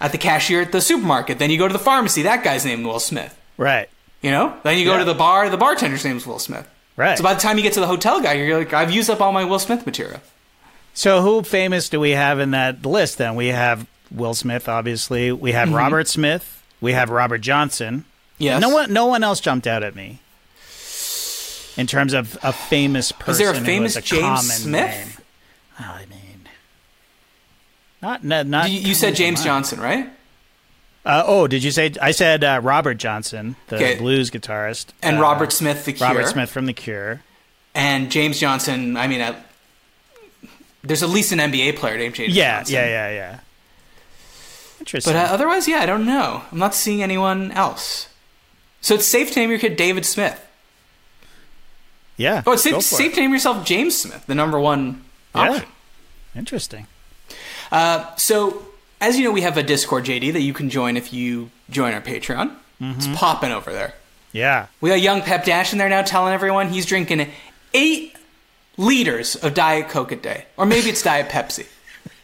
at 0.00 0.10
the 0.12 0.18
cashier 0.18 0.62
at 0.62 0.72
the 0.72 0.80
supermarket. 0.80 1.38
Then 1.38 1.50
you 1.50 1.58
go 1.58 1.68
to 1.68 1.72
the 1.72 1.78
pharmacy, 1.78 2.22
that 2.22 2.42
guy's 2.42 2.64
named 2.64 2.84
Will 2.86 2.98
Smith. 3.00 3.38
Right. 3.56 3.88
You 4.20 4.30
know? 4.30 4.56
Then 4.62 4.78
you 4.78 4.84
go 4.84 4.92
Yeah. 4.94 4.98
to 5.00 5.04
the 5.04 5.14
bar, 5.14 5.48
the 5.50 5.56
bartender's 5.58 6.04
name's 6.04 6.26
Will 6.26 6.38
Smith. 6.38 6.66
Right. 6.96 7.16
So 7.16 7.24
by 7.24 7.34
the 7.34 7.40
time 7.40 7.56
you 7.56 7.62
get 7.62 7.72
to 7.74 7.80
the 7.80 7.86
hotel 7.86 8.20
guy, 8.20 8.34
you're 8.34 8.58
like, 8.58 8.72
I've 8.72 8.90
used 8.90 9.08
up 9.10 9.20
all 9.20 9.32
my 9.32 9.44
Will 9.44 9.58
Smith 9.58 9.84
material. 9.86 10.20
So 10.94 11.22
who 11.22 11.42
famous 11.42 11.88
do 11.88 11.98
we 12.00 12.10
have 12.10 12.38
in 12.38 12.50
that 12.52 12.84
list 12.84 13.18
then? 13.18 13.34
We 13.34 13.48
have 13.48 13.86
Will 14.10 14.34
Smith, 14.34 14.68
obviously. 14.68 15.32
We 15.32 15.52
have 15.52 15.72
Robert 15.72 16.06
Smith. 16.08 16.62
We 16.80 16.92
have 16.92 17.08
Robert 17.10 17.38
Johnson. 17.38 18.04
Yes. 18.38 18.60
No 18.60 18.68
one 18.70 18.92
no 18.92 19.06
one 19.06 19.22
else 19.22 19.40
jumped 19.40 19.66
out 19.66 19.82
at 19.82 19.94
me. 19.94 20.20
In 21.76 21.86
terms 21.86 22.12
of 22.12 22.36
a 22.42 22.52
famous 22.52 23.12
person. 23.12 23.32
Is 23.32 23.38
there 23.38 23.50
a 23.50 23.54
famous 23.64 23.96
a 23.96 24.02
James 24.02 24.52
Smith? 24.52 25.20
Oh, 25.80 25.84
I 25.84 26.04
mean. 26.06 26.48
Not 28.02 28.24
not, 28.24 28.46
not 28.46 28.70
You, 28.70 28.80
you 28.80 28.94
said 28.94 29.14
James. 29.16 29.42
Johnson, 29.42 29.80
right? 29.80 30.10
Uh, 31.04 31.22
oh, 31.26 31.46
did 31.46 31.64
you 31.64 31.70
say 31.70 31.92
I 32.00 32.10
said 32.10 32.44
uh, 32.44 32.60
Robert 32.62 32.94
Johnson, 32.94 33.56
the 33.68 33.76
Okay. 33.76 33.96
blues 33.98 34.30
guitarist. 34.30 34.86
And 35.02 35.16
uh, 35.18 35.22
Robert 35.22 35.52
Smith, 35.52 35.84
The 35.84 35.94
Cure. 35.94 36.08
Robert 36.08 36.26
Smith 36.28 36.50
from 36.50 36.66
The 36.66 36.72
Cure. 36.74 37.22
And 37.74 38.10
James 38.12 38.38
Johnson, 38.38 38.96
I 38.98 39.06
mean, 39.08 39.22
I, 39.22 39.34
there's 40.82 41.02
at 41.02 41.08
least 41.10 41.32
an 41.32 41.38
NBA 41.38 41.76
player 41.76 41.96
named 41.98 42.14
James 42.14 42.34
Yeah, 42.34 42.58
Johnson. 42.58 42.74
yeah, 42.74 42.86
yeah, 42.86 43.10
yeah. 43.10 43.38
Interesting. 44.80 45.12
But 45.12 45.18
uh, 45.30 45.32
otherwise, 45.32 45.68
yeah, 45.68 45.78
I 45.78 45.86
don't 45.86 46.04
know. 46.06 46.42
I'm 46.50 46.58
not 46.58 46.74
seeing 46.74 47.02
anyone 47.02 47.52
else. 47.52 48.08
So 48.80 48.94
it's 48.94 49.06
safe 49.06 49.30
to 49.32 49.40
name 49.40 49.50
your 49.50 49.58
kid 49.60 49.76
David 49.76 50.04
Smith. 50.04 50.44
yeah. 52.16 52.42
Oh, 52.46 52.52
it's 52.52 52.62
safe, 52.62 52.82
safe 52.82 53.12
it. 53.12 53.14
to 53.14 53.20
name 53.20 53.32
yourself 53.32 53.64
James 53.64 53.96
Smith, 53.96 54.26
the 54.26 54.34
number 54.34 54.58
one 54.58 55.04
option. 55.34 55.64
Yeah. 56.34 56.38
Interesting. 56.40 56.86
Uh, 57.70 58.14
so, 58.16 58.66
as 59.00 59.18
you 59.18 59.24
know, 59.24 59.30
we 59.30 59.42
have 59.42 59.56
a 59.56 59.62
Discord, 59.62 60.04
JD, 60.04 60.32
that 60.32 60.40
you 60.42 60.52
can 60.52 60.68
join 60.68 60.96
if 60.96 61.12
you 61.12 61.50
join 61.70 61.94
our 61.94 62.00
Patreon. 62.00 62.56
It's 62.80 63.06
Mm-hmm. 63.06 63.14
popping 63.14 63.52
over 63.52 63.72
there. 63.72 63.94
Yeah. 64.32 64.66
We 64.80 64.90
got 64.90 65.00
young 65.00 65.22
Pep 65.22 65.44
Dash 65.44 65.72
in 65.72 65.78
there 65.78 65.88
now 65.88 66.02
telling 66.02 66.34
everyone 66.34 66.70
he's 66.70 66.84
drinking 66.86 67.30
eight 67.74 68.16
liters 68.76 69.36
of 69.36 69.54
Diet 69.54 69.88
Coke 69.88 70.12
a 70.12 70.16
day. 70.16 70.46
Or 70.56 70.66
maybe 70.66 70.88
it's 70.90 71.02
Diet 71.02 71.28
Pepsi. 71.28 71.66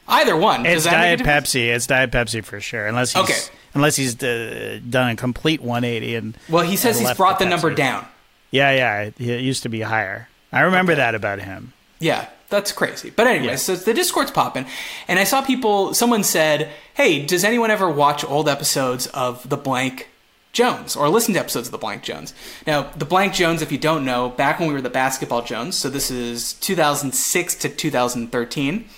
Either 0.09 0.37
one. 0.37 0.65
It's 0.65 0.85
Diet? 0.85 1.21
Pepsi. 1.21 1.69
It's 1.69 1.87
Diet 1.87 2.11
Pepsi 2.11 2.43
for 2.43 2.61
sure. 2.61 2.87
Unless 2.87 3.13
he's 3.13 3.23
Okay. 3.25 3.39
unless 3.75 3.97
he's 3.97 4.23
uh, 4.23 4.81
done 4.89 5.11
a 5.11 5.17
complete 5.17 5.61
180 5.61 6.15
and 6.15 6.39
Well, 6.49 6.65
he 6.65 6.77
says 6.77 6.99
he's 6.99 7.13
brought 7.15 7.39
the 7.39 7.45
number 7.47 7.75
down. 7.75 8.07
Yeah, 8.51 8.71
yeah. 8.73 9.11
It, 9.19 9.21
used 9.43 9.63
to 9.65 9.69
be 9.69 9.83
higher. 9.83 10.29
I 10.51 10.61
remember 10.63 10.95
that 10.95 11.15
about 11.15 11.41
him. 11.41 11.75
Yeah, 12.01 12.27
that's 12.49 12.73
crazy. 12.73 13.11
But 13.11 13.27
anyway, 13.27 13.49
Yeah. 13.53 13.57
so 13.57 13.77
the 13.77 13.93
Discord's 13.93 14.31
popping, 14.31 14.65
and 15.09 15.19
I 15.19 15.25
saw 15.25 15.43
people. 15.43 15.93
Someone 15.93 16.25
said, 16.25 16.71
"Hey, 16.95 17.27
does 17.27 17.45
anyone 17.45 17.71
ever 17.71 17.91
watch 17.91 18.25
old 18.25 18.49
episodes 18.49 19.07
of 19.09 19.47
The 19.47 19.59
Blank 19.59 20.09
Jones 20.53 20.97
or 20.97 21.09
listen 21.09 21.35
to 21.35 21.41
episodes 21.41 21.69
of 21.69 21.73
The 21.73 21.79
Blank 21.79 22.03
Jones?" 22.03 22.35
Now, 22.67 22.91
The 22.97 23.05
Blank 23.05 23.35
Jones, 23.35 23.63
if 23.63 23.71
you 23.73 23.79
don't 23.79 24.05
know, 24.05 24.31
back 24.31 24.59
when 24.59 24.69
we 24.69 24.75
were 24.75 24.81
the 24.81 24.91
Basketball 24.91 25.43
Jones, 25.43 25.77
so 25.77 25.89
this 25.89 26.11
is 26.11 26.55
2006 26.55 27.55
to 27.57 27.69
2013, 27.69 28.89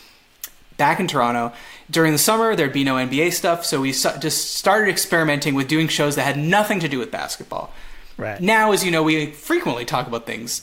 back 0.77 1.01
in 1.01 1.07
Toronto. 1.09 1.53
During 1.91 2.13
the 2.13 2.19
summer, 2.19 2.55
there'd 2.55 2.73
be 2.73 2.85
no 2.85 2.95
NBA 2.95 3.33
stuff, 3.33 3.65
so 3.65 3.81
we 3.81 3.91
just 3.93 4.55
started 4.55 4.89
experimenting 4.91 5.55
with 5.55 5.67
doing 5.69 5.89
shows 5.89 6.15
that 6.17 6.23
had 6.23 6.39
nothing 6.39 6.79
to 6.81 6.89
do 6.89 6.99
with 6.99 7.11
basketball. 7.11 7.73
Right. 8.17 8.41
Now, 8.41 8.73
as 8.73 8.85
you 8.85 8.91
know, 8.91 9.03
we 9.03 9.27
frequently 9.33 9.85
talk 9.85 10.07
about 10.07 10.27
things 10.27 10.63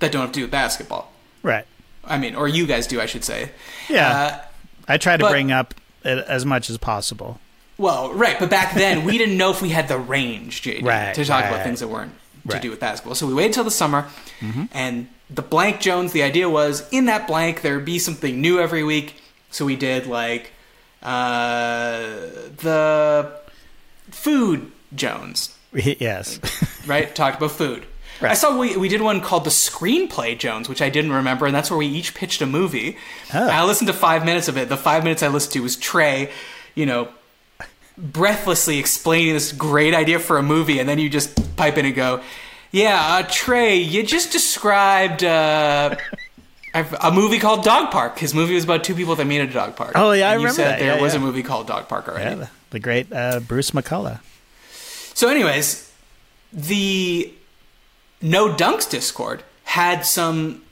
that 0.00 0.10
don't 0.10 0.22
have 0.22 0.32
to 0.32 0.40
do 0.40 0.44
with 0.44 0.50
basketball. 0.50 1.12
Right. 1.42 1.64
I 2.04 2.18
mean, 2.18 2.34
or 2.34 2.48
you 2.48 2.66
guys 2.66 2.86
do, 2.86 3.00
I 3.00 3.06
should 3.06 3.24
say. 3.24 3.50
Yeah. 3.88 4.10
Uh, 4.10 4.40
I 4.88 4.96
try 4.98 5.16
to 5.16 5.22
but- 5.22 5.30
bring 5.30 5.52
up 5.52 5.74
as 6.04 6.44
much 6.44 6.68
as 6.68 6.78
possible. 6.78 7.38
Well, 7.82 8.12
right, 8.14 8.38
but 8.38 8.48
back 8.48 8.74
then 8.74 9.04
we 9.04 9.18
didn't 9.18 9.36
know 9.36 9.50
if 9.50 9.60
we 9.60 9.68
had 9.70 9.88
the 9.88 9.98
range, 9.98 10.62
JD, 10.62 10.82
Right, 10.86 11.14
to 11.14 11.24
talk 11.24 11.44
about 11.44 11.64
things 11.64 11.80
that 11.80 11.88
weren't 11.88 12.12
to 12.12 12.18
Right. 12.48 12.54
Mm-hmm. 12.54 12.62
do 12.62 12.70
with 12.70 12.80
basketball. 12.80 13.14
So 13.14 13.26
we 13.26 13.34
waited 13.34 13.52
till 13.52 13.64
the 13.64 13.70
summer, 13.70 14.06
and 14.72 15.08
the 15.30 15.42
blank 15.42 15.80
Jones. 15.80 16.12
The 16.12 16.22
idea 16.22 16.48
was 16.48 16.88
in 16.90 17.04
that 17.06 17.26
blank 17.26 17.62
there'd 17.62 17.84
be 17.84 17.98
something 17.98 18.40
new 18.40 18.58
every 18.58 18.82
week. 18.84 19.16
So 19.50 19.64
we 19.64 19.76
did 19.76 20.06
like 20.06 20.52
uh, 21.02 22.00
the 22.58 23.32
food 24.10 24.70
Jones, 24.94 25.56
yes. 25.72 26.40
right? 26.86 27.14
Talked 27.14 27.38
about 27.38 27.52
food. 27.52 27.84
I 28.20 28.34
saw 28.34 28.56
we, 28.56 28.76
we 28.76 28.88
did 28.88 29.00
one 29.02 29.20
called 29.20 29.42
the 29.44 29.50
Screenplay 29.50 30.38
Jones, 30.38 30.68
which 30.68 30.80
I 30.80 30.90
didn't 30.90 31.12
remember, 31.12 31.46
and 31.46 31.54
that's 31.54 31.70
where 31.70 31.78
we 31.78 31.86
each 31.88 32.14
pitched 32.14 32.40
a 32.40 32.46
movie. 32.46 32.96
Oh. 33.34 33.48
I 33.48 33.64
listened 33.64 33.88
to 33.88 33.92
five 33.94 34.24
minutes 34.24 34.46
of 34.46 34.56
it. 34.56 34.68
The 34.68 34.76
five 34.76 35.02
minutes 35.02 35.24
I 35.24 35.28
listened 35.28 35.54
to 35.54 35.62
was 35.62 35.74
Trey, 35.76 36.30
you 36.76 36.86
know, 36.86 37.08
breathlessly 37.98 38.78
explaining 38.78 39.34
this 39.34 39.52
great 39.52 39.94
idea 39.94 40.18
for 40.18 40.38
a 40.38 40.42
movie, 40.42 40.78
and 40.78 40.88
then 40.88 40.98
you 40.98 41.08
just 41.08 41.56
pipe 41.56 41.76
in 41.78 41.86
and 41.86 41.94
go, 41.94 42.22
"Yeah, 42.70 42.98
uh, 43.00 43.26
Trey, 43.30 43.76
you 43.76 44.02
just 44.02 44.32
described 44.32 45.22
uh, 45.22 45.96
a 46.74 47.12
movie 47.12 47.38
called 47.38 47.64
Dog 47.64 47.90
Park. 47.90 48.18
His 48.18 48.32
movie 48.34 48.54
was 48.54 48.64
about 48.64 48.82
two 48.84 48.94
people 48.94 49.14
that 49.16 49.26
meet 49.26 49.40
at 49.40 49.50
a 49.50 49.52
dog 49.52 49.76
park. 49.76 49.92
Oh, 49.94 50.12
yeah, 50.12 50.28
I 50.30 50.32
And 50.32 50.40
you 50.40 50.46
remember 50.46 50.62
said 50.62 50.70
that. 50.72 50.78
There 50.78 50.96
Yeah, 50.96 51.02
was 51.02 51.12
yeah. 51.12 51.20
a 51.20 51.22
movie 51.22 51.42
called 51.42 51.66
Dog 51.66 51.86
Park 51.88 52.08
already. 52.08 52.24
yeah, 52.30 52.34
the, 52.36 52.50
the 52.70 52.80
great 52.80 53.12
uh, 53.12 53.40
Bruce 53.40 53.72
McCulloch. 53.72 54.20
So, 55.14 55.28
anyways, 55.28 55.92
the 56.52 57.30
No 58.22 58.54
Dunks 58.54 58.88
Discord 58.88 59.42
had 59.64 60.06
some 60.06 60.62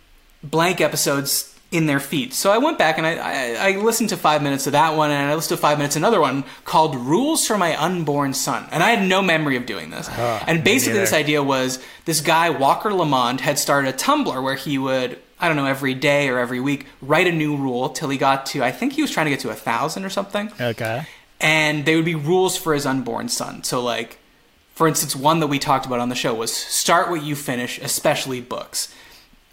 blank 0.42 0.80
episodes 0.80 1.49
in 1.70 1.86
their 1.86 2.00
feet. 2.00 2.34
So 2.34 2.50
I 2.50 2.58
went 2.58 2.78
back 2.78 2.98
and 2.98 3.06
I, 3.06 3.14
I, 3.14 3.68
I 3.70 3.76
listened 3.76 4.08
to 4.08 4.16
five 4.16 4.42
minutes 4.42 4.66
of 4.66 4.72
that 4.72 4.96
one, 4.96 5.10
and 5.12 5.30
I 5.30 5.34
listened 5.34 5.56
to 5.56 5.62
five 5.62 5.78
minutes 5.78 5.94
of 5.94 6.00
another 6.00 6.20
one 6.20 6.44
called 6.64 6.96
"Rules 6.96 7.46
for 7.46 7.56
My 7.56 7.80
Unborn 7.80 8.34
Son." 8.34 8.66
And 8.72 8.82
I 8.82 8.90
had 8.90 9.08
no 9.08 9.22
memory 9.22 9.56
of 9.56 9.66
doing 9.66 9.90
this. 9.90 10.08
Uh-huh. 10.08 10.44
and 10.46 10.64
basically, 10.64 10.98
this 10.98 11.12
idea 11.12 11.42
was 11.42 11.78
this 12.06 12.20
guy 12.20 12.50
Walker 12.50 12.92
Lamond 12.92 13.40
had 13.40 13.58
started 13.58 13.94
a 13.94 13.96
Tumblr 13.96 14.42
where 14.42 14.56
he 14.56 14.78
would. 14.78 15.18
I 15.42 15.48
don't 15.48 15.56
know, 15.56 15.64
every 15.64 15.94
day 15.94 16.28
or 16.28 16.38
every 16.38 16.60
week, 16.60 16.84
write 17.00 17.26
a 17.26 17.32
new 17.32 17.56
rule 17.56 17.88
till 17.88 18.10
he 18.10 18.18
got 18.18 18.44
to, 18.46 18.62
I 18.62 18.72
think 18.72 18.92
he 18.92 19.00
was 19.00 19.10
trying 19.10 19.24
to 19.24 19.30
get 19.30 19.40
to 19.40 19.48
a 19.48 19.54
thousand 19.54 20.04
or 20.04 20.10
something 20.10 20.52
Okay. 20.60 21.06
and 21.40 21.86
they 21.86 21.96
would 21.96 22.04
be 22.04 22.14
rules 22.14 22.58
for 22.58 22.74
his 22.74 22.84
unborn 22.84 23.30
son. 23.30 23.64
So, 23.64 23.80
like, 23.82 24.18
for 24.74 24.86
instance, 24.86 25.16
one 25.16 25.40
that 25.40 25.46
we 25.46 25.58
talked 25.58 25.86
about 25.86 25.98
on 25.98 26.10
the 26.10 26.14
show 26.14 26.34
was 26.34 26.52
start 26.52 27.08
what 27.08 27.22
you 27.22 27.34
finish, 27.36 27.78
especially 27.78 28.42
books. 28.42 28.94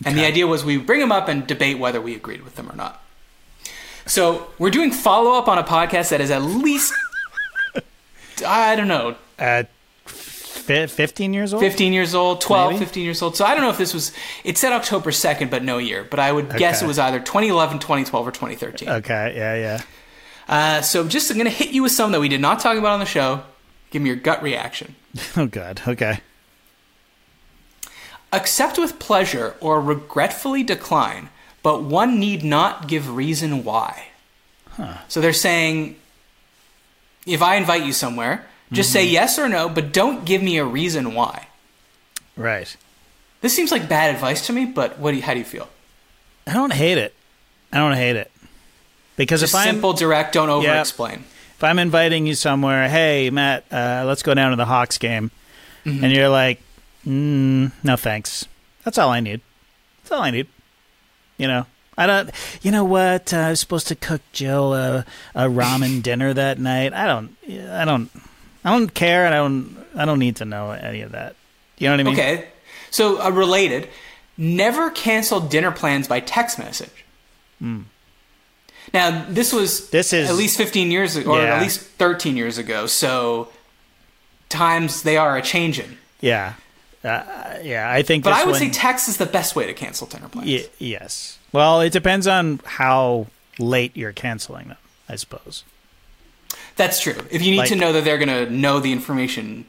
And 0.05 0.17
the 0.17 0.25
idea 0.25 0.45
was 0.47 0.63
we 0.63 0.77
bring 0.77 0.99
them 0.99 1.11
up 1.11 1.27
and 1.27 1.45
debate 1.47 1.79
whether 1.79 1.99
we 1.99 2.13
agreed 2.15 2.43
with 2.43 2.55
them 2.55 2.69
or 2.71 2.75
not. 2.75 3.01
So, 4.05 4.47
we're 4.57 4.69
doing 4.69 4.91
follow 4.91 5.31
up 5.33 5.47
on 5.47 5.57
a 5.57 5.63
podcast 5.63 6.09
that 6.09 6.21
is 6.21 6.31
at 6.31 6.41
least, 6.41 6.93
I 8.45 8.75
don't 8.75 8.87
know, 8.87 9.15
Uh, 9.39 9.63
fi 10.05 10.85
15 10.87 11.33
years 11.33 11.53
old? 11.53 11.61
15 11.61 11.93
years 11.93 12.13
old, 12.15 12.39
12, 12.41 12.71
Maybe. 12.73 12.85
15 12.85 13.03
years 13.03 13.21
old. 13.21 13.35
So, 13.35 13.43
I 13.45 13.53
don't 13.53 13.63
know 13.63 13.69
if 13.69 13.77
this 13.77 13.93
was, 13.93 14.11
it 14.43 14.57
said 14.57 14.71
October 14.71 15.11
2nd, 15.11 15.49
but 15.49 15.63
no 15.63 15.77
year. 15.77 16.05
But 16.09 16.19
I 16.19 16.31
would 16.31 16.55
guess 16.57 16.81
it 16.81 16.87
was 16.87 16.99
either 16.99 17.19
2011, 17.19 17.79
2012, 17.79 18.27
or 18.27 18.31
2013. 18.31 18.87
Okay. 18.89 19.33
Yeah, 19.35 19.55
yeah. 19.55 19.81
Uh, 20.47 20.81
so 20.81 21.05
just 21.07 21.29
I'm 21.29 21.37
going 21.37 21.45
to 21.49 21.51
hit 21.51 21.71
you 21.71 21.83
with 21.83 21.91
some 21.91 22.11
that 22.13 22.21
we 22.21 22.29
did 22.29 22.39
not 22.39 22.59
talk 22.61 22.77
about 22.77 22.93
on 22.93 22.99
the 22.99 23.05
show. 23.05 23.43
Give 23.91 24.01
me 24.01 24.07
your 24.09 24.17
gut 24.17 24.41
reaction. 24.41 24.95
Oh, 25.35 25.47
God. 25.47 25.81
Okay. 25.87 26.19
Accept 28.33 28.77
with 28.77 28.99
pleasure 28.99 29.55
or 29.61 29.81
regretfully 29.81 30.63
decline, 30.63 31.29
but 31.63 31.81
one 31.83 32.19
need 32.19 32.43
not 32.43 32.87
give 32.87 33.15
reason 33.15 33.63
why. 33.63 34.07
So 35.07 35.21
they're 35.21 35.33
saying 35.33 35.95
if 37.25 37.41
I 37.41 37.55
invite 37.55 37.83
you 37.83 37.93
somewhere, 37.93 38.45
just 38.71 38.91
say 38.91 39.05
yes 39.07 39.39
or 39.39 39.49
no, 39.49 39.69
but 39.69 39.91
don't 39.91 40.23
give 40.25 40.43
me 40.43 40.57
a 40.57 40.65
reason 40.65 41.13
why. 41.13 41.47
Right. 42.35 42.75
This 43.41 43.55
seems 43.55 43.71
like 43.71 43.89
bad 43.89 44.13
advice 44.13 44.45
to 44.47 44.53
me, 44.53 44.65
but 44.65 44.99
what 44.99 45.11
do 45.11 45.17
you, 45.17 45.23
how 45.23 45.33
do 45.33 45.39
you 45.39 45.45
feel? 45.45 45.67
I 46.45 46.53
don't 46.53 46.73
hate 46.73 46.97
it. 46.97 47.13
I 47.71 47.77
don't 47.77 47.95
hate 47.95 48.15
it. 48.15 48.31
Because 49.15 49.41
Just 49.41 49.53
if 49.53 49.59
I'm 49.59 49.73
simple, 49.75 49.93
direct, 49.93 50.33
don't 50.33 50.49
over 50.49 50.71
explain. 50.75 51.23
if 51.55 51.63
I'm 51.63 51.79
inviting 51.79 52.27
you 52.27 52.35
somewhere, 52.35 52.87
hey 52.87 53.29
Matt, 53.31 53.65
uh, 53.71 54.03
let's 54.05 54.21
go 54.21 54.33
down 54.35 54.51
to 54.51 54.57
the 54.57 54.65
Hawks 54.65 54.97
game, 54.99 55.31
and 55.85 56.11
you're 56.11 56.29
like, 56.29 56.61
mm, 57.07 57.71
no 57.83 57.95
thanks. 57.95 58.45
That's 58.83 58.97
all 58.97 59.09
I 59.09 59.19
need. 59.19 59.41
That's 60.03 60.11
all 60.11 60.21
I 60.21 60.31
need. 60.31 60.47
You 61.37 61.47
know, 61.47 61.65
I 61.97 62.07
don't. 62.07 62.29
You 62.61 62.71
know 62.71 62.83
what? 62.83 63.33
Uh, 63.33 63.37
I 63.37 63.49
was 63.51 63.59
supposed 63.59 63.87
to 63.87 63.95
cook 63.95 64.21
Jill 64.33 64.73
a, 64.73 65.05
a 65.35 65.43
ramen 65.45 66.01
dinner 66.03 66.33
that 66.33 66.59
night. 66.59 66.93
I 66.93 67.05
don't. 67.05 67.35
I 67.71 67.85
don't. 67.85 68.09
I 68.63 68.71
don't 68.77 68.93
care, 68.93 69.25
and 69.25 69.33
I 69.33 69.37
don't. 69.37 69.77
I 69.95 70.05
don't 70.05 70.19
need 70.19 70.35
to 70.37 70.45
know 70.45 70.71
any 70.71 71.01
of 71.01 71.11
that. 71.13 71.35
You 71.77 71.87
know 71.87 71.93
what 71.93 71.99
I 71.99 72.03
mean? 72.03 72.13
Okay. 72.13 72.47
So, 72.89 73.21
uh, 73.21 73.29
related, 73.29 73.89
never 74.37 74.89
cancel 74.89 75.39
dinner 75.39 75.71
plans 75.71 76.07
by 76.07 76.19
text 76.21 76.57
message. 76.57 77.05
Hmm. 77.59 77.81
Now, 78.93 79.25
this 79.29 79.51
was. 79.53 79.89
This 79.89 80.13
is- 80.13 80.29
at 80.29 80.35
least 80.35 80.57
15 80.57 80.89
years 80.91 81.15
ago, 81.15 81.31
or 81.33 81.41
Yeah. 81.41 81.55
at 81.57 81.61
least 81.61 81.81
13 81.81 82.37
years 82.37 82.57
ago. 82.57 82.87
So, 82.87 83.49
times 84.49 85.03
they 85.03 85.17
are 85.17 85.37
a 85.37 85.41
changing. 85.41 85.97
Yeah. 86.21 86.53
Uh, 87.07 87.59
yeah. 87.63 87.89
I 87.91 88.01
think. 88.03 88.23
But 88.23 88.33
I 88.33 88.43
would 88.43 88.51
one- 88.51 88.59
say 88.59 88.69
text 88.69 89.07
is 89.09 89.17
the 89.17 89.25
best 89.25 89.55
way 89.55 89.65
to 89.67 89.73
cancel 89.73 90.07
dinner 90.07 90.27
plans. 90.29 90.47
Y- 90.49 90.65
yes. 90.79 91.37
Well, 91.51 91.81
it 91.81 91.91
depends 91.93 92.27
on 92.27 92.59
how 92.65 93.27
late 93.59 93.95
you're 93.95 94.13
canceling 94.13 94.67
them, 94.67 94.77
I 95.09 95.15
suppose. 95.15 95.63
That's 96.75 96.99
true. 96.99 97.15
If 97.31 97.41
you 97.41 97.51
need 97.51 97.57
Like- 97.59 97.69
to 97.69 97.75
know 97.75 97.91
that 97.93 98.03
they're 98.03 98.17
going 98.19 98.27
to 98.29 98.51
know 98.51 98.79
the 98.79 98.91
information 98.91 99.65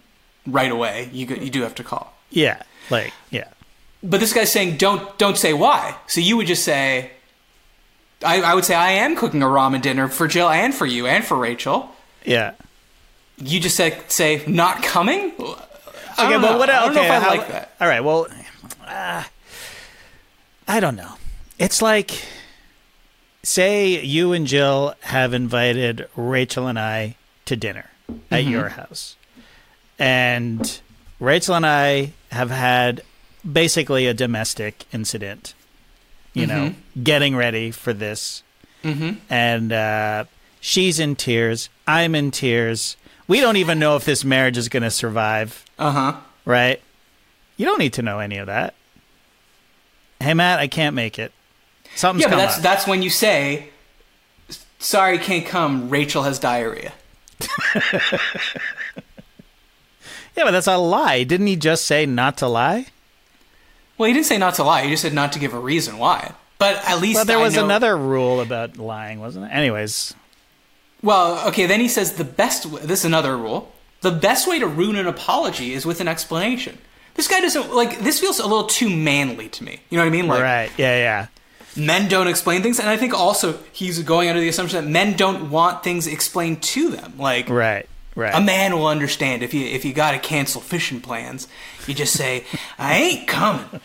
right 0.47 0.71
away, 0.71 1.09
you 1.13 1.27
you 1.27 1.51
do 1.51 1.63
have 1.63 1.75
to 1.77 1.85
call. 1.85 2.13
Yeah. 2.31 2.63
Like, 2.91 3.13
yeah. 3.31 3.45
But 4.03 4.21
this 4.21 4.33
guy's 4.33 4.53
saying 4.53 4.77
don't 4.77 5.17
don't 5.19 5.37
say 5.39 5.53
why. 5.53 5.97
So 6.07 6.21
you 6.21 6.37
would 6.37 6.47
just 6.47 6.65
say, 6.65 7.11
I, 8.25 8.43
I 8.43 8.55
would 8.55 8.65
say 8.65 8.75
I 8.75 8.91
am 8.93 9.17
cooking 9.17 9.43
a 9.43 9.47
ramen 9.47 9.81
dinner 9.83 10.09
for 10.09 10.29
Jill 10.29 10.49
and 10.49 10.75
for 10.75 10.87
you 10.87 11.07
and 11.07 11.25
for 11.25 11.37
Rachel. 11.37 11.91
Yeah. 12.25 12.53
You 13.39 13.61
just 13.61 13.77
say 13.77 13.99
say 14.09 14.43
not 14.47 14.83
coming. 14.83 15.33
Okay, 16.25 16.37
but 16.37 16.53
know. 16.53 16.59
what? 16.59 16.71
I 16.71 16.85
don't 16.87 16.95
know 16.95 17.01
okay, 17.01 17.09
if 17.09 17.13
I 17.13 17.21
how- 17.21 17.29
like 17.31 17.49
that. 17.49 17.75
All 17.81 17.89
right. 17.89 18.01
Well, 18.01 18.27
uh, 18.87 19.25
I 20.67 20.81
don't 20.81 20.97
know. 20.97 21.15
It's 21.59 21.81
like, 21.83 22.13
say 23.43 24.03
you 24.05 24.33
and 24.33 24.47
Jill 24.47 24.95
have 25.01 25.33
invited 25.35 26.09
Rachel 26.17 26.67
and 26.67 26.79
I 26.79 27.17
to 27.47 27.57
dinner 27.57 27.91
at 28.31 28.43
Mm-hmm. 28.43 28.51
your 28.51 28.69
house, 28.71 29.17
and 29.99 30.81
Rachel 31.21 31.55
and 31.55 31.67
I 31.67 32.13
have 32.31 32.51
had 32.51 33.03
basically 33.51 34.07
a 34.07 34.15
domestic 34.15 34.85
incident. 34.93 35.55
You 36.35 36.47
know, 36.47 36.75
getting 37.03 37.35
ready 37.35 37.71
for 37.73 37.93
this, 37.93 38.43
Mm-hmm. 38.85 39.19
and 39.29 39.73
uh, 39.73 40.25
she's 40.61 41.01
in 41.01 41.17
tears. 41.17 41.69
I'm 41.87 42.15
in 42.15 42.31
tears. 42.31 42.97
We 43.29 43.41
don't 43.41 43.57
even 43.57 43.79
know 43.79 43.95
if 43.97 44.05
this 44.05 44.25
marriage 44.25 44.57
is 44.57 44.69
going 44.69 44.83
to 44.83 44.91
survive 44.91 45.65
Uh 45.79 45.91
huh. 45.93 46.17
right? 46.45 46.81
You 47.57 47.67
don't 47.67 47.79
need 47.79 47.93
to 47.95 48.03
know 48.03 48.19
any 48.21 48.39
of 48.39 48.47
that. 48.47 48.75
Hey 50.21 50.35
Matt, 50.35 50.59
I 50.59 50.67
can't 50.67 50.97
make 50.97 51.19
it. 51.19 51.31
Something's 51.95 52.25
Yeah, 52.25 52.31
but 52.31 52.37
that's 52.39 52.57
up. 52.57 52.63
that's 52.63 52.87
when 52.87 53.03
you 53.03 53.11
say, 53.11 53.69
"Sorry, 54.79 55.19
can't 55.19 55.47
come." 55.47 55.89
Rachel 55.91 56.23
has 56.25 56.39
diarrhea. 56.39 56.93
yeah, 60.37 60.45
but 60.45 60.51
that's 60.53 60.67
a 60.67 60.77
lie. 60.77 61.25
Didn't 61.25 61.47
he 61.47 61.57
just 61.57 61.85
say 61.87 62.07
not 62.07 62.37
to 62.39 62.47
lie? 62.49 62.87
Well, 63.97 64.07
he 64.09 64.13
didn't 64.13 64.27
say 64.27 64.39
not 64.39 64.55
to 64.55 64.65
lie. 64.65 64.85
He 64.85 64.91
just 64.91 65.03
said 65.03 65.13
not 65.15 65.33
to 65.33 65.39
give 65.39 65.55
a 65.55 65.59
reason 65.59 65.99
why. 65.99 66.33
But 66.59 66.77
at 66.89 67.01
least 67.01 67.17
Well, 67.17 67.25
there 67.25 67.39
I 67.39 67.43
was 67.43 67.55
know- 67.57 67.65
another 67.65 67.97
rule 67.97 68.41
about 68.41 68.77
lying, 68.77 69.21
wasn't 69.21 69.47
it? 69.47 69.49
Anyways, 69.55 70.15
Well, 71.03 71.49
okay, 71.49 71.67
then 71.67 71.81
he 71.81 71.89
says 71.89 72.15
the 72.15 72.25
best. 72.25 72.65
w- 72.65 72.85
This 72.87 73.01
is 73.01 73.05
another 73.05 73.37
rule. 73.37 73.73
The 74.01 74.11
best 74.11 74.49
way 74.49 74.59
to 74.59 74.67
ruin 74.67 74.97
an 74.97 75.07
apology 75.07 75.73
is 75.73 75.85
with 75.87 76.01
an 76.01 76.09
explanation. 76.09 76.79
This 77.15 77.27
guy 77.29 77.41
doesn't 77.41 77.73
like. 77.75 78.01
This 78.01 78.21
feels 78.21 78.39
a 78.39 78.47
little 78.47 78.67
too 78.67 78.89
manly 78.91 79.49
to 79.51 79.65
me. 79.65 79.81
You 79.91 79.99
know 79.99 80.05
what 80.05 80.09
I 80.09 80.11
mean? 80.11 80.27
Like 80.29 80.43
right? 80.43 80.71
Yeah, 80.77 80.97
yeah. 80.99 81.27
men 81.77 82.09
don't 82.09 82.29
explain 82.29 82.63
things, 82.63 82.79
and 82.79 82.89
I 82.89 82.97
think 82.97 83.13
also 83.15 83.59
he's 83.73 84.01
going 84.03 84.29
under 84.29 84.41
the 84.41 84.49
assumption 84.49 84.85
that 84.85 84.91
men 84.91 85.17
don't 85.17 85.51
want 85.51 85.83
things 85.83 86.07
explained 86.07 86.63
to 86.63 86.91
them. 86.91 87.15
Like 87.19 87.49
Right, 87.49 87.89
right. 88.15 88.35
a 88.35 88.41
man 88.41 88.73
will 88.77 88.87
understand 88.87 89.43
if 89.43 89.53
you 89.53 89.67
if 89.67 89.85
you 89.85 89.93
got 89.93 90.13
to 90.13 90.19
cancel 90.21 90.61
fishing 90.61 91.01
plans. 91.01 91.49
You 91.89 91.95
just 91.95 92.13
say, 92.15 92.45
"I 92.79 92.97
ain't 92.99 93.27
coming," 93.29 93.81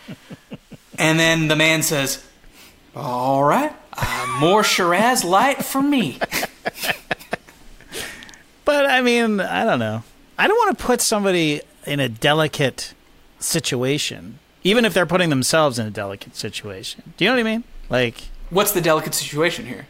and 0.98 1.18
then 1.18 1.48
the 1.48 1.56
man 1.56 1.82
says, 1.82 2.24
"All 2.94 3.42
right, 3.42 3.72
uh, 3.94 4.36
more 4.38 4.62
Shiraz 4.62 5.24
light 5.24 5.64
for 5.64 5.82
me." 5.82 6.18
but 8.74 8.90
I 8.90 9.00
mean, 9.02 9.40
I 9.40 9.64
don't 9.64 9.78
know. 9.78 10.02
I 10.36 10.48
don't 10.48 10.56
want 10.56 10.76
to 10.76 10.84
put 10.84 11.00
somebody 11.00 11.62
in 11.86 12.00
a 12.00 12.08
delicate 12.08 12.94
situation, 13.38 14.40
even 14.64 14.84
if 14.84 14.92
they're 14.92 15.06
putting 15.06 15.30
themselves 15.30 15.78
in 15.78 15.86
a 15.86 15.90
delicate 15.90 16.34
situation. 16.34 17.12
Do 17.16 17.24
you 17.24 17.30
know 17.30 17.36
what 17.36 17.40
I 17.46 17.50
mean? 17.50 17.64
Like 17.88 18.24
What's 18.50 18.72
the 18.72 18.80
delicate 18.80 19.14
situation 19.14 19.66
here? 19.66 19.86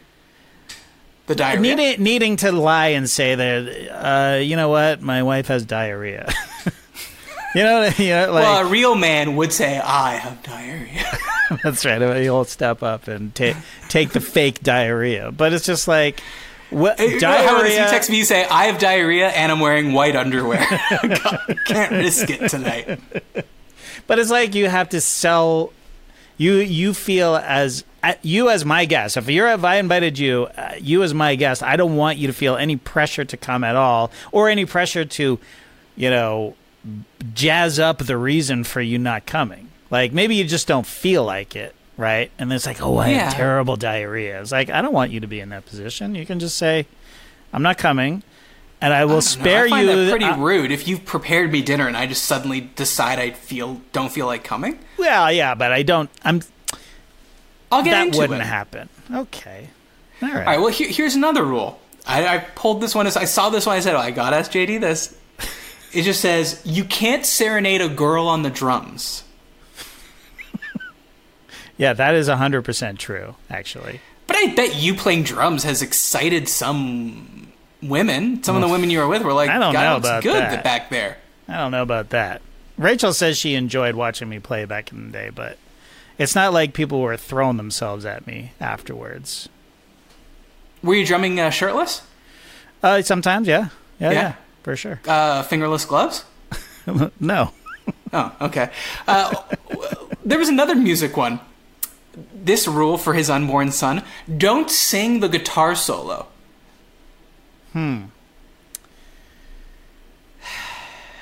The 1.26 1.34
diarrhea. 1.34 1.60
needing 1.60 2.02
needing 2.02 2.36
to 2.38 2.52
lie 2.52 2.88
and 2.88 3.08
say 3.08 3.34
that, 3.34 3.88
uh, 3.90 4.38
you 4.40 4.56
know 4.56 4.68
what, 4.68 5.00
my 5.00 5.22
wife 5.22 5.48
has 5.48 5.64
diarrhea. 5.64 6.30
you 7.54 7.62
know, 7.62 7.90
you 7.96 8.10
know, 8.10 8.32
like 8.32 8.44
well, 8.44 8.66
a 8.66 8.70
real 8.70 8.94
man 8.94 9.36
would 9.36 9.52
say, 9.52 9.78
"I 9.78 10.16
have 10.16 10.42
diarrhea." 10.42 11.06
that's 11.62 11.84
right. 11.84 12.22
He'll 12.22 12.44
step 12.44 12.82
up 12.82 13.08
and 13.08 13.34
take 13.34 13.56
take 13.88 14.10
the 14.10 14.20
fake 14.20 14.62
diarrhea, 14.62 15.32
but 15.32 15.52
it's 15.52 15.66
just 15.66 15.88
like 15.88 16.22
what 16.74 16.98
How 16.98 17.04
does 17.04 17.12
he 17.14 17.18
diarrhea. 17.20 17.88
text 17.90 18.10
me? 18.10 18.18
you 18.18 18.24
Say, 18.24 18.44
"I 18.44 18.64
have 18.66 18.78
diarrhea 18.78 19.28
and 19.28 19.50
I'm 19.52 19.60
wearing 19.60 19.92
white 19.92 20.16
underwear." 20.16 20.66
God, 21.02 21.58
Can't 21.66 21.92
risk 21.92 22.28
it 22.30 22.48
tonight. 22.50 23.00
But 24.06 24.18
it's 24.18 24.30
like 24.30 24.54
you 24.54 24.68
have 24.68 24.88
to 24.90 25.00
sell. 25.00 25.72
You 26.36 26.54
you 26.54 26.94
feel 26.94 27.36
as 27.36 27.84
uh, 28.02 28.14
you 28.22 28.50
as 28.50 28.64
my 28.64 28.84
guest. 28.84 29.16
If 29.16 29.30
you're 29.30 29.48
if 29.48 29.64
I 29.64 29.76
invited 29.76 30.18
you, 30.18 30.48
uh, 30.56 30.74
you 30.80 31.02
as 31.02 31.14
my 31.14 31.36
guest, 31.36 31.62
I 31.62 31.76
don't 31.76 31.96
want 31.96 32.18
you 32.18 32.26
to 32.26 32.32
feel 32.32 32.56
any 32.56 32.76
pressure 32.76 33.24
to 33.24 33.36
come 33.36 33.62
at 33.64 33.76
all, 33.76 34.10
or 34.32 34.48
any 34.48 34.66
pressure 34.66 35.04
to, 35.04 35.38
you 35.96 36.10
know, 36.10 36.54
jazz 37.34 37.78
up 37.78 37.98
the 37.98 38.16
reason 38.18 38.64
for 38.64 38.80
you 38.80 38.98
not 38.98 39.26
coming. 39.26 39.70
Like 39.90 40.12
maybe 40.12 40.34
you 40.34 40.44
just 40.44 40.66
don't 40.66 40.86
feel 40.86 41.24
like 41.24 41.54
it, 41.54 41.74
right? 41.96 42.30
And 42.38 42.52
it's 42.52 42.66
like, 42.66 42.80
oh, 42.82 42.96
I 42.98 43.08
Yeah. 43.10 43.24
have 43.24 43.34
terrible 43.34 43.76
diarrhea. 43.76 44.40
It's 44.40 44.52
like 44.52 44.70
I 44.70 44.82
don't 44.82 44.92
want 44.94 45.10
you 45.12 45.20
to 45.20 45.26
be 45.26 45.40
in 45.40 45.48
that 45.50 45.66
position. 45.66 46.14
You 46.14 46.26
can 46.26 46.38
just 46.40 46.56
say, 46.56 46.86
I'm 47.52 47.62
not 47.62 47.78
coming, 47.78 48.22
and 48.80 48.92
I 48.92 49.04
will 49.04 49.14
No, 49.14 49.20
spare 49.20 49.64
I 49.66 49.70
find 49.70 49.88
you. 49.88 50.04
that 50.04 50.10
pretty 50.10 50.24
uh, 50.26 50.36
rude. 50.38 50.70
If 50.72 50.86
you've 50.88 51.04
prepared 51.04 51.52
me 51.52 51.62
dinner 51.62 51.86
and 51.86 51.96
I 51.96 52.06
just 52.06 52.24
suddenly 52.24 52.60
decide 52.60 53.18
I 53.18 53.30
feel 53.30 53.80
don't 53.92 54.10
feel 54.12 54.26
like 54.26 54.44
coming, 54.44 54.78
well, 54.98 55.32
yeah, 55.32 55.54
but 55.54 55.72
I 55.72 55.82
don't. 55.82 56.10
I'm 56.24 56.42
I'll 57.72 57.82
get 57.82 57.90
that 57.92 58.06
into 58.06 58.18
wouldn't 58.18 58.40
it. 58.42 58.44
happen. 58.46 58.88
Okay. 59.12 59.68
All 60.22 60.28
right. 60.28 60.36
All 60.38 60.44
right. 60.44 60.58
Well, 60.60 60.68
here, 60.68 60.88
here's 60.88 61.14
another 61.16 61.44
rule. 61.44 61.80
I, 62.06 62.36
I 62.36 62.38
pulled 62.38 62.80
this 62.80 62.94
one. 62.94 63.06
As 63.06 63.16
I 63.16 63.24
saw 63.24 63.50
this 63.50 63.66
one. 63.66 63.76
I 63.76 63.80
said, 63.80 63.94
"Oh, 63.94 63.98
I 63.98 64.10
got 64.12 64.30
to 64.30 64.36
ask 64.36 64.50
JD 64.52 64.80
this." 64.80 65.16
It 65.92 66.02
just 66.02 66.20
says 66.20 66.60
you 66.64 66.84
can't 66.84 67.24
serenade 67.24 67.80
a 67.80 67.88
girl 67.88 68.26
on 68.28 68.42
the 68.42 68.50
drums. 68.50 69.22
Yeah, 71.76 71.92
that 71.92 72.14
is 72.14 72.28
100% 72.28 72.98
true, 72.98 73.34
actually. 73.50 74.00
But 74.26 74.36
I 74.36 74.54
bet 74.54 74.76
you 74.76 74.94
playing 74.94 75.24
drums 75.24 75.64
has 75.64 75.82
excited 75.82 76.48
some 76.48 77.52
women. 77.82 78.42
Some 78.42 78.56
of 78.56 78.62
the 78.62 78.68
women 78.68 78.90
you 78.90 78.98
were 79.00 79.08
with 79.08 79.22
were 79.22 79.32
like, 79.32 79.50
I 79.50 79.58
don't 79.58 79.72
"God, 79.72 79.82
know 79.82 79.96
about 79.96 80.22
good 80.22 80.34
that." 80.42 80.64
back 80.64 80.88
there." 80.90 81.18
I 81.48 81.56
don't 81.58 81.72
know 81.72 81.82
about 81.82 82.10
that. 82.10 82.40
Rachel 82.78 83.12
says 83.12 83.36
she 83.36 83.54
enjoyed 83.54 83.94
watching 83.94 84.28
me 84.28 84.38
play 84.38 84.64
back 84.64 84.90
in 84.92 85.06
the 85.06 85.12
day, 85.12 85.30
but 85.34 85.58
it's 86.16 86.34
not 86.34 86.52
like 86.54 86.72
people 86.72 87.00
were 87.02 87.16
throwing 87.16 87.56
themselves 87.58 88.04
at 88.06 88.26
me 88.26 88.52
afterwards. 88.60 89.48
Were 90.82 90.94
you 90.94 91.04
drumming 91.06 91.38
uh, 91.40 91.50
shirtless? 91.50 92.02
Uh, 92.82 93.02
sometimes, 93.02 93.46
yeah. 93.48 93.68
Yeah, 94.00 94.10
Yeah? 94.10 94.12
yeah, 94.12 94.34
for 94.62 94.76
sure. 94.76 95.00
Uh, 95.06 95.42
fingerless 95.42 95.84
gloves? 95.84 96.24
no. 97.20 97.50
Oh, 98.12 98.32
okay. 98.40 98.70
Uh, 99.06 99.34
there 100.24 100.38
was 100.38 100.48
another 100.48 100.74
music 100.74 101.16
one. 101.16 101.40
This 102.34 102.66
rule 102.68 102.98
for 102.98 103.14
his 103.14 103.28
unborn 103.30 103.72
son 103.72 104.02
don't 104.36 104.70
sing 104.70 105.20
the 105.20 105.28
guitar 105.28 105.74
solo. 105.74 106.26
Hmm. 107.72 108.04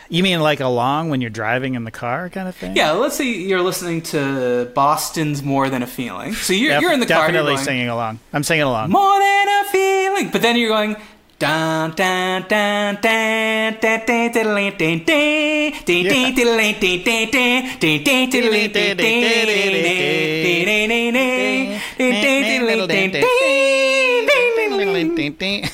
You 0.09 0.23
mean 0.23 0.41
like 0.41 0.61
along 0.61 1.09
when 1.09 1.23
you're 1.23 1.31
driving 1.31 1.75
in 1.75 1.85
the 1.85 1.91
car, 1.91 2.29
kind 2.29 2.47
of 2.47 2.55
thing? 2.55 2.77
Yeah, 2.77 2.91
let's 2.93 3.17
say 3.17 3.25
you're 3.33 3.63
listening 3.63 4.03
to 4.03 4.71
Boston's 4.75 5.43
More 5.43 5.71
Than 5.71 5.83
a 5.83 5.87
Feeling. 5.87 6.35
So 6.35 6.53
you're, 6.53 6.73
Def- 6.73 6.83
you're 6.83 6.93
in 6.93 7.01
the 7.01 7.07
car. 7.07 7.27
definitely 7.29 7.57
singing 7.57 7.89
along. 7.89 8.19
I'm 8.31 8.43
singing 8.43 8.65
along. 8.65 8.91
More 8.91 9.19
than 9.19 9.49
a 9.49 9.65
feeling. 9.71 10.29
But 10.31 10.43
then 10.43 10.57
you're 10.59 10.69
going. 10.69 10.97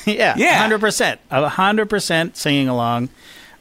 Yeah, 0.05 0.35
yeah, 0.37 0.59
hundred 0.59 0.79
percent, 0.79 1.19
hundred 1.29 1.85
percent 1.87 2.35
singing 2.35 2.67
along. 2.67 3.09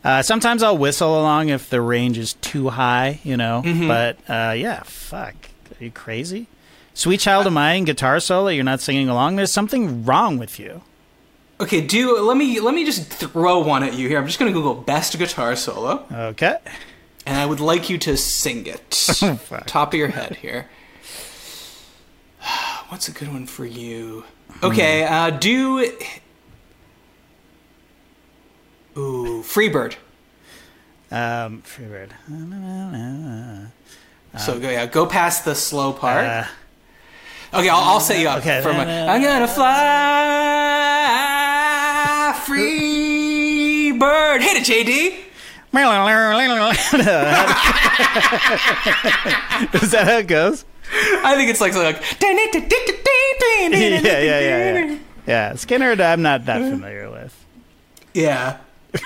Uh, 0.02 0.22
sometimes 0.22 0.62
I'll 0.62 0.78
whistle 0.78 1.20
along 1.20 1.50
if 1.50 1.68
the 1.68 1.80
range 1.80 2.16
is 2.16 2.34
too 2.34 2.70
high, 2.70 3.20
you 3.22 3.36
know. 3.36 3.62
Mm-hmm. 3.64 3.88
But 3.88 4.18
uh, 4.28 4.52
yeah, 4.52 4.82
fuck, 4.84 5.34
are 5.78 5.84
you 5.84 5.90
crazy? 5.90 6.46
Sweet 6.94 7.20
Child 7.20 7.46
of 7.46 7.52
Mine 7.52 7.84
guitar 7.84 8.18
solo, 8.18 8.48
you're 8.48 8.64
not 8.64 8.80
singing 8.80 9.08
along. 9.08 9.36
There's 9.36 9.52
something 9.52 10.04
wrong 10.04 10.38
with 10.38 10.58
you. 10.58 10.82
Okay, 11.60 11.80
do 11.80 12.20
let 12.20 12.36
me 12.36 12.60
let 12.60 12.74
me 12.74 12.84
just 12.84 13.12
throw 13.12 13.58
one 13.60 13.82
at 13.82 13.94
you 13.94 14.08
here. 14.08 14.18
I'm 14.18 14.26
just 14.26 14.38
gonna 14.38 14.52
Google 14.52 14.74
best 14.74 15.18
guitar 15.18 15.56
solo, 15.56 16.06
Okay. 16.10 16.56
and 17.26 17.36
I 17.36 17.46
would 17.46 17.58
like 17.60 17.90
you 17.90 17.98
to 17.98 18.16
sing 18.16 18.66
it. 18.66 18.94
fuck. 18.94 19.66
Top 19.66 19.92
of 19.92 19.98
your 19.98 20.08
head 20.08 20.36
here. 20.36 20.68
What's 22.88 23.08
a 23.08 23.12
good 23.12 23.28
one 23.32 23.46
for 23.46 23.66
you? 23.66 24.24
Okay, 24.62 25.04
uh, 25.04 25.30
do. 25.30 25.80
Ooh, 28.96 29.42
Freebird. 29.42 29.94
Um, 31.10 31.62
Freebird. 31.62 32.10
So 34.38 34.60
go 34.60 34.70
yeah, 34.70 34.86
go 34.86 35.06
past 35.06 35.44
the 35.44 35.54
slow 35.54 35.92
part. 35.92 36.24
Uh, 36.24 36.44
okay, 37.54 37.68
I'll, 37.68 37.80
I'll 37.80 38.00
set 38.00 38.20
you 38.20 38.28
up 38.28 38.38
okay. 38.38 38.60
for 38.62 38.72
my. 38.72 39.08
I'm 39.08 39.22
gonna 39.22 39.48
fly, 39.48 39.64
free 42.48 43.92
bird. 43.92 44.40
Hit 44.42 44.56
it, 44.56 44.64
JD. 44.86 45.24
Is 49.82 49.90
that 49.90 50.06
how 50.06 50.16
it 50.18 50.26
goes? 50.26 50.64
I 51.24 51.34
think 51.36 51.50
it's 51.50 51.60
like 51.60 51.74
something 51.74 51.92
like. 51.94 52.02
yeah, 52.20 54.00
yeah, 54.00 54.20
yeah, 54.20 54.40
yeah. 54.40 54.98
Yeah, 55.26 55.52
Skynyrd, 55.52 56.00
I'm 56.00 56.22
not 56.22 56.46
that 56.46 56.60
familiar 56.70 57.10
with. 57.10 57.34
Yeah. 58.14 58.56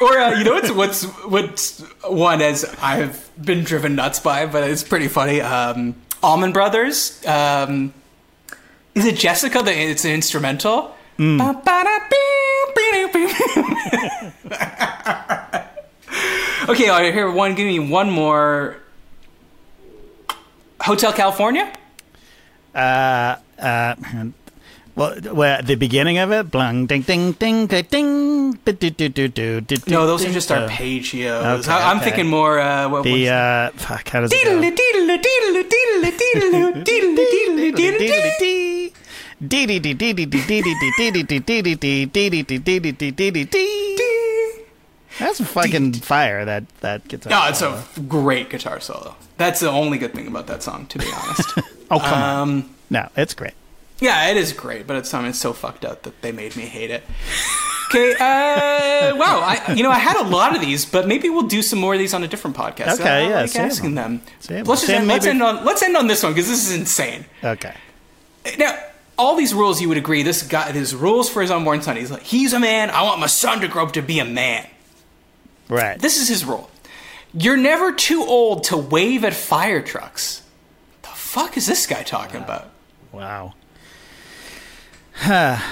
Or 0.00 0.16
uh, 0.16 0.38
you 0.38 0.44
know 0.44 0.52
what's 0.52 0.70
what's 0.70 1.02
what's 1.24 1.80
one 2.04 2.40
as 2.40 2.64
I've 2.80 3.28
been 3.44 3.64
driven 3.64 3.96
nuts 3.96 4.20
by, 4.20 4.46
but 4.46 4.70
it's 4.70 4.84
pretty 4.84 5.08
funny. 5.08 5.40
Um, 5.40 5.96
Allman 6.22 6.52
Brothers. 6.52 7.20
Um, 7.26 7.92
is 8.94 9.04
it 9.04 9.16
Jessica? 9.16 9.60
That 9.60 9.76
it's 9.76 10.04
an 10.04 10.12
instrumental. 10.12 10.94
Okay, 16.68 16.88
all 16.88 17.00
right, 17.00 17.12
here 17.12 17.30
one. 17.30 17.54
Give 17.54 17.66
me 17.66 17.78
one 17.78 18.10
more. 18.10 18.76
Hotel 20.80 21.12
California. 21.12 21.72
Uh, 22.74 23.36
uh, 23.58 23.94
well, 24.96 25.16
well, 25.32 25.58
at 25.58 25.66
the 25.66 25.74
beginning 25.76 26.18
of 26.18 26.32
it, 26.32 26.50
blung, 26.50 26.86
ding, 26.86 27.02
ding, 27.02 27.32
ding, 27.32 27.66
ding, 27.66 27.82
ding, 27.84 28.52
do, 28.64 28.72
do, 28.72 28.90
do, 28.90 29.08
do, 29.08 29.28
do, 29.28 29.60
do, 29.60 29.76
No, 29.90 30.06
those 30.06 30.24
are 30.24 30.32
just 30.32 30.48
arpeggios. 30.50 31.60
okay, 31.60 31.70
I- 31.70 31.90
I'm 31.90 31.98
okay. 31.98 32.06
thinking 32.10 32.26
more. 32.28 32.58
Uh, 32.58 32.88
what, 32.88 33.04
The 33.04 33.12
what's- 33.12 33.30
uh, 33.30 33.70
fuck, 33.76 34.08
how 34.08 34.20
does 34.22 34.32
it 34.32 34.44
go? 34.44 34.60
That's 45.18 45.40
fucking 45.40 45.92
fire. 45.94 46.44
That 46.44 46.64
that 46.80 47.06
guitar. 47.08 47.30
No, 47.30 47.48
it's 47.48 47.62
a 47.62 47.84
great 48.08 48.50
guitar 48.50 48.80
solo. 48.80 49.14
That's 49.36 49.60
the 49.60 49.68
only 49.68 49.98
good 49.98 50.14
thing 50.14 50.26
about 50.26 50.46
that 50.46 50.62
song, 50.62 50.86
to 50.86 50.98
be 50.98 51.06
honest. 51.06 51.58
oh 51.90 51.98
come 51.98 52.22
on. 52.22 52.74
No, 52.88 53.08
it's 53.16 53.34
great. 53.34 53.54
yeah, 54.00 54.28
it 54.30 54.36
is 54.36 54.52
great, 54.52 54.86
but 54.86 54.96
it's, 54.96 55.12
I 55.12 55.26
it's 55.28 55.38
so 55.38 55.52
fucked 55.52 55.84
up 55.84 56.02
that 56.02 56.22
they 56.22 56.32
made 56.32 56.56
me 56.56 56.62
hate 56.64 56.90
it. 56.90 57.02
Okay, 57.88 58.12
uh, 58.14 59.16
wow, 59.16 59.40
I, 59.44 59.74
you 59.74 59.82
know, 59.82 59.90
I 59.90 59.98
had 59.98 60.16
a 60.16 60.26
lot 60.26 60.54
of 60.54 60.62
these, 60.62 60.86
but 60.86 61.06
maybe 61.06 61.28
we'll 61.28 61.46
do 61.46 61.60
some 61.60 61.78
more 61.78 61.92
of 61.92 61.98
these 61.98 62.14
on 62.14 62.22
a 62.24 62.28
different 62.28 62.56
podcast. 62.56 62.94
Okay, 63.00 63.08
I 63.08 63.28
yeah, 63.28 63.40
like 63.42 63.54
asking 63.56 63.94
them. 63.96 64.22
Save 64.40 64.66
Let's 64.66 64.80
just 64.82 64.86
them. 64.86 65.00
end, 65.02 65.08
let's 65.08 65.26
end 65.26 65.42
on 65.42 65.64
let's 65.64 65.82
end 65.82 65.96
on 65.96 66.06
this 66.06 66.22
one 66.22 66.32
because 66.32 66.48
this 66.48 66.70
is 66.70 66.74
insane. 66.78 67.26
Okay. 67.44 67.74
Now, 68.58 68.78
all 69.22 69.36
these 69.36 69.54
rules, 69.54 69.80
you 69.80 69.88
would 69.88 69.98
agree, 69.98 70.24
this 70.24 70.42
guy, 70.42 70.72
his 70.72 70.94
rules 70.96 71.30
for 71.30 71.42
his 71.42 71.50
unborn 71.50 71.80
son. 71.80 71.96
He's 71.96 72.10
like, 72.10 72.24
he's 72.24 72.52
a 72.52 72.58
man. 72.58 72.90
I 72.90 73.02
want 73.02 73.20
my 73.20 73.28
son 73.28 73.60
to 73.60 73.68
grow 73.68 73.84
up 73.84 73.92
to 73.92 74.02
be 74.02 74.18
a 74.18 74.24
man. 74.24 74.66
Right. 75.68 75.98
This 75.98 76.20
is 76.20 76.28
his 76.28 76.44
rule. 76.44 76.68
You're 77.32 77.56
never 77.56 77.92
too 77.92 78.24
old 78.24 78.64
to 78.64 78.76
wave 78.76 79.24
at 79.24 79.32
fire 79.32 79.80
trucks. 79.80 80.42
The 81.02 81.08
fuck 81.08 81.56
is 81.56 81.66
this 81.66 81.86
guy 81.86 82.02
talking 82.02 82.42
about? 82.42 82.68
Wow. 83.12 83.54
Huh. 85.14 85.58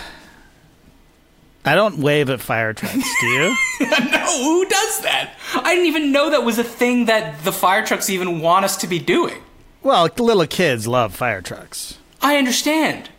I 1.63 1.75
don't 1.75 1.99
wave 1.99 2.31
at 2.31 2.41
fire 2.41 2.73
trucks, 2.73 3.15
do 3.21 3.27
you? 3.27 3.57
no, 3.81 4.43
who 4.43 4.65
does 4.65 5.01
that? 5.01 5.35
I 5.57 5.75
didn't 5.75 5.89
even 5.89 6.11
know 6.11 6.31
that 6.31 6.43
was 6.43 6.59
a 6.59 6.65
thing 6.65 7.07
that 7.07 7.45
the 7.45 7.53
fire 7.53 7.85
trucks 7.85 8.09
even 8.09 8.41
want 8.41 8.65
us 8.65 8.79
to 8.79 8.87
be 8.87 8.99
doing. 8.99 9.43
well, 9.83 10.09
little 10.19 10.47
kids 10.47 10.87
love 10.87 11.15
fire 11.15 11.43
trucks. 11.43 11.99
I 12.23 12.37
understand. 12.39 13.11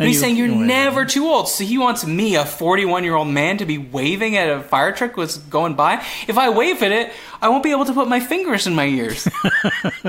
And 0.00 0.08
he's 0.08 0.16
you- 0.16 0.20
saying 0.22 0.36
you're 0.36 0.48
you 0.48 0.54
never 0.64 1.04
too 1.04 1.26
old. 1.28 1.48
So 1.48 1.62
he 1.62 1.76
wants 1.78 2.06
me, 2.06 2.34
a 2.34 2.44
41 2.44 3.04
year 3.04 3.14
old 3.14 3.28
man, 3.28 3.58
to 3.58 3.66
be 3.66 3.78
waving 3.78 4.36
at 4.36 4.48
a 4.48 4.62
fire 4.62 4.92
truck 4.92 5.16
was 5.16 5.36
going 5.36 5.74
by. 5.74 6.04
If 6.26 6.38
I 6.38 6.48
wave 6.48 6.82
at 6.82 6.90
it, 6.90 7.12
I 7.42 7.48
won't 7.50 7.62
be 7.62 7.70
able 7.70 7.84
to 7.84 7.92
put 7.92 8.08
my 8.08 8.18
fingers 8.18 8.66
in 8.66 8.74
my 8.74 8.86
ears. 8.86 9.28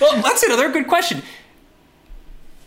well, 0.00 0.22
that's 0.22 0.42
another 0.42 0.70
good 0.72 0.88
question. 0.88 1.22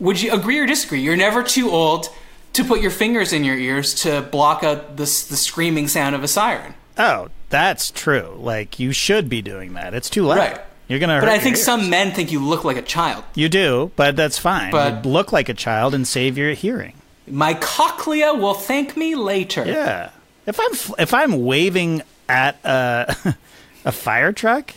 Would 0.00 0.22
you 0.22 0.32
agree 0.32 0.58
or 0.58 0.66
disagree? 0.66 1.00
You're 1.00 1.16
never 1.16 1.42
too 1.42 1.70
old 1.70 2.08
to 2.52 2.64
put 2.64 2.80
your 2.80 2.90
fingers 2.90 3.32
in 3.32 3.44
your 3.44 3.56
ears 3.56 3.94
to 4.02 4.22
block 4.22 4.62
out 4.62 4.96
the, 4.96 5.02
the 5.02 5.06
screaming 5.36 5.88
sound 5.88 6.14
of 6.14 6.22
a 6.22 6.28
siren. 6.28 6.74
Oh, 6.96 7.28
that's 7.50 7.90
true. 7.90 8.34
Like 8.38 8.78
you 8.78 8.92
should 8.92 9.28
be 9.28 9.42
doing 9.42 9.74
that. 9.74 9.94
It's 9.94 10.08
too 10.10 10.24
late. 10.26 10.38
Right. 10.38 10.60
You're 10.88 10.98
gonna. 10.98 11.20
But 11.20 11.28
hurt 11.28 11.34
I 11.34 11.38
think 11.38 11.56
ears. 11.56 11.64
some 11.64 11.90
men 11.90 12.12
think 12.12 12.32
you 12.32 12.40
look 12.44 12.64
like 12.64 12.76
a 12.76 12.82
child. 12.82 13.24
You 13.34 13.48
do, 13.48 13.90
but 13.96 14.16
that's 14.16 14.38
fine. 14.38 14.70
But- 14.70 15.04
you 15.04 15.10
look 15.10 15.32
like 15.32 15.48
a 15.48 15.54
child 15.54 15.94
and 15.94 16.06
save 16.08 16.38
your 16.38 16.52
hearing. 16.52 16.94
My 17.26 17.52
cochlea 17.54 18.32
will 18.34 18.54
thank 18.54 18.96
me 18.96 19.14
later. 19.14 19.64
Yeah. 19.66 20.10
If 20.46 20.58
I'm 20.58 20.94
if 20.98 21.12
I'm 21.12 21.44
waving 21.44 22.02
at 22.28 22.56
a 22.64 23.14
a 23.84 23.92
fire 23.92 24.32
truck, 24.32 24.72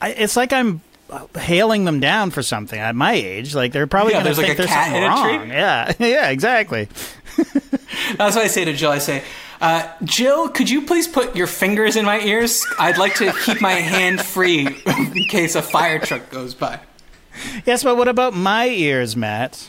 I, 0.00 0.10
it's 0.12 0.34
like 0.34 0.52
I'm 0.54 0.80
uh, 1.10 1.26
hailing 1.38 1.84
them 1.84 2.00
down 2.00 2.30
for 2.30 2.40
something 2.42 2.78
at 2.78 2.94
my 2.96 3.12
age. 3.12 3.54
Like 3.54 3.72
they're 3.72 3.86
probably 3.86 4.14
Yeah, 4.14 4.22
going 4.22 4.34
to 4.34 4.40
like 4.40 4.46
think 4.56 4.58
a 4.60 4.62
there's 4.62 4.70
something 4.74 5.02
wrong. 5.02 5.40
tree. 5.40 5.48
Yeah. 5.50 5.92
yeah. 5.98 6.30
Exactly. 6.30 6.88
That's 8.16 8.36
what 8.36 8.44
I 8.44 8.48
say 8.48 8.64
to 8.64 8.72
Jill. 8.72 8.90
I 8.90 8.98
say, 8.98 9.22
uh, 9.60 9.88
Jill, 10.04 10.48
could 10.48 10.70
you 10.70 10.82
please 10.82 11.06
put 11.06 11.36
your 11.36 11.46
fingers 11.46 11.96
in 11.96 12.04
my 12.04 12.20
ears? 12.20 12.64
I'd 12.78 12.98
like 12.98 13.14
to 13.16 13.32
keep 13.44 13.60
my 13.60 13.72
hand 13.72 14.20
free 14.20 14.66
in 14.86 15.24
case 15.28 15.54
a 15.54 15.62
fire 15.62 15.98
truck 15.98 16.30
goes 16.30 16.54
by. 16.54 16.80
Yes, 17.64 17.84
but 17.84 17.96
what 17.96 18.08
about 18.08 18.34
my 18.34 18.68
ears, 18.68 19.16
Matt? 19.16 19.68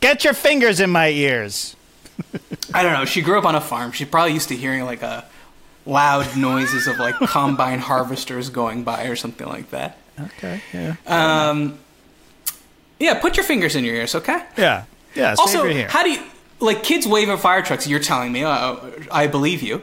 Get 0.00 0.24
your 0.24 0.34
fingers 0.34 0.80
in 0.80 0.90
my 0.90 1.08
ears. 1.08 1.76
I 2.74 2.82
don't 2.82 2.92
know. 2.92 3.04
She 3.04 3.22
grew 3.22 3.38
up 3.38 3.44
on 3.44 3.54
a 3.54 3.60
farm. 3.60 3.92
She's 3.92 4.08
probably 4.08 4.34
used 4.34 4.48
to 4.48 4.56
hearing 4.56 4.84
like 4.84 5.02
a 5.02 5.24
loud 5.86 6.36
noises 6.36 6.86
of 6.86 6.98
like 6.98 7.16
combine 7.18 7.78
harvesters 7.78 8.50
going 8.50 8.84
by 8.84 9.04
or 9.04 9.16
something 9.16 9.46
like 9.46 9.70
that. 9.70 9.98
Okay. 10.18 10.60
Yeah. 10.72 10.96
Um, 11.06 11.78
yeah, 12.98 13.18
put 13.18 13.36
your 13.36 13.44
fingers 13.44 13.76
in 13.76 13.84
your 13.84 13.94
ears, 13.94 14.14
okay? 14.14 14.42
yeah. 14.56 14.84
Yeah. 15.14 15.34
Also, 15.38 15.64
how 15.88 16.04
do 16.04 16.10
you 16.10 16.22
like 16.60 16.82
kids 16.82 17.06
wave 17.06 17.28
at 17.28 17.38
fire 17.40 17.62
trucks? 17.62 17.86
You're 17.86 18.00
telling 18.00 18.32
me, 18.32 18.44
uh, 18.44 18.76
I 19.10 19.26
believe 19.26 19.62
you. 19.62 19.82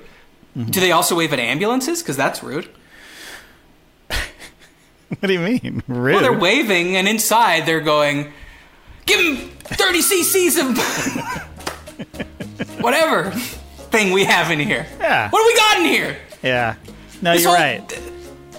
Do 0.55 0.79
they 0.79 0.91
also 0.91 1.15
wave 1.15 1.33
at 1.33 1.39
ambulances? 1.39 2.01
Because 2.01 2.17
that's 2.17 2.41
rude. 2.41 2.67
what 4.07 5.21
do 5.21 5.33
you 5.33 5.39
mean? 5.39 5.83
Rude. 5.87 6.13
Well, 6.15 6.21
they're 6.23 6.33
waving, 6.37 6.95
and 6.95 7.07
inside 7.07 7.65
they're 7.65 7.79
going, 7.81 8.31
"Give 9.05 9.19
him 9.19 9.49
30 9.59 9.99
cc's 9.99 10.57
of 10.57 10.77
whatever 12.81 13.31
thing 13.91 14.11
we 14.13 14.23
have 14.25 14.51
in 14.51 14.59
here." 14.59 14.85
Yeah. 14.99 15.29
What 15.29 15.39
do 15.41 15.45
we 15.45 15.55
got 15.55 15.77
in 15.79 15.85
here? 15.85 16.17
yeah. 16.43 16.75
No, 17.21 17.33
This 17.33 17.43
you're 17.43 17.51
whole- 17.55 17.59
right. 17.63 18.01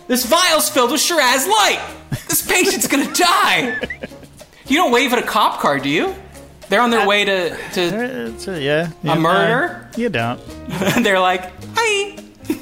This 0.08 0.24
vial's 0.26 0.68
filled 0.68 0.90
with 0.92 1.00
Shiraz 1.00 1.46
Light. 1.46 1.80
This 2.28 2.42
patient's 2.46 2.86
gonna 2.88 3.12
die. 3.12 3.78
You 4.68 4.76
don't 4.76 4.92
wave 4.92 5.14
at 5.14 5.18
a 5.18 5.22
cop 5.26 5.60
car, 5.60 5.78
do 5.78 5.88
you? 5.88 6.14
They're 6.68 6.80
on 6.80 6.90
their 6.90 7.06
way 7.06 7.24
to 7.24 7.56
to. 7.72 8.34
A, 8.48 8.60
yeah. 8.60 8.90
yeah, 9.02 9.14
murder? 9.14 9.88
no, 9.92 9.98
you 9.98 10.08
don't. 10.08 10.40
they're 11.02 11.20
like, 11.20 11.50
"Hi." 11.76 12.18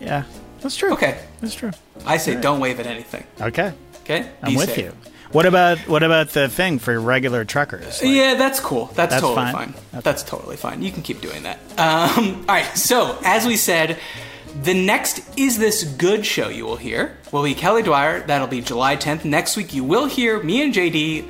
Yeah. 0.00 0.24
That's 0.60 0.76
true. 0.76 0.92
Okay. 0.94 1.18
That's 1.40 1.54
true. 1.54 1.70
I 2.06 2.16
say 2.16 2.40
don't 2.40 2.58
wave 2.58 2.80
at 2.80 2.86
anything. 2.86 3.24
Okay. 3.40 3.72
Okay? 4.02 4.28
I'm 4.42 4.52
Be 4.52 4.56
with 4.56 4.70
safe. 4.70 4.78
you. 4.78 4.92
What 5.32 5.46
about 5.46 5.78
what 5.86 6.02
about 6.02 6.30
the 6.30 6.48
thing 6.48 6.78
for 6.78 6.98
regular 6.98 7.44
truckers? 7.44 8.02
Like, 8.02 8.10
yeah, 8.10 8.34
that's 8.34 8.58
cool. 8.58 8.86
That's, 8.86 9.10
That's 9.12 9.20
totally 9.20 9.52
fine. 9.52 9.54
fine. 9.54 9.82
Okay. 9.92 10.00
That's 10.02 10.22
totally 10.24 10.56
fine. 10.56 10.82
You 10.82 10.90
can 10.90 11.02
keep 11.02 11.20
doing 11.20 11.44
that. 11.44 11.58
Um, 11.78 12.40
all 12.48 12.54
right. 12.54 12.76
So, 12.76 13.16
as 13.24 13.46
we 13.46 13.56
said, 13.56 13.98
the 14.62 14.74
next 14.74 15.22
is 15.38 15.58
this 15.58 15.84
good 15.84 16.26
show 16.26 16.48
you 16.48 16.64
will 16.64 16.76
hear 16.76 17.16
will 17.30 17.44
be 17.44 17.54
Kelly 17.54 17.82
Dwyer. 17.82 18.20
That'll 18.26 18.48
be 18.48 18.60
July 18.60 18.96
10th. 18.96 19.24
Next 19.24 19.56
week, 19.56 19.72
you 19.72 19.84
will 19.84 20.06
hear 20.06 20.42
me 20.42 20.62
and 20.62 20.74
JD. 20.74 21.28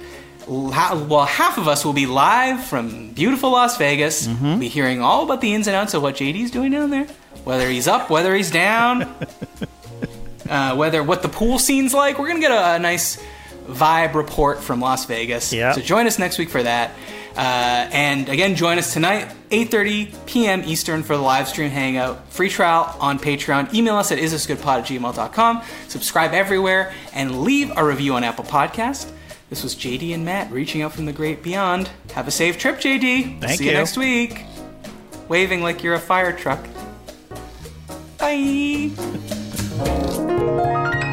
Well, 0.51 1.27
half 1.27 1.59
of 1.59 1.69
us 1.69 1.85
will 1.85 1.93
be 1.93 2.07
live 2.07 2.65
from 2.65 3.11
beautiful 3.11 3.53
Las 3.53 3.77
Vegas. 3.77 4.27
Mm-hmm. 4.27 4.45
We'll 4.45 4.59
be 4.59 4.69
hearing 4.69 5.01
all 5.01 5.23
about 5.23 5.41
the 5.41 5.55
ins 5.55 5.69
and 5.69 5.77
outs 5.77 5.95
of 5.95 6.03
what 6.03 6.17
JD's 6.17 6.51
doing 6.51 6.73
down 6.73 6.91
there, 6.91 7.07
whether 7.45 7.71
he's 7.71 7.87
up, 7.87 8.11
whether 8.11 8.35
he's 8.35 8.51
down, 8.51 9.03
uh, 10.49 10.75
whether 10.75 11.05
what 11.05 11.23
the 11.23 11.29
pool 11.29 11.61
scene's 11.61 11.95
like. 11.95 12.19
We're 12.19 12.27
gonna 12.27 12.41
get 12.41 12.51
a, 12.51 12.75
a 12.75 12.79
nice 12.81 13.23
vibe 13.67 14.15
report 14.15 14.61
from 14.61 14.81
Las 14.81 15.05
Vegas. 15.05 15.53
Yeah. 15.53 15.71
So 15.71 15.83
join 15.83 16.09
us 16.09 16.19
next 16.19 16.37
week 16.37 16.49
for 16.49 16.65
that. 16.65 16.91
Uh, 17.37 17.89
and 17.93 18.29
again, 18.29 18.57
join 18.57 18.77
us 18.77 18.93
tonight, 18.93 19.33
8.30 19.51 20.27
p.m. 20.27 20.63
Eastern 20.65 21.05
for 21.05 21.17
the 21.17 21.23
live 21.23 21.47
stream 21.47 21.71
hangout. 21.71 22.29
Free 22.33 22.49
trial 22.49 22.97
on 22.99 23.21
Patreon. 23.21 23.73
Email 23.73 23.95
us 23.95 24.11
at 24.11 24.19
isthisgoodpod 24.19 24.81
at 24.81 24.85
gmail.com. 24.87 25.63
Subscribe 25.87 26.33
everywhere 26.33 26.93
and 27.15 27.43
leave 27.43 27.71
a 27.77 27.85
review 27.85 28.15
on 28.15 28.25
Apple 28.25 28.45
Podcast. 28.45 29.13
This 29.51 29.65
was 29.65 29.75
JD 29.75 30.15
and 30.15 30.25
Matt 30.25 30.51
reaching 30.53 30.81
out 30.81 30.93
from 30.93 31.07
the 31.07 31.13
great 31.13 31.43
beyond. 31.43 31.91
Have 32.15 32.29
a 32.29 32.31
safe 32.31 32.57
trip, 32.57 32.77
JD. 32.77 33.41
Thank 33.41 33.59
See 33.59 33.65
you 33.65 33.73
you. 33.73 33.77
next 33.77 33.97
week. 33.97 34.45
Waving 35.29 35.61
like 35.61 35.83
you're 35.83 35.95
a 35.95 36.01
fire 36.01 36.33
truck. 36.33 36.65
Bye. 38.17 38.91